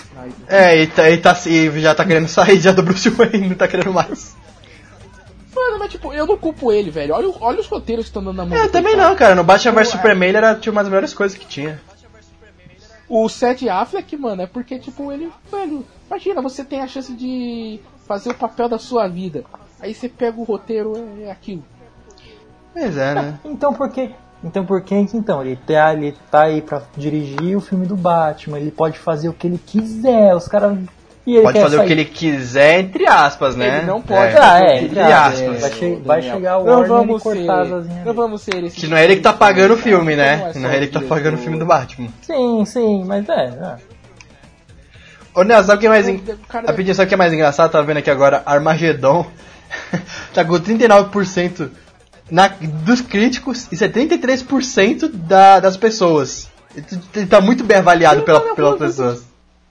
[0.48, 3.56] É, e, tá, e, tá, e já tá querendo sair já do Bruce Wayne, não
[3.56, 4.34] tá querendo mais.
[5.54, 7.14] Mano, mas tipo, eu não culpo ele, velho.
[7.14, 8.56] Olha, olha os roteiros que estão dando na mão.
[8.56, 9.10] É, também coitado.
[9.10, 9.34] não, cara.
[9.34, 9.88] No Batman vs.
[9.88, 11.80] Superman ele era tipo, uma das melhores coisas que tinha.
[13.10, 17.80] O Seth Affleck, mano, é porque, tipo, ele, velho, imagina, você tem a chance de
[18.06, 19.44] fazer o papel da sua vida.
[19.80, 21.64] Aí você pega o roteiro, é, é aquilo.
[22.72, 23.40] Pois é, né?
[23.44, 24.12] Então por que?
[24.44, 25.42] Então por que que então?
[25.42, 29.32] Ele tá, ele tá aí pra dirigir o filme do Batman, ele pode fazer o
[29.32, 30.78] que ele quiser, os caras.
[31.30, 31.84] E ele Pode quer fazer sair.
[31.84, 33.78] o que ele quiser, entre aspas, né?
[33.78, 34.36] Ele não pode.
[34.36, 35.40] Ah, é, Entre aspas.
[35.48, 35.60] aspas.
[35.60, 38.16] Vai, che- vai chegar o não vamos e cortar ser, as asinhas Não dele.
[38.16, 40.50] vamos ser esse Que não é ele que tá pagando o filme, né?
[40.52, 42.08] é Não é ele que tá pagando o filme do Batman.
[42.22, 43.32] Sim, sim, mas é.
[43.44, 43.76] é.
[45.32, 46.08] Ô, Nelson, sabe o que é mais.
[46.08, 46.20] En...
[46.66, 47.70] Rapidinho, sabe o que é mais engraçado?
[47.70, 49.24] Tava vendo aqui agora, Armagedon
[50.34, 51.70] tá com 39%
[52.28, 52.48] na...
[52.48, 55.60] dos críticos e 73% da...
[55.60, 56.48] das pessoas.
[57.14, 58.40] Ele tá muito bem avaliado pela...
[58.40, 59.29] não, pelas pessoas.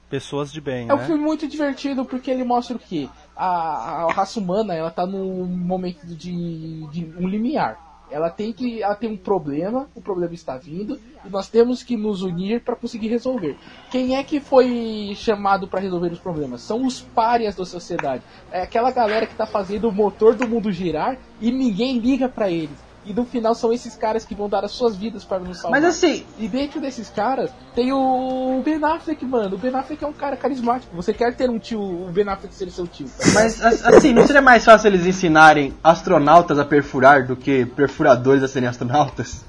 [0.10, 1.06] Pessoas de bem, É um né?
[1.06, 3.08] filme muito divertido porque ele mostra o quê?
[3.36, 7.90] A, a raça humana, ela tá num momento de, de um limiar.
[8.12, 11.96] Ela tem que, ela tem um problema, o problema está vindo e nós temos que
[11.96, 13.56] nos unir para conseguir resolver.
[13.92, 16.62] Quem é que foi chamado para resolver os problemas?
[16.62, 18.24] São os párias da sociedade.
[18.52, 22.50] É aquela galera que tá fazendo o motor do mundo girar e ninguém liga para
[22.50, 22.89] eles.
[23.06, 25.80] E no final são esses caras que vão dar as suas vidas para nos salvar.
[25.82, 29.56] Mas assim, E dentro desses caras tem o Ben Affleck, mano.
[29.56, 30.96] O Ben Affleck é um cara carismático.
[30.96, 33.08] Você quer ter um tio, o Ben Affleck ser seu tio.
[33.08, 33.26] tá?
[33.34, 38.44] mas as- assim, não seria mais fácil eles ensinarem astronautas a perfurar do que perfuradores
[38.44, 39.44] a serem astronautas?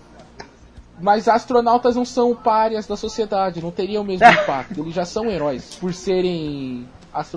[1.03, 4.81] Mas astronautas não são párias da sociedade, não teriam o mesmo impacto.
[4.81, 6.87] Eles já são heróis por serem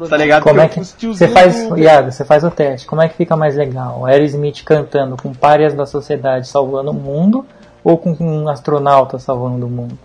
[0.09, 0.43] Tá ligado?
[0.43, 2.85] Como é que Os você faz, Iago, você faz o teste?
[2.87, 4.01] Como é que fica mais legal?
[4.01, 7.45] O Aerosmith cantando com párias da sociedade salvando o mundo
[7.83, 9.97] ou com um astronauta salvando o mundo?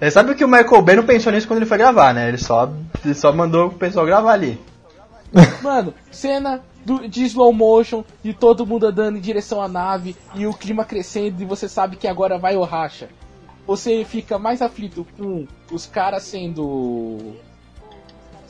[0.00, 2.28] Você sabe que o Michael Bay não pensou nisso quando ele foi gravar, né?
[2.28, 2.68] Ele só,
[3.04, 4.60] ele só mandou o pessoal gravar ali.
[5.62, 10.44] Mano, cena do- de slow motion, de todo mundo andando em direção à nave e
[10.44, 13.08] o clima crescendo e você sabe que agora vai o racha.
[13.64, 17.36] Você fica mais aflito com os caras sendo.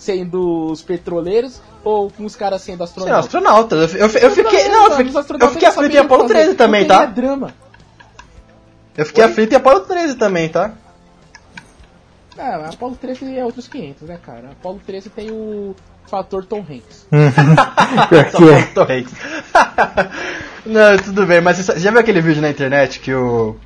[0.03, 3.25] Sendo os petroleiros ou com os caras sendo Sim, astronautas?
[3.25, 3.95] astronautas.
[3.95, 4.69] Eu, eu, eu fiquei.
[4.69, 5.21] Não, eu fiquei, eu
[5.69, 7.05] aflito em fazer, 13 também, tá?
[7.05, 7.55] É drama.
[8.97, 9.31] Eu fiquei Oi?
[9.31, 10.73] aflito em Apollo 13 também, tá?
[12.37, 14.51] Ah, Apollo 13 é outros 500, né, cara?
[14.53, 15.77] Apollo 13 tem o
[16.07, 17.07] fator Tom Hanks.
[18.37, 18.63] Que é.
[18.75, 19.13] Tom Hanks.
[20.67, 23.57] Não, tudo bem, mas você já viu aquele vídeo na internet que o.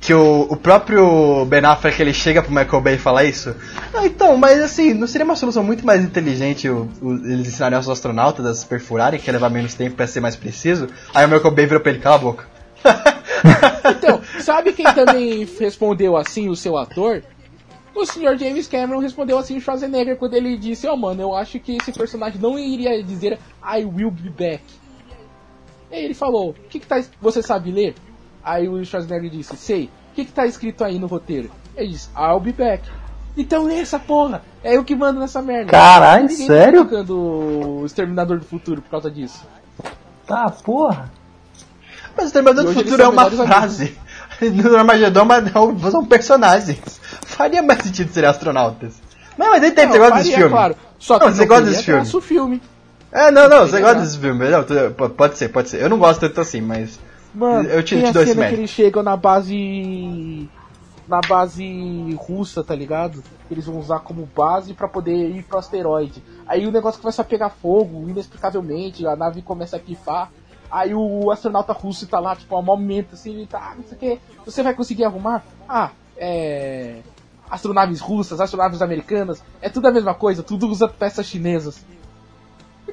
[0.00, 3.54] Que o, o próprio Ben Affleck ele chega pro Michael Bay e fala isso?
[3.92, 7.76] Ah, então, mas assim, não seria uma solução muito mais inteligente o, o- eles ensinarem
[7.76, 10.88] aos astronautas a se perfurarem, que ia levar menos tempo pra ser mais preciso?
[11.12, 12.46] Aí o Michael Bay virou pra ele, cala a boca.
[13.90, 17.22] Então, sabe quem também respondeu assim o seu ator?
[17.94, 18.36] O Sr.
[18.36, 21.92] James Cameron respondeu assim o Schwarzenegger quando ele disse, ó mano, eu acho que esse
[21.92, 24.62] personagem não iria dizer I will be back.
[25.90, 27.94] E aí ele falou, o que que tá, você sabe ler?
[28.48, 31.50] Aí o Schwarzenegger disse, sei, o que que tá escrito aí no roteiro?
[31.76, 32.82] Ele disse, I'll be back.
[33.36, 35.70] Então lê essa porra, é eu que mando nessa merda.
[35.70, 36.86] Caralho, Ninguém sério?
[36.86, 39.46] Tá o Exterminador do Futuro por causa disso.
[40.26, 41.10] Tá, porra.
[42.16, 43.96] Mas o Terminador E do Futuro é uma frase.
[44.40, 47.00] No Armagedon mas não, são personagens.
[47.26, 48.94] Faria mais sentido serem astronautas.
[49.36, 50.50] Não, mas entendo, você Não, gosta desse faria, filme.
[50.52, 50.76] Claro.
[50.96, 52.00] Só que Não, não, você gosta desse filme.
[52.00, 52.62] traço o filme.
[53.10, 54.48] É, não, não, você gosta desse filme.
[54.48, 54.62] Não,
[55.10, 55.82] pode ser, pode ser.
[55.82, 57.00] Eu não gosto tanto assim, mas.
[57.38, 60.48] Mano, Eu te- tem te a cena que eles chegam na base.
[61.06, 63.22] Na base russa, tá ligado?
[63.50, 66.22] Eles vão usar como base pra poder ir pro asteroide.
[66.46, 70.30] Aí o negócio começa a pegar fogo, inexplicavelmente, a nave começa a pifar.
[70.70, 73.84] Aí o astronauta russo tá lá, tipo, a um momento assim, ele tá, ah, não
[73.84, 75.42] sei o que, você vai conseguir arrumar?
[75.66, 76.98] Ah, é.
[77.50, 81.82] Astronaves russas, astronaves americanas, é tudo a mesma coisa, tudo usa peças chinesas.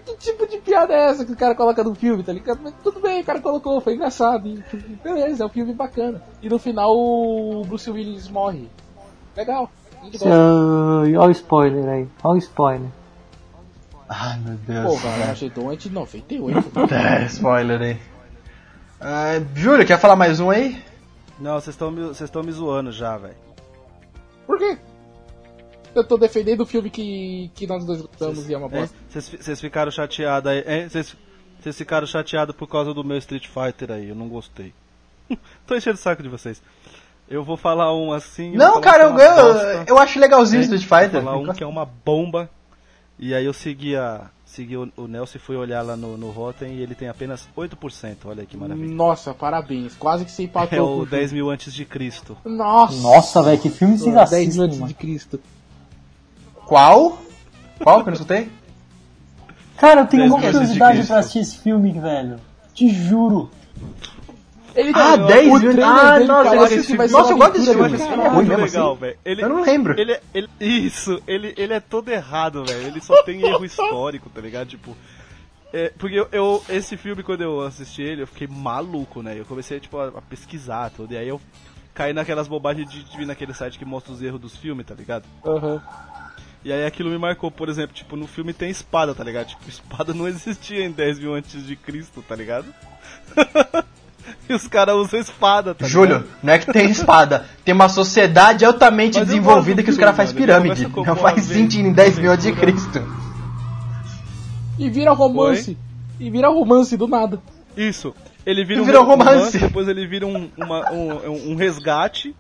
[0.06, 2.60] Que tipo de piada é essa que o cara coloca no filme, tá ligado?
[2.62, 4.48] Mas tudo bem, o cara colocou, foi engraçado.
[4.48, 4.64] E,
[5.04, 6.22] beleza, é um filme bacana.
[6.42, 8.70] E no final o Bruce Willis morre.
[9.36, 9.70] Legal.
[10.00, 10.30] a gente gosta.
[10.30, 12.90] Olha o spoiler aí, olha o spoiler.
[14.08, 15.06] Ai, meu Pô, Deus.
[15.06, 16.72] Armagedon é de 98.
[16.94, 18.00] É, spoiler aí.
[19.02, 20.82] Ah, Júlio, quer falar mais um aí?
[21.40, 23.36] Não, vocês estão me, vocês estão me zoando já, velho.
[24.46, 24.78] Por quê?
[25.96, 28.96] Eu tô defendendo o filme que, que nós dois gostamos e é uma bosta.
[29.10, 30.90] Vocês fi- vocês ficaram chateados aí, hein?
[30.90, 34.74] Vocês ficaram chateados por causa do meu Street Fighter aí, eu não gostei.
[35.66, 36.62] Tô enchendo o saco de vocês.
[37.28, 38.52] Eu vou falar um assim.
[38.54, 39.64] eu Não, cara, eu, é bosta.
[39.88, 40.62] eu, eu acho legalzinho?
[40.62, 41.22] Street Fighter.
[41.22, 42.50] Vou falar um que é uma bomba.
[43.18, 46.30] E aí eu segui, a, segui o, o Nelson e fui olhar lá no, no
[46.32, 48.18] Rotten e ele tem apenas 8%.
[48.26, 48.94] Olha aí que maravilha.
[48.94, 49.96] Nossa, parabéns.
[49.96, 51.06] Quase que você empatou É o filme.
[51.12, 52.38] 10 mil antes de Cristo.
[52.46, 53.02] Nossa!
[53.02, 55.40] Nossa, velho, que filme vocês 10 assistem, antes de Cristo.
[56.66, 57.20] Qual?
[57.82, 58.50] Qual que eu não escutei?
[59.78, 62.40] Cara, eu tenho uma curiosidade pra assistir esse filme, velho.
[62.74, 63.50] Te juro.
[64.74, 67.54] Ele Ah, o 10 mil- Ah, dele nossa, que vai filme- ser nossa, eu gosto
[67.54, 67.98] desse filme, caralho.
[68.08, 69.00] filme é ruim mesmo legal, assim?
[69.02, 69.18] velho.
[69.24, 70.00] Ele, Eu não lembro.
[70.00, 72.82] Ele, é- ele, isso, ele, ele é todo errado, velho.
[72.88, 74.68] Ele só tem erro histórico, tá ligado?
[74.68, 74.96] Tipo.
[75.74, 79.38] é, porque eu, eu- esse filme, quando eu assisti ele, eu fiquei maluco, né?
[79.40, 81.14] Eu comecei, tipo, a, a pesquisar tudo.
[81.14, 81.40] E aí eu
[81.94, 84.94] caí naquelas bobagens de, de vir naquele site que mostra os erros dos filmes, tá
[84.94, 85.24] ligado?
[85.46, 85.82] Aham.
[86.66, 89.46] E aí aquilo me marcou, por exemplo, tipo, no filme tem espada, tá ligado?
[89.50, 92.66] Tipo, espada não existia em 10 mil antes de Cristo, tá ligado?
[94.50, 96.30] e os caras usam espada, tá Júlio, ligado?
[96.42, 97.46] não é que tem espada.
[97.64, 100.36] Tem uma sociedade altamente Mas desenvolvida que os caras fazem.
[100.36, 100.88] Ele pirâmide.
[101.06, 102.54] Não faz sentido em 10 mil antes de.
[102.54, 103.00] Cristo.
[104.80, 105.78] E vira romance.
[106.20, 107.40] E vira romance do nada.
[107.78, 108.14] Isso.
[108.44, 109.58] Ele vira E um vira um romance, romance.
[109.60, 112.36] depois ele vira um, uma- um, um resgate.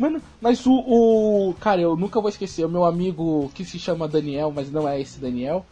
[0.00, 1.54] Mano, mas o, o.
[1.60, 2.64] Cara, eu nunca vou esquecer.
[2.64, 5.66] O meu amigo que se chama Daniel, mas não é esse Daniel.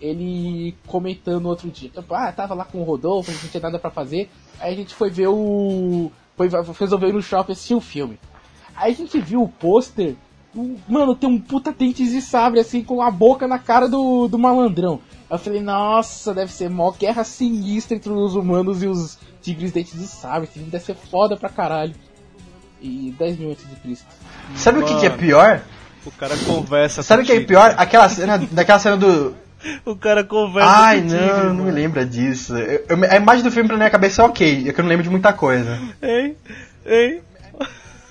[0.00, 1.88] Ele comentando outro dia.
[1.88, 4.30] Tipo, ah, tava lá com o Rodolfo, a gente não tinha nada pra fazer.
[4.60, 6.08] Aí a gente foi ver o.
[6.36, 6.48] Foi,
[6.78, 8.16] resolveu ir no shopping assistir o filme.
[8.76, 10.14] Aí a gente viu o pôster.
[10.88, 14.38] Mano, tem um puta dentes de sabre assim, com a boca na cara do, do
[14.38, 15.00] malandrão.
[15.28, 19.98] Eu falei, nossa, deve ser mó guerra sinistra entre os humanos e os tigres dentes
[19.98, 20.48] de sabre.
[20.54, 21.96] Deve ser foda pra caralho.
[22.86, 24.06] E 10 mil antes de Cristo.
[24.54, 25.20] Sabe o que, que é Mano.
[25.22, 25.60] pior?
[26.04, 27.74] O cara conversa Sabe o que é pior?
[27.78, 29.34] Aquela cena, daquela cena do.
[29.86, 31.64] O cara conversa Ai, contigo, não, não irmão.
[31.64, 32.54] me lembra disso.
[32.54, 34.90] Eu- eu- a imagem do filme pra minha cabeça é ok, é que eu não
[34.90, 35.80] lembro de muita coisa.
[36.02, 36.36] Hein?
[36.84, 37.22] Hein?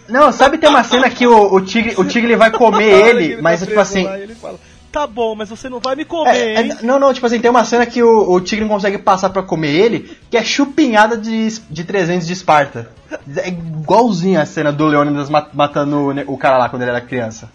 [0.10, 3.36] Não, sabe tem uma cena que o, o tigre, o tigre ele vai comer ele,
[3.36, 4.04] tá mas é tipo assim.
[4.04, 4.60] lá, ele fala,
[4.94, 6.72] tá bom, mas você não vai me comer, É, hein?
[6.80, 9.30] é, não, não, tipo assim, tem uma cena que o, o tigre não consegue passar
[9.32, 12.90] pra comer ele, que é chupinhada de, de 300 de Esparta.
[13.38, 17.52] É igualzinho a cena do Leônidas ma- matando o, cara lá quando ele era criança.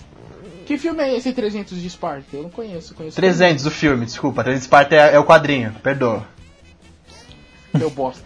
[0.66, 2.26] Que filme é esse 300 de Esparta?
[2.36, 3.16] Eu não conheço, conheço.
[3.16, 6.26] 300 o filme, desculpa, 300 de Esparta é, é o quadrinho, perdoa.
[7.72, 8.24] Meu bosta.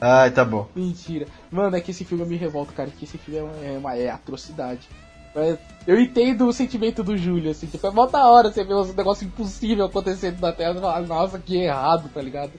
[0.00, 0.68] Ai, tá bom.
[0.74, 1.26] Mentira.
[1.50, 2.90] Mano, é que esse filme eu me revolta, cara.
[2.90, 4.88] Que esse filme é uma, é uma- é atrocidade.
[5.34, 7.66] Mas eu entendo o sentimento do Júlio, assim.
[7.66, 11.00] Tipo, é mó da hora você ver um negócio impossível acontecendo na Terra e falar,
[11.02, 12.52] nossa, que errado, tá ligado?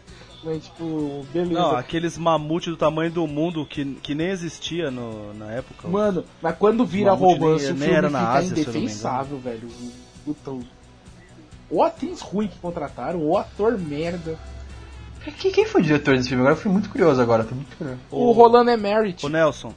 [0.43, 1.53] Mas, tipo, beleza.
[1.53, 5.87] Não, aqueles mamute do tamanho do mundo que, que nem existia no, na época.
[5.87, 9.67] Mano, mas quando vira romance, nem- o nem filme era na fica Ásia, indefensável, velho.
[9.67, 10.63] O- Puta, o-
[11.69, 14.37] ou atriz ruim que contrataram, ou ator merda.
[15.39, 16.41] Quem, quem foi o diretor desse filme?
[16.41, 17.99] Agora eu fui muito curioso agora, tô muito curioso.
[18.11, 19.25] O, Rolando Emmerich.
[19.25, 19.73] Ô Nelson.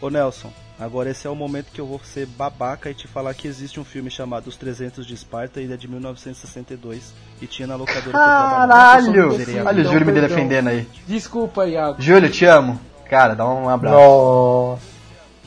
[0.00, 3.34] Ô Nelson, agora esse é o momento que eu vou ser babaca e te falar
[3.34, 7.66] que existe um filme chamado Os 300 de Esparta, ele é de 1962 e tinha
[7.66, 8.68] na locadora que eu trabalhava.
[8.72, 9.28] Caralho!
[9.66, 10.28] Olha o Júlio me perdão.
[10.28, 10.86] defendendo aí.
[11.06, 12.00] Desculpa, Iago.
[12.00, 12.80] Júlio, te amo.
[13.08, 13.96] Cara, dá um abraço.
[13.96, 14.98] Nossa.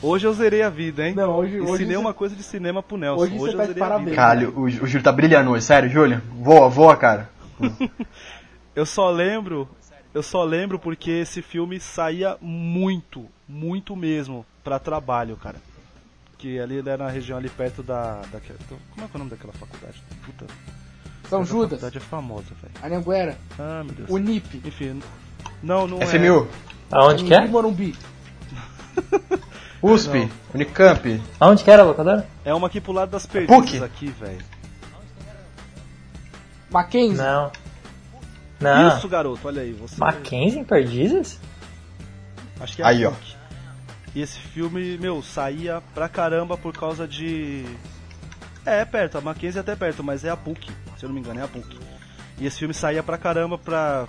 [0.02, 1.14] Hoje eu zerei a vida, hein?
[1.14, 3.22] Não, hoje- hoje Ensinei você- uma coisa de cinema pro Nelson.
[3.22, 4.10] hoje Hoje, você eu tá zerei a parabéns.
[4.10, 4.16] vida.
[4.16, 6.20] Caralho, o, o Júlio tá brilhando hoje, sério, Júlio?
[6.40, 7.30] Voa, voa, cara.
[8.74, 9.68] Eu só lembro,
[10.14, 15.56] eu só lembro porque esse filme saía muito, muito mesmo pra trabalho, cara.
[16.38, 19.18] Que ali ele era na região ali perto da, daquela, como é que é o
[19.18, 20.02] nome daquela faculdade?
[20.26, 20.46] Puta,
[21.28, 22.74] São essa Judas, faculdade é famosa, velho.
[22.94, 24.10] Anhanguera, Ah, meu Deus.
[24.10, 25.00] Unip, Enfim,
[25.62, 26.06] não, não é.
[26.06, 26.48] FMU.
[26.90, 27.46] Aonde que é?
[27.46, 27.94] Morumbi.
[29.82, 31.20] USP, Unicamp.
[31.40, 32.26] Aonde que era a locadora?
[32.44, 33.82] É uma aqui pro lado das perdidas PUC.
[33.82, 34.44] aqui, velho.
[36.70, 37.16] Mackenzie?
[37.18, 37.50] Não.
[38.60, 38.96] Não.
[38.96, 39.72] Isso, garoto, olha aí.
[39.72, 39.96] Você...
[39.98, 41.38] Mackenzie em Perdizes?
[42.60, 43.12] Acho que é a Aí, ó.
[44.14, 47.64] E esse filme, meu, saía pra caramba por causa de.
[48.64, 51.14] É, é perto, a Mackenzie é até perto, mas é a PUC, se eu não
[51.14, 51.78] me engano, é a PUC.
[52.38, 54.06] E esse filme saía pra caramba pra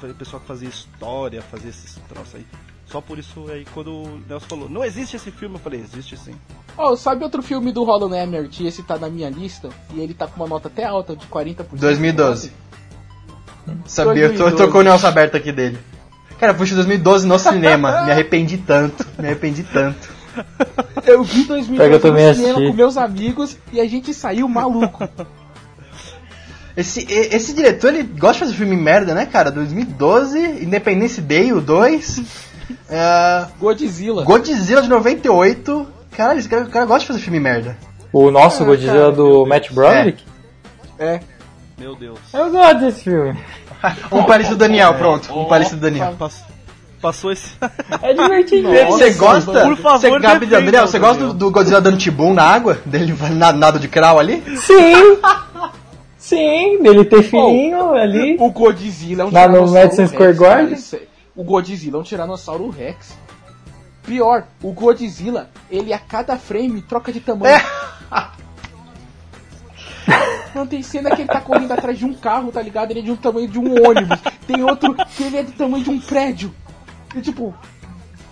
[0.00, 2.46] pra pessoal que fazia história, fazia esses troços aí.
[2.86, 6.16] Só por isso aí, quando o Nelson falou, não existe esse filme, eu falei, existe
[6.16, 6.34] sim.
[6.78, 8.64] Oh, sabe outro filme do Roland Emmerich?
[8.64, 9.68] Esse tá na minha lista.
[9.92, 11.66] E ele tá com uma nota até alta, de 40%.
[11.72, 12.52] 2012.
[13.86, 14.72] Sabia, eu tô, eu tô 2012.
[14.72, 15.78] com o Nelson aberto aqui dele.
[16.38, 18.02] Cara, puxa 2012 no cinema.
[18.04, 19.06] Me arrependi tanto.
[19.18, 20.14] Me arrependi tanto.
[21.06, 22.70] Eu vi 2012 Pega, eu também no cinema assisti.
[22.70, 25.08] com meus amigos e a gente saiu maluco.
[26.76, 29.50] Esse, esse diretor, ele gosta de fazer filme merda, né, cara?
[29.50, 32.20] 2012, Independence Day, o 2.
[32.90, 34.24] é, Godzilla.
[34.24, 35.86] Godzilla de 98.
[36.14, 37.78] Caralho, esse cara, o cara gosta de fazer filme merda.
[38.12, 40.22] O nosso É, Godzilla cara, do Matt Broderick?
[40.98, 41.20] É.
[41.78, 42.18] Meu Deus.
[42.34, 43.38] Eu gosto desse filme.
[44.12, 45.32] Um parecido do Daniel, pronto.
[45.38, 46.14] Um parecido do Daniel.
[46.18, 46.44] Pass-
[47.00, 47.50] Passou esse.
[48.02, 48.68] É divertido.
[48.86, 49.52] Você gosta?
[49.66, 52.78] por favor, você, Gabi, Daniel, você gosta do, Godzilla dando tibum na água?
[52.86, 54.42] Dele nado, nado de crawl ali?
[54.56, 55.18] Sim!
[56.18, 58.36] Sim, dele ter filhinho ali.
[58.40, 60.74] O Godzilla é um Lá no tiranossauro Madison Square Garden?
[60.94, 60.98] é-
[61.36, 63.16] O Godzilla é um tiranossauro Rex.
[64.04, 67.54] Pior, o Godzilla, ele a cada frame troca de tamanho.
[68.10, 68.45] É.
[70.54, 72.90] Não tem cena que ele tá correndo atrás de um carro, tá ligado?
[72.90, 74.18] Ele é de um tamanho de um ônibus.
[74.46, 76.54] Tem outro que ele é do tamanho de um prédio.
[77.14, 77.54] E tipo,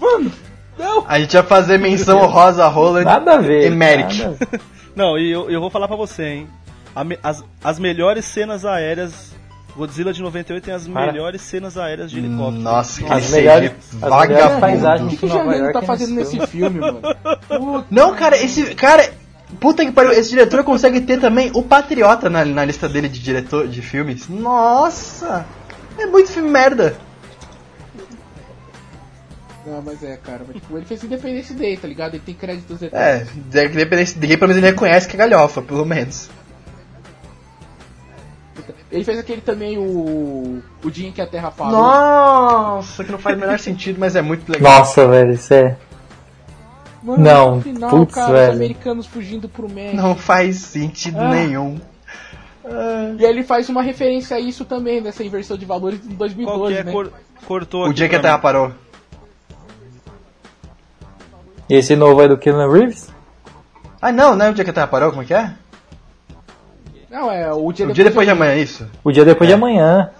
[0.00, 0.32] mano,
[0.78, 1.04] não.
[1.06, 3.66] A gente vai fazer menção honrosa a Roland Nada a ver.
[3.66, 4.22] e Merrick.
[4.96, 6.48] Não, e eu, eu vou falar pra você, hein.
[7.20, 9.34] As, as melhores cenas aéreas.
[9.76, 11.10] Godzilla de 98 tem as Para.
[11.10, 12.62] melhores cenas aéreas de helicóptero.
[12.62, 14.60] Nossa, que As melhores- as melhores vagabundo.
[14.60, 15.06] paisagens.
[15.06, 17.00] O que, que o York tá é fazendo nesse nesse filme, mano?
[17.48, 17.86] Puta.
[17.90, 18.72] Não, cara, esse.
[18.76, 19.12] Cara,
[19.60, 23.20] puta que pariu, esse diretor consegue ter também o Patriota na, na lista dele de
[23.20, 24.28] diretor de filmes.
[24.28, 25.46] Nossa!
[25.98, 26.96] É muito filme merda.
[29.66, 30.42] Não, mas é, cara.
[30.46, 32.14] Mas, tipo, ele fez Independence Day, tá ligado?
[32.14, 33.74] Ele tem créditos É, eternos.
[33.74, 36.28] independente de pelo menos ele reconhece que é galhofa, pelo menos.
[38.92, 40.62] Ele fez aquele também, o.
[40.84, 41.72] O dia em que a Terra parou.
[41.72, 44.78] Nossa, que não faz o menor sentido, mas é muito legal.
[44.80, 45.76] Nossa, velho, isso é.
[47.04, 48.50] Mano, Não, no final, putz, cara, velho.
[48.50, 49.96] os americanos fugindo pro México.
[50.00, 51.28] Não faz sentido Ah.
[51.28, 51.78] nenhum.
[53.18, 56.16] E aí ele faz uma referência a isso também, nessa inversão de valores de Qual
[56.16, 56.84] 2012, que é?
[56.84, 56.92] né?
[56.92, 57.12] Cor-
[57.46, 58.72] cortou O dia que a Terra parou.
[61.68, 63.08] E esse novo é do Keanu Reeves?
[64.00, 65.52] Ah, não, não é o dia que a Terra parou, como é que é?
[67.10, 68.86] Não, é o dia, O dia depois de amanhã, é isso?
[69.04, 70.10] O dia depois de amanhã.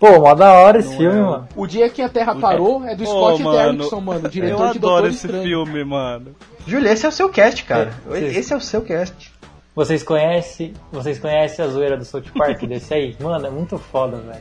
[0.00, 1.22] Pô, mó da hora esse filme, é.
[1.22, 1.48] mano.
[1.54, 4.72] O dia que a Terra parou é do Pô, Scott mano, Derrickson, mano, diretor Eu
[4.72, 5.42] de adoro Doutor esse Estranho.
[5.44, 6.34] filme, mano.
[6.66, 7.92] Júlia, esse é o seu cast, cara.
[8.10, 8.18] É.
[8.18, 9.30] Esse é o seu cast.
[9.76, 13.14] Vocês conhecem, vocês conhecem a zoeira do South Park desse aí?
[13.20, 14.40] Mano, é muito foda, velho.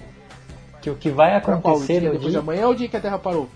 [0.81, 2.39] Que o que vai o acontecer dia no depois de dia...
[2.39, 3.49] amanhã ou o dia que a Terra parou?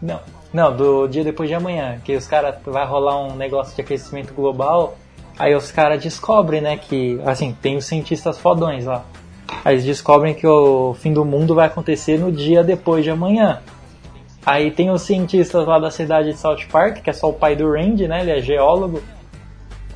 [0.00, 0.20] Não,
[0.52, 4.32] não, do dia depois de amanhã, que os caras vai rolar um negócio de aquecimento
[4.32, 4.96] global,
[5.38, 9.04] aí os caras descobrem, né, que assim, tem os cientistas fodões lá.
[9.64, 13.60] Aí eles descobrem que o fim do mundo vai acontecer no dia depois de amanhã.
[14.44, 17.54] Aí tem os cientistas lá da cidade de South Park, que é só o pai
[17.54, 19.02] do Randy, né, ele é geólogo.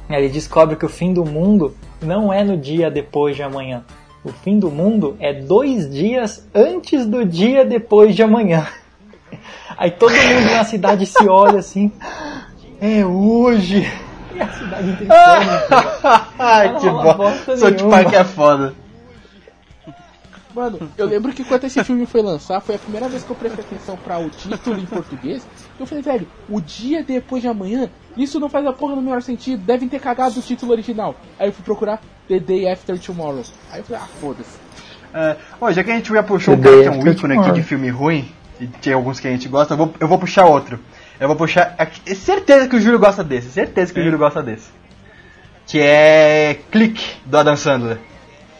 [0.08, 3.82] Aí ele descobre que o fim do mundo não é no dia depois de amanhã.
[4.22, 8.66] O fim do mundo é dois dias antes do dia depois de amanhã.
[9.76, 11.90] Aí todo mundo na cidade se olha assim.
[12.80, 13.90] É hoje!
[14.34, 15.14] E a cidade inteira.
[16.38, 17.32] Ai, que bom.
[17.56, 17.88] South.
[17.88, 18.74] Park é foda.
[20.54, 23.36] Mano, eu lembro que quando esse filme foi lançar, foi a primeira vez que eu
[23.36, 25.44] prestei atenção pra o título em português.
[25.78, 29.20] Eu falei, velho, o dia depois de amanhã, isso não faz a porra no menor
[29.20, 31.16] sentido, devem ter cagado o título original.
[31.38, 33.42] Aí eu fui procurar The Day After Tomorrow.
[33.72, 34.64] Aí eu falei, ah, foda-se.
[35.12, 37.52] É, ó, já que a gente já puxou um The é ícone aqui Tomorrow.
[37.52, 40.46] de filme ruim, e tem alguns que a gente gosta, eu vou, eu vou puxar
[40.46, 40.78] outro.
[41.18, 41.74] Eu vou puxar.
[41.78, 44.68] é certeza que o Júlio gosta desse, certeza que o Júlio gosta desse.
[45.66, 47.98] Que é Clique, do Adam Sandler.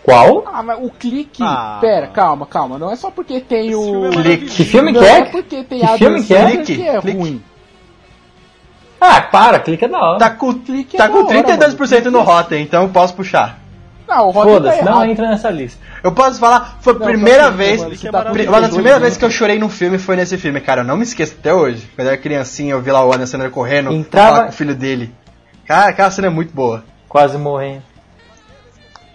[0.04, 0.44] Qual?
[0.52, 1.42] Ah, mas o clique.
[1.42, 1.78] Ah.
[1.80, 2.78] Pera, calma, calma.
[2.78, 4.06] Não é só porque tem Esse filme o.
[4.06, 4.46] é Clique.
[4.46, 5.24] Que filme não que é é?
[5.24, 6.50] porque tem Que a filme que é?
[6.50, 7.18] Clique, que é clique.
[7.18, 7.42] ruim.
[9.00, 10.18] Ah, para, clica da hora.
[10.18, 12.22] Tá com, Clique é tá da com hora, 32% no.
[12.22, 13.58] Rotten, então eu posso puxar.
[14.06, 15.10] Não, o tá Foda-se, não errado.
[15.10, 15.80] entra nessa lista.
[16.02, 17.80] Eu posso falar, foi a Não, primeira tá sim, vez.
[17.82, 19.68] mano, você tá tá com pri- Uma das 32 primeiras vezes que eu chorei num
[19.70, 20.82] filme foi nesse filme, cara.
[20.82, 21.88] Eu não me esqueço até hoje.
[21.96, 24.52] Quando eu era criancinha, eu vi lá o Sandler correndo pra Entrava- falar com o
[24.52, 25.14] filho dele.
[25.66, 26.84] Cara, aquela cena é muito boa.
[27.08, 27.82] Quase morrendo.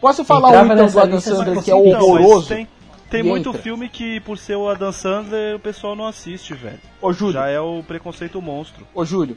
[0.02, 1.90] Posso falar Entrava um então do Adam Sandler que é consegui.
[1.90, 2.48] Então, horroroso?
[2.48, 2.68] tem,
[3.10, 3.62] tem muito entra.
[3.62, 6.80] filme que, por ser o Adam Sandler, o pessoal não assiste, velho.
[7.02, 8.86] Ô, Júlio, Já é o preconceito monstro.
[8.94, 9.36] ô, Júlio.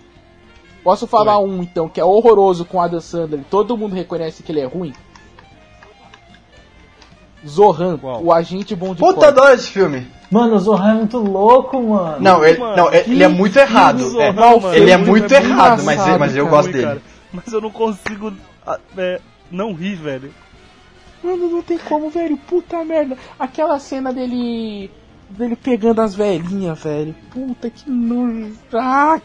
[0.85, 4.51] Posso falar um, então, que é horroroso com Adam Sandler, e todo mundo reconhece que
[4.51, 4.93] ele é ruim?
[7.47, 8.23] Zohan, Qual?
[8.23, 10.07] o agente bom de Puta, adoro esse filme.
[10.31, 12.17] Mano, o Zohan é muito louco, mano.
[12.21, 13.99] Não, ele, Mano, não, ele, ele é muito errado.
[14.09, 14.33] Zohan, é.
[14.33, 16.57] mano, ele é muito- muito é errado, mas, mas eu cara.
[16.57, 16.87] gosto Ruim, dele.
[16.87, 17.03] cara.
[17.33, 18.33] Mas eu não consigo
[18.67, 19.21] ah, é,
[19.51, 20.33] não rir, velho.
[21.23, 22.37] Mano, não tem como, velho.
[22.37, 23.17] Puta merda.
[23.39, 24.91] Aquela cena dele.
[25.31, 27.15] dele pegando as velhinhas, velho.
[27.31, 28.53] Puta que nojo.
[28.73, 29.21] Ah!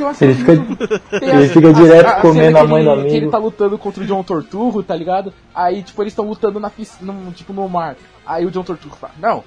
[0.00, 3.16] Uma cena Ele fica- ele fica direto comendo que a mãe ele- do Que amigo.
[3.16, 5.32] ele tá lutando contra o John Torturro, tá ligado?
[5.54, 7.94] Aí, tipo, eles estão lutando na piscina, no- tipo, no mar.
[8.26, 9.44] Aí o John Torturro fala, não,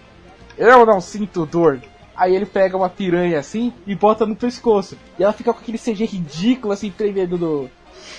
[0.57, 1.81] eu não sinto dor.
[2.15, 4.95] Aí ele pega uma piranha assim e bota no pescoço.
[5.19, 7.69] E ela fica com aquele CG ridículo, assim, tremendo do...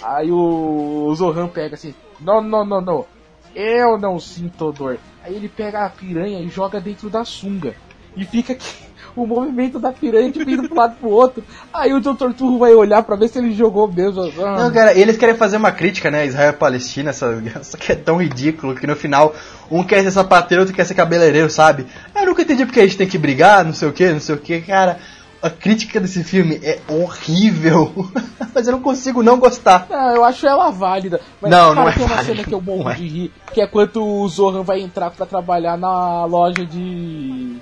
[0.03, 3.07] Aí o, o Zohan pega assim, não, não, não, não.
[3.55, 4.99] Eu não sinto dor.
[5.25, 7.75] Aí ele pega a piranha e joga dentro da sunga.
[8.17, 8.87] E fica aqui,
[9.17, 11.43] o movimento da piranha de indo pro lado pro outro.
[11.73, 12.33] Aí o Dr.
[12.37, 14.23] Turro vai olhar pra ver se ele jogou mesmo.
[14.43, 16.27] Ah, Não, cara, eles querem fazer uma crítica, né?
[16.27, 19.35] Israel e Palestina, essa só que é tão ridículo que no final
[19.71, 21.87] um quer ser sapateiro, outro quer ser cabeleireiro, sabe?
[22.15, 24.35] Eu nunca entendi porque a gente tem que brigar, não sei o que, não sei
[24.35, 24.99] o que, cara.
[25.47, 27.93] A crítica desse filme é horrível,
[28.53, 29.87] mas eu não consigo não gostar.
[29.89, 31.21] Não, eu acho ela válida.
[31.41, 32.95] Mas, Não, cara, não é tem uma válida, cena que eu morro não é.
[32.95, 37.59] de rir, que é quando o Zohan vai entrar pra trabalhar na loja de.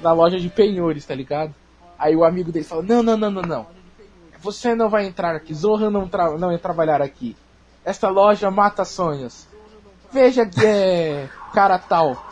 [0.00, 1.54] na loja de penhores, tá ligado?
[1.96, 3.66] Aí o amigo dele fala, não, não, não, não, não.
[4.40, 7.36] Você não vai entrar aqui, Zohan não, tra não vai trabalhar aqui.
[7.84, 9.46] Esta loja mata sonhos.
[10.12, 12.31] Veja que é cara tal.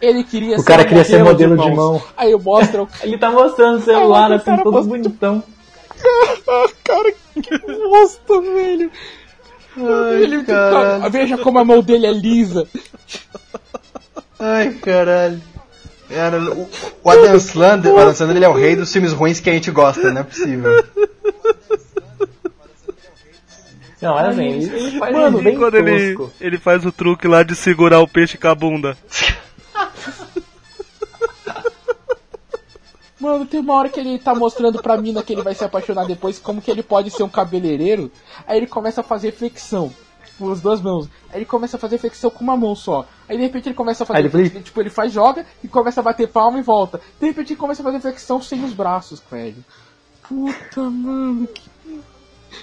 [0.00, 1.74] Ele queria O cara queria ser modelo de mãos.
[1.76, 2.02] mão.
[2.16, 5.42] Aí eu mostro Ele tá mostrando o celular Ah, assim, cara todo mostrou- bonitão.
[6.84, 7.12] cara
[7.42, 8.90] que bosta, velho.
[10.20, 11.10] Ele, caralho.
[11.10, 12.66] veja como a mão dele é lisa.
[14.38, 15.40] Ai, caralho.
[16.08, 16.68] Cara, o,
[17.02, 19.52] o Adam Sandler, o Adam Sandler ele é o rei dos filmes ruins que a
[19.52, 20.84] gente gosta, não é possível.
[24.00, 27.26] Não, é assim, ele, ele faz Mano, um bem Quando ele, ele faz o truque
[27.26, 28.96] lá de segurar o peixe com a bunda.
[33.18, 36.04] Mano, tem uma hora que ele tá mostrando pra mina que ele vai se apaixonar
[36.06, 38.10] depois, como que ele pode ser um cabeleireiro.
[38.46, 39.92] Aí ele começa a fazer flexão
[40.38, 41.08] com as duas mãos.
[41.30, 43.06] Aí ele começa a fazer flexão com uma mão só.
[43.26, 44.18] Aí de repente ele começa a fazer.
[44.20, 44.60] Ele flipa.
[44.60, 47.00] tipo, ele faz, joga e começa a bater palma e volta.
[47.18, 49.64] De repente ele começa a fazer flexão sem os braços, velho.
[50.28, 51.46] Puta, mano.
[51.46, 51.70] que-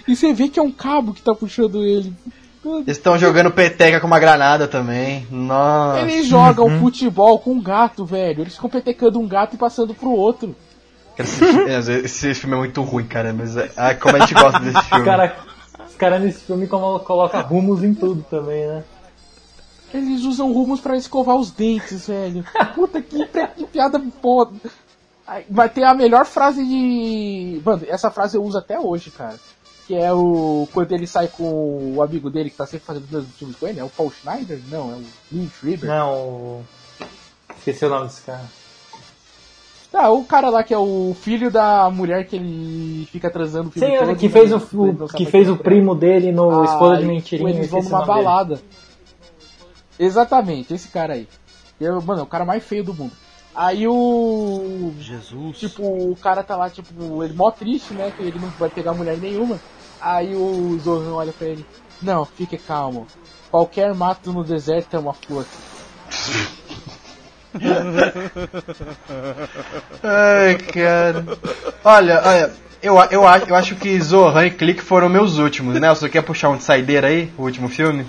[0.07, 2.13] E você vê que é um cabo que tá puxando ele.
[2.65, 5.27] Eles estão jogando peteca com uma granada também.
[5.29, 5.99] Nossa.
[6.01, 8.41] Eles jogam futebol com um gato, velho.
[8.41, 10.55] Eles ficam petecando um gato e passando pro outro.
[11.15, 14.59] Cara, Esse, fi- esse filme é muito ruim, cara, mas é- como a gente gosta
[14.59, 15.05] desse filme.
[15.05, 15.31] caras
[15.89, 18.83] os cara nesse filme como- coloca rumos em tudo também, né?
[19.93, 22.43] Eles usam rumos pra escovar os dentes, velho.
[22.73, 24.53] Puta que, que piada foda.
[25.27, 27.61] Ai, Vai ter a melhor frase de.
[27.63, 29.35] Mano, essa frase eu uso até hoje, cara.
[29.87, 30.67] Que é o.
[30.73, 33.67] Quando ele sai com o amigo dele que tá sempre fazendo os mesmos filmes com
[33.67, 34.59] ele, é o Paul Schneider?
[34.69, 35.89] Não, é o Lynn Schreiber.
[35.89, 36.61] Não,
[37.57, 38.43] esqueci o nome desse cara.
[39.93, 43.71] Ah, o cara lá que é o filho da mulher que ele fica transando o
[43.71, 45.57] filme Sim, todo, que fez o, não o- que fez o é.
[45.57, 47.49] primo dele no Ah, Esposa de Mentirinha.
[47.51, 48.23] Eles vão numa nome dele.
[48.25, 48.61] balada.
[49.99, 51.27] Exatamente, esse cara aí.
[51.79, 53.11] Eu, mano, é o cara mais feio do mundo.
[53.55, 54.91] Aí o.
[54.99, 55.59] Jesus.
[55.59, 58.11] Tipo, o cara tá lá, tipo, ele mó triste, né?
[58.11, 59.59] Que ele não vai pegar mulher nenhuma.
[60.01, 61.65] Aí o Zohan olha pra ele.
[62.01, 63.07] Não, fique calmo.
[63.51, 65.45] Qualquer mato no deserto é uma flor.
[70.03, 71.25] Ai, cara.
[71.83, 72.51] Olha, olha,
[72.81, 75.89] eu, eu, acho- eu acho que Zohan e Click foram meus últimos, né?
[75.89, 77.31] Você quer puxar um de saideira aí?
[77.37, 78.05] O último filme?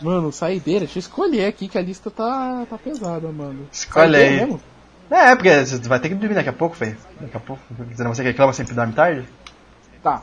[0.00, 3.66] Mano, saideira, deixa eu escolher aqui que a lista tá, tá pesada, mano.
[3.72, 4.36] Escolhe aí.
[4.40, 4.60] mesmo?
[5.10, 6.96] É, porque você vai ter que dormir daqui a pouco, velho.
[7.20, 7.62] Daqui a pouco.
[7.96, 9.26] Você que reclama sempre dorme tarde.
[10.02, 10.22] Tá.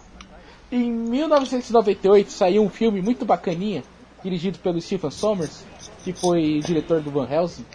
[0.71, 3.83] Em 1998 saiu um filme muito bacaninha,
[4.23, 5.63] dirigido pelo Stephen Sommers,
[6.03, 7.65] que foi diretor do Van Helsing,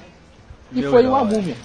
[0.73, 1.13] e Meu foi herói.
[1.13, 1.57] uma múmia.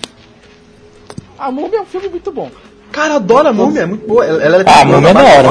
[1.38, 2.49] A múmia é um filme muito bom.
[2.91, 4.26] Cara, adoro a múmia, é muito boa.
[4.26, 5.49] Ela, ela Ah, a múmia é da hora.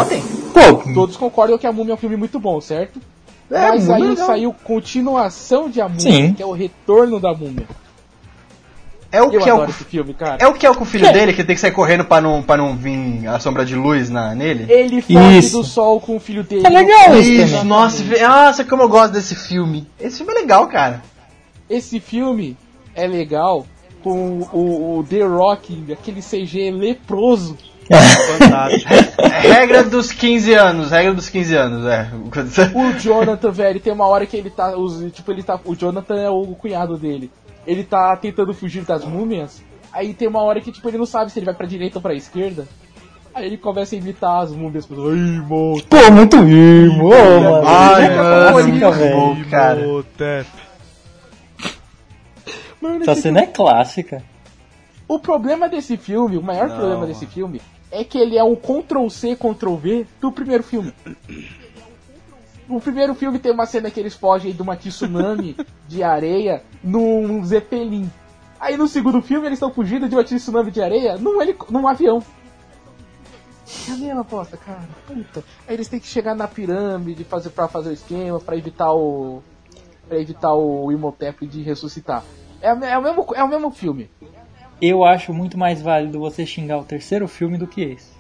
[0.53, 3.01] Pô, Todos concordam que a múmia é um filme muito bom, certo?
[3.51, 4.27] É, Mas aí legal.
[4.27, 6.33] saiu continuação de A Múmia, Sim.
[6.35, 7.67] que é o retorno da múmia.
[9.13, 10.39] É o Eu que é o, filme, cara.
[10.41, 12.21] é o que é o com o filho dele, que tem que sair correndo pra
[12.21, 14.67] não, pra não vir a sombra de luz na, nele?
[14.69, 15.59] Ele foge Isso.
[15.59, 16.67] do sol com o filho dele.
[16.67, 17.65] É legal isso Isso, também.
[17.69, 19.87] nossa, ve- nossa, como eu gosto desse filme.
[20.01, 21.01] Esse filme é legal, cara.
[21.71, 22.57] Esse filme
[22.93, 23.65] é legal
[24.03, 27.57] com o, o The Rock, aquele CG leproso.
[28.39, 28.93] Fantástico.
[29.43, 32.11] Regra dos 15 anos, regra dos 15 anos, é.
[32.75, 34.77] O Jonathan, velho, tem uma hora que ele tá.
[34.77, 35.59] Os, tipo, ele tá.
[35.65, 37.31] O Jonathan é o cunhado dele.
[37.67, 39.63] Ele tá tentando fugir das múmias.
[39.93, 42.03] Aí tem uma hora que, tipo, ele não sabe se ele vai pra direita ou
[42.03, 42.67] pra esquerda.
[43.35, 47.67] Aí ele começa a imitar as múmias, pessoas, mo, Pô, muito imo, mano.
[47.67, 49.81] Ai, mano, cara.
[53.03, 54.23] Essa cena é clássica.
[55.07, 57.61] O problema desse filme, o maior Não, problema desse filme,
[57.91, 60.93] é que ele é um Ctrl-C, Ctrl-V do primeiro filme.
[62.69, 65.55] O primeiro filme tem uma cena que eles fogem de uma tsunami
[65.87, 68.11] de areia num Zeppelin.
[68.59, 71.87] Aí no segundo filme eles estão fugindo de uma tsunami de areia num, helic- num
[71.87, 72.23] avião.
[73.89, 74.81] É a mesma aposta, cara.
[75.07, 75.45] Puta.
[75.69, 79.43] Aí eles têm que chegar na pirâmide fazer, pra fazer o esquema, pra evitar o.
[80.09, 82.23] pra evitar o Imhotep de ressuscitar.
[82.63, 84.11] É, é, o mesmo, é o mesmo filme.
[84.81, 88.13] Eu acho muito mais válido você xingar o terceiro filme do que esse.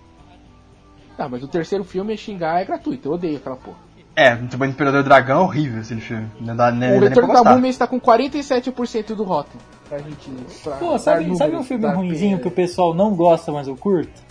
[1.18, 3.76] Ah, mas o terceiro filme xingar é gratuito, eu odeio aquela porra.
[4.16, 6.28] É, tipo, Imperador Dragão é horrível esse filme.
[6.40, 7.54] Não dá, nem, o Retorno da.
[7.54, 9.60] Múmia está com 47% do Rotten.
[9.88, 10.30] Pra gente.
[10.62, 14.22] Pra Pô, sabe, sabe um filme ruimzinho que o pessoal não gosta, mas eu curto?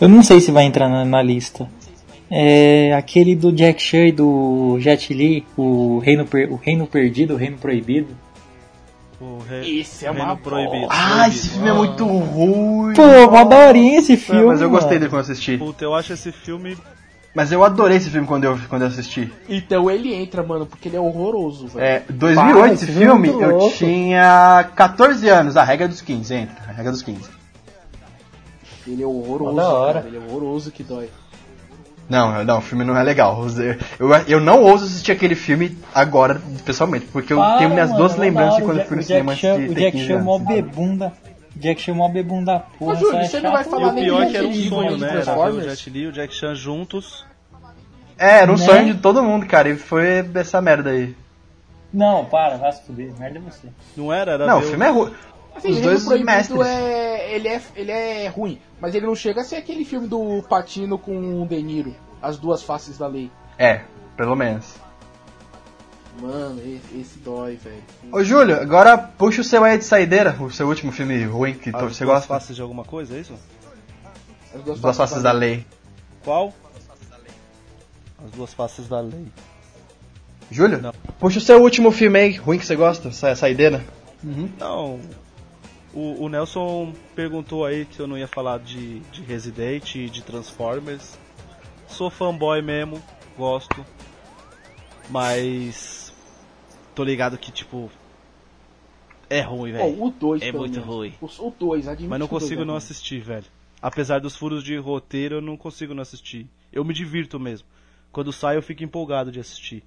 [0.00, 1.68] Eu não sei se vai entrar na, na lista.
[2.30, 7.34] É aquele do Jack Chan e do Jet Li, o Reino, Per- o Reino Perdido,
[7.34, 8.16] o Reino Proibido.
[9.20, 9.80] O re...
[9.80, 10.86] Esse é uma proibido.
[10.90, 12.94] Ah, esse filme é muito ruim.
[12.94, 14.44] Pô, mó daorinha esse É, filme.
[14.46, 15.58] mas eu gostei dele quando eu assisti.
[15.58, 16.76] Puta, eu acho esse filme.
[17.34, 19.30] Mas eu adorei esse filme quando eu, quando eu assisti.
[19.48, 21.84] Então ele entra, mano, porque ele é horroroso, velho.
[21.84, 23.76] É, 2008 Para, esse filme, é eu louco.
[23.76, 25.56] tinha 14 anos.
[25.56, 26.56] A regra dos 15, entra.
[26.68, 27.28] A regra dos 15.
[28.86, 29.94] Ele é horroroso, Da hora.
[30.00, 30.06] cara.
[30.08, 31.08] Ele é horroroso que dói.
[32.10, 33.40] Não, não, o filme não é legal.
[33.98, 38.00] Eu, eu não ouso assistir aquele filme agora, pessoalmente, porque eu Para, tenho minhas mano,
[38.02, 40.06] duas lembranças de quando eu fui no Jack- cinema Jack de Chan- O Jack 15
[40.08, 41.12] Chan mó bebunda.
[41.54, 42.92] Jack Chan mó bebunda porra.
[42.92, 45.08] Ô, Júlio, é você não vai falar E o pior que era um sonho, né?
[45.22, 45.62] Era ver o.
[45.62, 47.24] Jet Li e o Jack Chan juntos.
[48.18, 48.64] É, era um Né?
[48.64, 51.14] sonho de todo mundo, cara, e foi essa merda aí.
[51.92, 53.12] Não, para, vai se fuder.
[53.18, 53.68] Merda é você.
[53.96, 54.32] Não era?
[54.32, 55.12] Era Não, o filme é ruim.
[55.54, 56.60] Assim, Os dois Proibido mestres.
[56.66, 60.42] É, ele, é, ele é ruim, mas ele não chega a ser aquele filme do
[60.48, 63.30] Patino com o De Niro, As Duas Faces da Lei.
[63.58, 63.82] É,
[64.16, 64.74] pelo menos.
[66.20, 67.82] Mano, esse, esse dói, velho.
[68.12, 71.70] Ô Júlio, agora puxa o seu aí de saideira, o seu último filme ruim que
[71.70, 72.26] As você duas gosta.
[72.28, 73.34] faces de alguma coisa, é isso?
[74.54, 75.64] As Duas, As duas faces da lei.
[76.24, 76.52] Qual?
[78.24, 79.26] As duas faces da lei.
[80.50, 80.92] Júlio, Não.
[81.18, 83.82] puxa o seu último filme aí, ruim que você gosta, sa saideira.
[84.58, 85.00] Não.
[85.92, 90.22] O, o Nelson perguntou aí se eu não ia falar de, de Resident e de
[90.22, 91.18] Transformers.
[91.88, 93.02] Sou fanboy mesmo,
[93.36, 93.84] gosto.
[95.08, 96.14] Mas.
[96.94, 97.90] Tô ligado que, tipo.
[99.28, 100.02] É ruim, velho.
[100.02, 101.14] o 2 É muito ruim.
[101.20, 103.46] O 2, admito Mas não que consigo não assistir, velho.
[103.82, 106.48] Apesar dos furos de roteiro, eu não consigo não assistir.
[106.72, 107.66] Eu me divirto mesmo.
[108.12, 109.84] Quando sai, eu fico empolgado de assistir.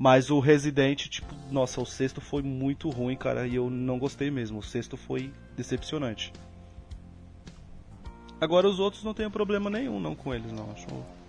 [0.00, 4.30] Mas o Resident, tipo, nossa, o sexto foi muito ruim, cara, e eu não gostei
[4.30, 4.60] mesmo.
[4.60, 6.32] O sexto foi decepcionante.
[8.40, 10.70] Agora os outros não tenho problema nenhum não com eles, não.
[10.70, 10.86] Acho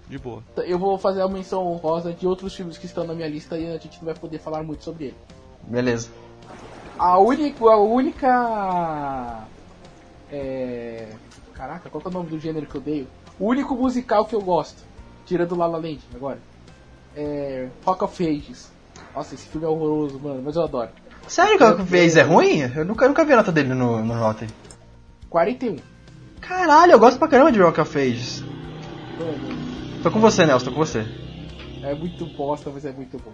[0.07, 0.41] de boa.
[0.59, 3.67] Eu vou fazer a menção honrosa de outros filmes que estão na minha lista e
[3.67, 5.17] a gente não vai poder falar muito sobre ele.
[5.67, 6.09] Beleza.
[6.97, 7.65] A única.
[7.65, 9.47] A única.
[10.31, 11.09] É.
[11.53, 13.07] Caraca, qual que é o nome do gênero que eu odeio?
[13.37, 14.81] O único musical que eu gosto,
[15.25, 16.39] tirando La La Land agora,
[17.15, 17.67] é.
[17.85, 18.71] Rock of Ages.
[19.15, 20.89] Nossa, esse filme é horroroso, mano, mas eu adoro.
[21.27, 22.61] Sério que o Vez é ruim?
[22.75, 24.47] Eu nunca, eu nunca vi a nota dele no, no Rotten.
[25.29, 25.77] 41.
[26.39, 28.41] Caralho, eu gosto pra caramba de Rock of Ages.
[28.41, 31.05] Mano, Tô com você, Nelson, tô com você.
[31.83, 33.31] é muito bosta, mas é muito bom.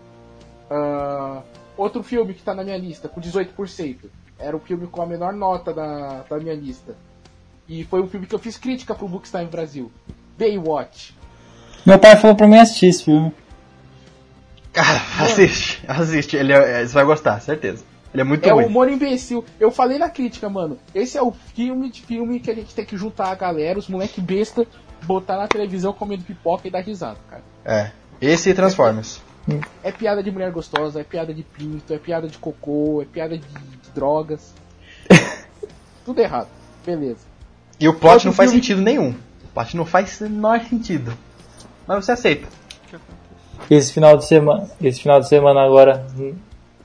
[0.70, 1.42] Ah,
[1.78, 3.98] outro filme que tá na minha lista, com 18%.
[4.38, 6.96] Era o filme com a menor nota da, da minha lista.
[7.68, 9.92] E foi um filme que eu fiz crítica pro Bookstime Brasil.
[10.38, 11.16] Baywatch.
[11.86, 13.34] Meu pai falou pra mim assistir esse filme.
[14.78, 16.36] Cara, assiste, assiste.
[16.38, 17.84] Ele é, você vai gostar, certeza.
[18.14, 18.66] Ele é muito É o ruim.
[18.68, 19.44] humor imbecil.
[19.60, 20.78] Eu falei na crítica, mano.
[20.94, 23.88] Esse é o filme de filme que a gente tem que juntar a galera, os
[23.88, 24.66] moleque besta,
[25.04, 27.44] botar na televisão comendo pipoca e dar risada, cara.
[27.66, 27.92] É.
[28.22, 29.20] Esse e Transformers.
[29.84, 33.38] É piada de mulher gostosa, é piada de pinto, é piada de cocô, é piada
[33.38, 34.54] de, de drogas.
[36.06, 36.50] Tudo errado.
[36.86, 37.26] Beleza.
[37.80, 39.10] E o plot Outro não faz filme- sentido nenhum.
[39.44, 41.14] O plot não faz o menor sentido.
[41.88, 42.48] Mas você aceita.
[43.70, 46.36] Esse final de semana, esse final de semana agora, hum,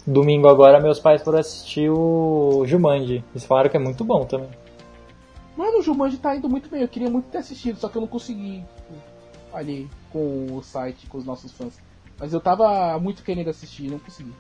[0.07, 3.25] domingo agora, meus pais foram assistir o Jumanji.
[3.33, 4.51] Eles falaram que é muito bom também.
[5.57, 6.83] Mano, o Jumanji tá indo muito bem.
[6.83, 8.65] Eu queria muito ter assistido, só que eu não consegui
[9.53, 11.79] ali com o site, com os nossos fãs.
[12.19, 14.33] Mas eu tava muito querendo assistir, não consegui.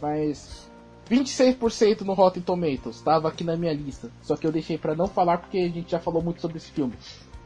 [0.00, 0.68] Mas
[1.10, 4.10] 26% no Rotten Tomatoes, tava aqui na minha lista.
[4.22, 6.70] Só que eu deixei pra não falar porque a gente já falou muito sobre esse
[6.70, 6.94] filme.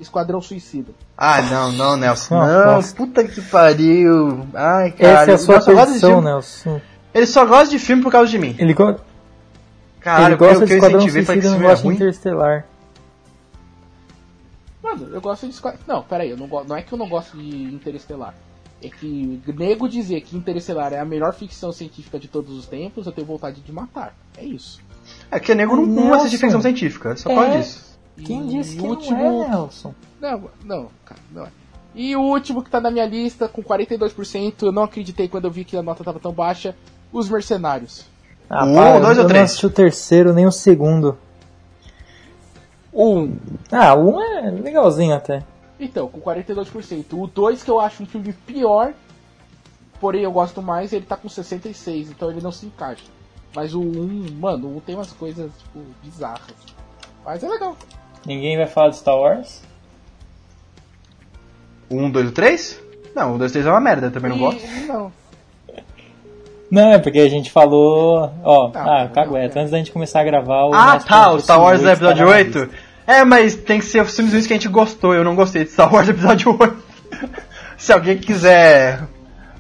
[0.01, 0.93] Esquadrão Suicida.
[1.17, 2.35] Ah, não, não, Nelson.
[2.35, 2.95] Não, Não, nossa.
[2.97, 4.47] puta que pariu.
[4.55, 5.13] Ai, cara.
[5.13, 6.81] Essa é a sua gosta de filme- Nelson.
[7.15, 8.57] Ele só gosta de filme por causa de mim.
[8.59, 8.97] Ele, go
[10.01, 11.95] Caralho, ele gosta de Esquadrão Suicida, esse não filme é gosta de.
[11.95, 12.65] Interestelar.
[14.83, 15.79] Mano, eu gosto de Squad.
[15.87, 16.65] Não, pera aí, eu não, go...
[16.65, 18.35] não é que eu não gosto de Interestelar.
[18.83, 23.07] É que nego dizer que Interestelar é a melhor ficção científica de todos os tempos,
[23.07, 24.13] eu tenho vontade de matar.
[24.37, 24.81] É isso.
[25.31, 26.39] É que nego não, não assiste Nelson.
[26.47, 27.35] ficção científica, só É.
[27.35, 27.92] fala disso.
[28.17, 29.43] Quem E disse que o não último...
[29.45, 29.95] é, Nelson?
[30.21, 31.49] Não, não, cara, não é.
[31.95, 35.51] E o último que tá na minha lista, com 42%, eu não acreditei quando eu
[35.51, 36.75] vi que a nota tava tão baixa,
[37.13, 38.07] Os Mercenários.
[38.49, 39.45] Ah, Um, para, dois eu ou não três?
[39.45, 41.19] assisti o terceiro, nem o segundo.
[42.93, 43.37] Um.
[43.71, 45.43] Ah, o um é legalzinho até.
[45.81, 47.07] Então, com 42%.
[47.13, 48.93] O 2, que eu acho um filme pior,
[50.01, 53.05] porém eu gosto mais, ele tá com 66%, então ele não se encaixa.
[53.55, 56.55] Mas o 1, mano, o 1 tem umas coisas, tipo, bizarras.
[57.25, 57.77] Mas é legal.
[58.27, 59.63] Ninguém vai falar de Star Wars?
[61.91, 62.81] Um, dois ou três?
[63.15, 64.63] Não, um, dois, três é uma merda, também não E- gosto.
[64.87, 65.13] Não.
[66.71, 68.33] Não, é porque a gente falou.
[68.43, 70.75] Ó, Tá, ah, cagueta, antes da gente começar a gravar o.
[70.75, 72.59] Ah, tá, o Star Wars oito episódio tá na 8.
[72.61, 72.75] lista.
[73.07, 75.13] É, mas tem que ser os filmes ruins que a gente gostou.
[75.13, 76.77] Eu não gostei de Star Wars episódio 8.
[77.77, 79.03] Se alguém quiser.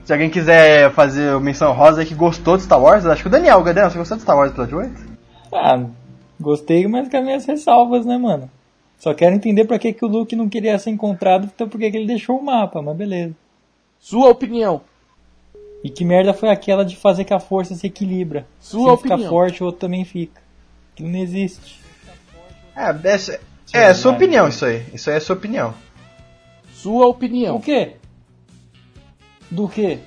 [0.05, 3.59] Se alguém quiser fazer menção rosa que gostou de Star Wars, acho que o Daniel,
[3.59, 4.93] o Daniel, você gostou de Star Wars episódio 8?
[5.55, 5.81] Ah,
[6.43, 8.51] gostei, mas com as minhas ressalvas, né, mano?
[8.99, 11.91] Só quero entender pra que, que o Luke não queria ser encontrado, então por que
[11.91, 13.35] que ele deixou o mapa, mas beleza.
[13.99, 14.81] Sua opinião.
[15.83, 18.47] E que merda foi aquela de fazer que a força se equilibra?
[18.61, 19.31] Sua Se um ficar opinião.
[19.31, 20.41] forte, o outro também fica.
[20.95, 21.81] Que não existe.
[22.77, 23.41] É, essa,
[23.73, 24.85] é, é sua opinião isso aí.
[24.95, 25.75] Isso aí é sua opinião.
[26.73, 27.61] Sua O opinião.
[27.61, 27.95] quê?
[29.51, 29.99] Do quê?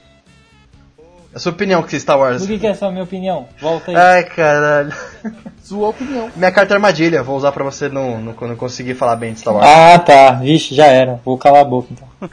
[1.35, 2.43] É sua opinião que Star Wars.
[2.43, 3.45] Do que, que é essa minha opinião?
[3.59, 3.97] Volta aí.
[3.97, 4.93] Ai, caralho.
[5.61, 6.29] Sua opinião.
[6.33, 9.41] Minha carta é armadilha, vou usar pra você não, não, não conseguir falar bem de
[9.41, 9.67] Star Wars.
[9.67, 10.31] Ah, tá.
[10.35, 11.19] Vixe, já era.
[11.25, 12.07] Vou calar a boca então.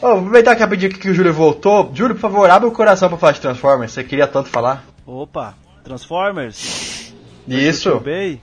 [0.00, 1.90] Ô, vou aproveitar que rapidinho que o Júlio voltou.
[1.92, 3.90] Júlio, por favor, abre o coração pra falar de Transformers.
[3.90, 4.84] Você queria tanto falar.
[5.04, 7.12] Opa, Transformers.
[7.48, 7.98] Isso.
[7.98, 8.40] Bay.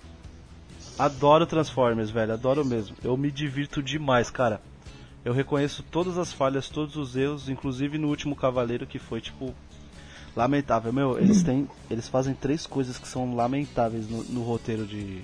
[0.99, 2.97] Adoro Transformers, velho, adoro mesmo.
[3.01, 4.59] Eu me divirto demais, cara.
[5.25, 9.53] Eu reconheço todas as falhas, todos os erros, inclusive no último Cavaleiro que foi tipo
[10.35, 10.91] lamentável.
[10.91, 15.21] Meu, eles têm, eles fazem três coisas que são lamentáveis no, no roteiro de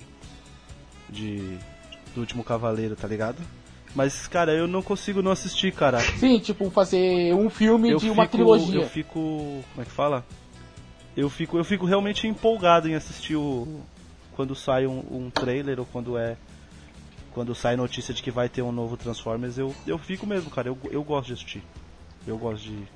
[1.08, 1.58] de
[2.14, 3.38] do último Cavaleiro, tá ligado?
[3.94, 5.98] Mas cara, eu não consigo não assistir, cara.
[6.00, 8.80] Sim, tipo, fazer um filme Eu de uma fico, trilogia.
[8.80, 9.18] eu fico,
[9.72, 10.24] como é que fala?
[11.16, 13.80] Eu fico, eu fico realmente empolgado em assistir o
[14.36, 16.36] quando sai um, um trailer ou quando é
[17.32, 20.68] quando sai notícia de que vai ter um novo Transformers, eu, eu fico mesmo, cara.
[20.68, 21.62] Eu, eu gosto de assistir.
[22.26, 22.86] Eu gosto de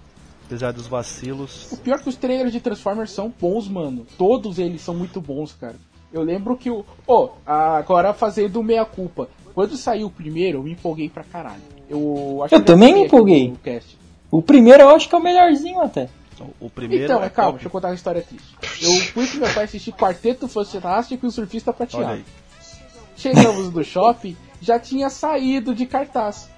[0.47, 1.73] apesar dos vacilos.
[1.73, 4.07] O pior é que os trailers de Transformers são bons, mano.
[4.19, 5.77] Todos eles são muito bons, cara.
[6.13, 6.85] Eu lembro que o.
[7.07, 9.29] Ô, agora fazendo meia culpa.
[9.55, 11.63] Quando saiu o primeiro, eu me empolguei pra caralho.
[11.89, 13.53] Eu, acho Eu que também me empolguei.
[14.31, 16.09] O primeiro eu acho que é o melhorzinho até.
[16.61, 17.59] O primeiro Então, é calma, top.
[17.59, 18.57] deixa eu contar uma história triste.
[18.83, 22.25] Eu fui com meu pai assistir Quarteto Fantástico e o Surfista Olha Prateado.
[23.17, 26.49] Chegamos no shopping, já tinha saído de cartaz.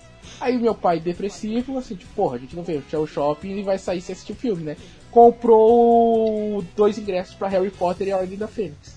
[0.41, 3.79] Aí meu pai, depressivo, assim, tipo, porra, a gente não veio ao shopping e vai
[3.79, 4.77] sair sem assistir o filme, né?
[5.11, 8.97] Comprou dois ingressos pra Harry Potter e a Ordem da Fênix.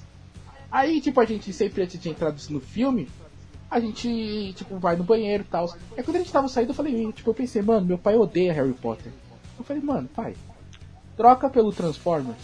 [0.72, 3.08] Aí, tipo, a gente sempre antes de entrar no filme,
[3.70, 5.74] a gente, tipo, vai no banheiro e tal.
[5.98, 8.54] Aí quando a gente tava saindo, eu falei, tipo, eu pensei, mano, meu pai odeia
[8.54, 9.12] Harry Potter.
[9.58, 10.36] Eu falei, mano, pai,
[11.16, 12.38] troca pelo Transformers.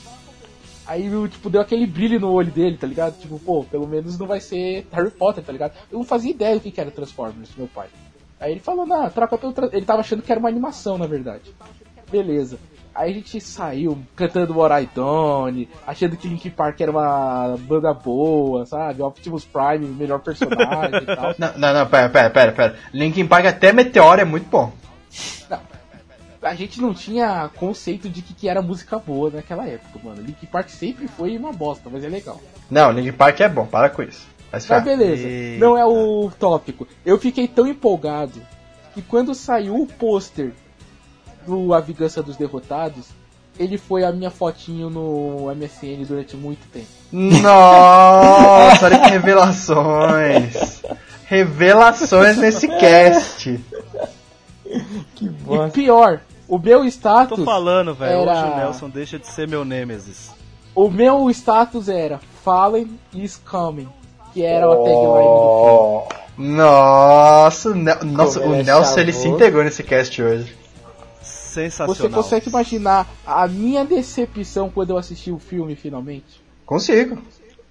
[0.87, 3.19] Aí, tipo, deu aquele brilho no olho dele, tá ligado?
[3.19, 5.73] Tipo, pô, pelo menos não vai ser Harry Potter, tá ligado?
[5.91, 7.87] Eu não fazia ideia do que era Transformers, meu pai.
[8.39, 11.07] Aí ele falou, não, troca pelo Trans-" Ele tava achando que era uma animação, na
[11.07, 11.53] verdade.
[12.11, 12.59] Beleza.
[12.93, 17.93] Aí a gente saiu cantando What I Done, achando que Link Park era uma banda
[17.93, 19.01] boa, sabe?
[19.01, 21.35] Optimus Prime, melhor personagem e tal.
[21.37, 22.75] Não, não, não, pera, pera, pera, pera.
[22.93, 24.71] Linkin Park até Meteoro é muito bom.
[26.49, 30.21] A gente não tinha conceito de que, que era música boa naquela época, mano.
[30.21, 32.39] Link Park sempre foi uma bosta, mas é legal.
[32.69, 34.27] Não, Linkin Park é bom, para com isso.
[34.51, 34.83] Mas ferrar.
[34.83, 35.65] beleza, Eita.
[35.65, 36.87] não é o tópico.
[37.05, 38.39] Eu fiquei tão empolgado
[38.93, 40.53] que quando saiu o pôster
[41.47, 43.07] do A Vingança dos Derrotados,
[43.59, 46.87] ele foi a minha fotinho no MSN durante muito tempo.
[47.11, 50.81] Nossa, olha que revelações.
[51.25, 53.59] Revelações nesse cast.
[55.15, 55.69] Que E bosta.
[55.71, 57.37] pior, o meu status.
[57.39, 58.21] Tô falando, velho.
[58.21, 60.31] era- Hoje o Nelson deixa de ser meu Nemesis.
[60.73, 63.87] O meu status era Fallen is Coming.
[64.33, 66.03] Que era a tagline do
[66.37, 66.55] filme.
[66.57, 70.53] Nossa, o Nel- nossa, o é Nelson ele se integrou nesse cast hoje.
[71.21, 71.95] Sensacional.
[71.95, 76.43] Você consegue imaginar a minha decepção quando eu assisti o filme finalmente?
[76.65, 77.17] Consigo.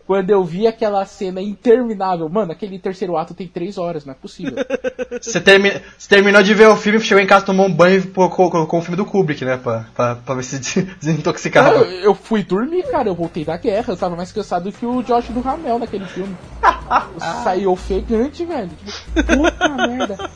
[0.06, 4.16] Quando eu vi aquela cena interminável, mano, aquele terceiro ato tem três horas, não é
[4.16, 4.54] possível.
[5.20, 8.02] Você, termi você terminou de ver o filme, chegou em casa, tomou um banho e
[8.02, 9.56] colocou, colocou o filme do Kubrick, né?
[9.56, 11.70] Pra, pra, pra ver se des- desintoxicava.
[11.76, 15.02] eu, eu fui dormir, cara, eu voltei da guerra, eu tava mais cansado que o
[15.02, 16.36] Josh do Ramel naquele filme.
[17.14, 18.68] Eu saí ofegante, velho.
[19.14, 20.30] Tipo, puta merda.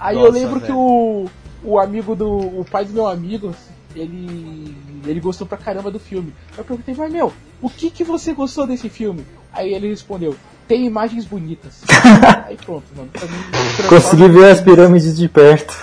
[0.00, 0.66] Aí eu Nossa, lembro velho.
[0.66, 1.26] que o,
[1.62, 2.28] o amigo do.
[2.60, 3.54] o pai do meu amigo,
[3.96, 4.76] ele.
[5.06, 6.32] ele gostou pra caramba do filme.
[6.56, 9.26] Eu perguntei, mas meu, o que que você gostou desse filme?
[9.52, 10.36] Aí ele respondeu,
[10.68, 11.82] tem imagens bonitas.
[12.46, 13.08] Aí pronto, mano.
[13.10, 15.74] Pra mim, Consegui ver as pirâmides de perto.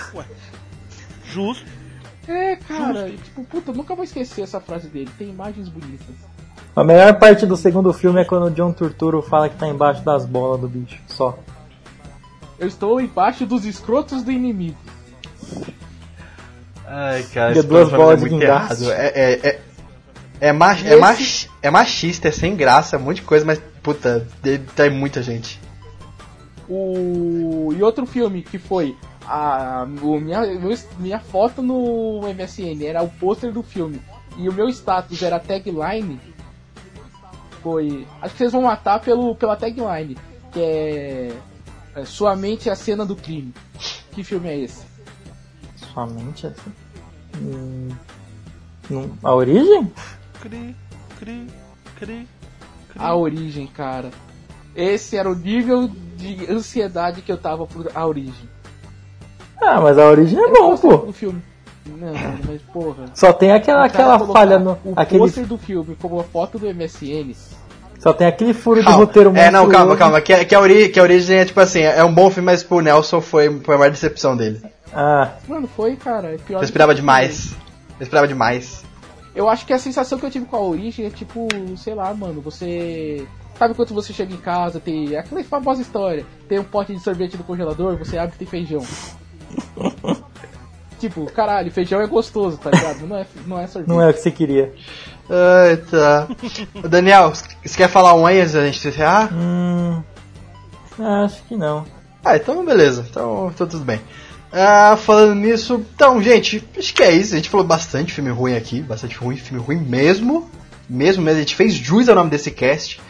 [1.24, 1.66] Justo.
[2.26, 5.10] É, cara, tipo, puta, eu nunca vou esquecer essa frase dele.
[5.18, 6.14] Tem imagens bonitas.
[6.74, 10.02] A melhor parte do segundo filme é quando o John Turturro fala que tá embaixo
[10.02, 11.00] das bolas do bicho.
[11.06, 11.38] Só.
[12.58, 14.76] Eu estou embaixo dos escrotos do inimigo.
[16.86, 18.84] Ai, cara, esse duas bolas é de muito guindaste.
[18.84, 19.00] errado.
[19.00, 19.60] É, é, é,
[20.40, 23.60] é, mach, é, mach, é machista, é sem graça, é um monte de coisa, mas,
[23.82, 24.26] puta,
[24.74, 25.60] trai muita gente.
[26.68, 27.72] O...
[27.76, 28.96] E outro filme que foi
[29.26, 30.42] a o minha,
[30.98, 34.00] minha foto no MSN era o pôster do filme
[34.36, 36.20] e o meu status era a tagline
[37.62, 40.16] foi acho que vocês vão matar pelo pela tagline
[40.52, 41.32] que é,
[41.96, 43.52] é sua mente é a cena do crime
[44.12, 44.84] que filme é esse
[45.94, 46.72] Somente assim.
[48.90, 49.90] Hum, a origem?
[50.40, 50.76] Cri,
[51.18, 51.46] cri,
[51.98, 52.28] cri.
[52.96, 54.10] a origem cara
[54.76, 58.48] esse era o nível de ansiedade que eu tava por a origem
[59.62, 60.96] Ah, mas a origem é Eu bom, pô.
[60.98, 61.42] do filme
[61.86, 62.12] não
[62.46, 64.72] mas porra Só tem aquela, aquela falha no.
[64.84, 67.34] O Aquele, pôster do filme como a foto do MSN.
[67.98, 68.98] só tem aquele furo de Calma.
[69.04, 70.20] roteiro É, não, calma, calma.
[70.20, 72.62] Que, que, a ori, que a origem é tipo assim, é um bom filme, mas
[72.62, 74.62] pro Nelson foi, foi a maior decepção dele.
[74.94, 76.34] Ah, Mano, foi, cara.
[76.34, 77.52] É pior Eu esperava que- demais.
[77.98, 78.84] Eu esperava demais.
[79.34, 82.12] Eu acho que a sensação que eu tive com a origem é tipo, sei lá,
[82.14, 83.26] mano, você.
[83.58, 87.36] Sabe quando você chega em casa, tem aquela famosa história, tem um pote de sorvete
[87.36, 88.84] no congelador, você abre e tem feijão.
[90.98, 93.06] tipo, caralho, feijão é gostoso, tá ligado?
[93.06, 93.88] Não é, não é sorvete.
[93.88, 94.72] não é o que você queria.
[95.30, 96.28] Ai, tá.
[96.88, 99.30] Daniel, você quer falar um aí antes da gente encerrar?
[99.32, 100.02] Hum.
[101.24, 101.84] Acho que não.
[102.24, 103.04] Ah, então beleza.
[103.08, 104.00] Então, então tudo bem.
[104.56, 107.34] Ah, falando nisso, então, gente, acho que é isso.
[107.34, 110.48] A gente falou bastante filme ruim aqui, bastante ruim, filme ruim mesmo.
[110.88, 113.00] Mesmo mesmo, a gente fez jus ao nome desse cast.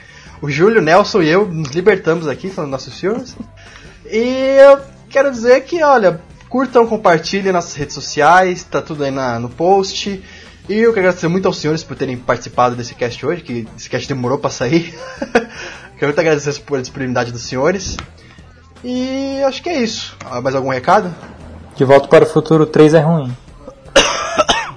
[0.41, 3.37] O Júlio, Nelson e eu nos libertamos aqui falando nossos filmes.
[4.07, 4.81] E eu
[5.11, 6.19] quero dizer que, olha,
[6.49, 10.23] curtam, compartilhem nas redes sociais, tá tudo aí na, no post.
[10.67, 13.91] E eu quero agradecer muito aos senhores por terem participado desse cast hoje, que esse
[13.91, 14.95] cast demorou pra sair.
[15.99, 17.99] quero muito agradecer por a disponibilidade dos senhores.
[18.85, 20.15] E acho que é isso.
[20.25, 21.13] Ah, Mais algum recado?
[21.75, 23.35] De Volta para o Futuro 3 é ruim.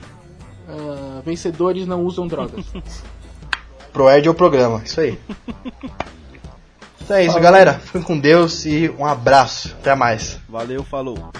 [0.69, 2.65] Ah, vencedores não usam drogas.
[3.91, 5.19] Pro Ed é o programa, isso aí.
[6.99, 7.75] Então é isso, galera.
[7.75, 9.73] Fiquem com Deus e um abraço.
[9.79, 10.37] Até mais.
[10.49, 11.31] Valeu, falou.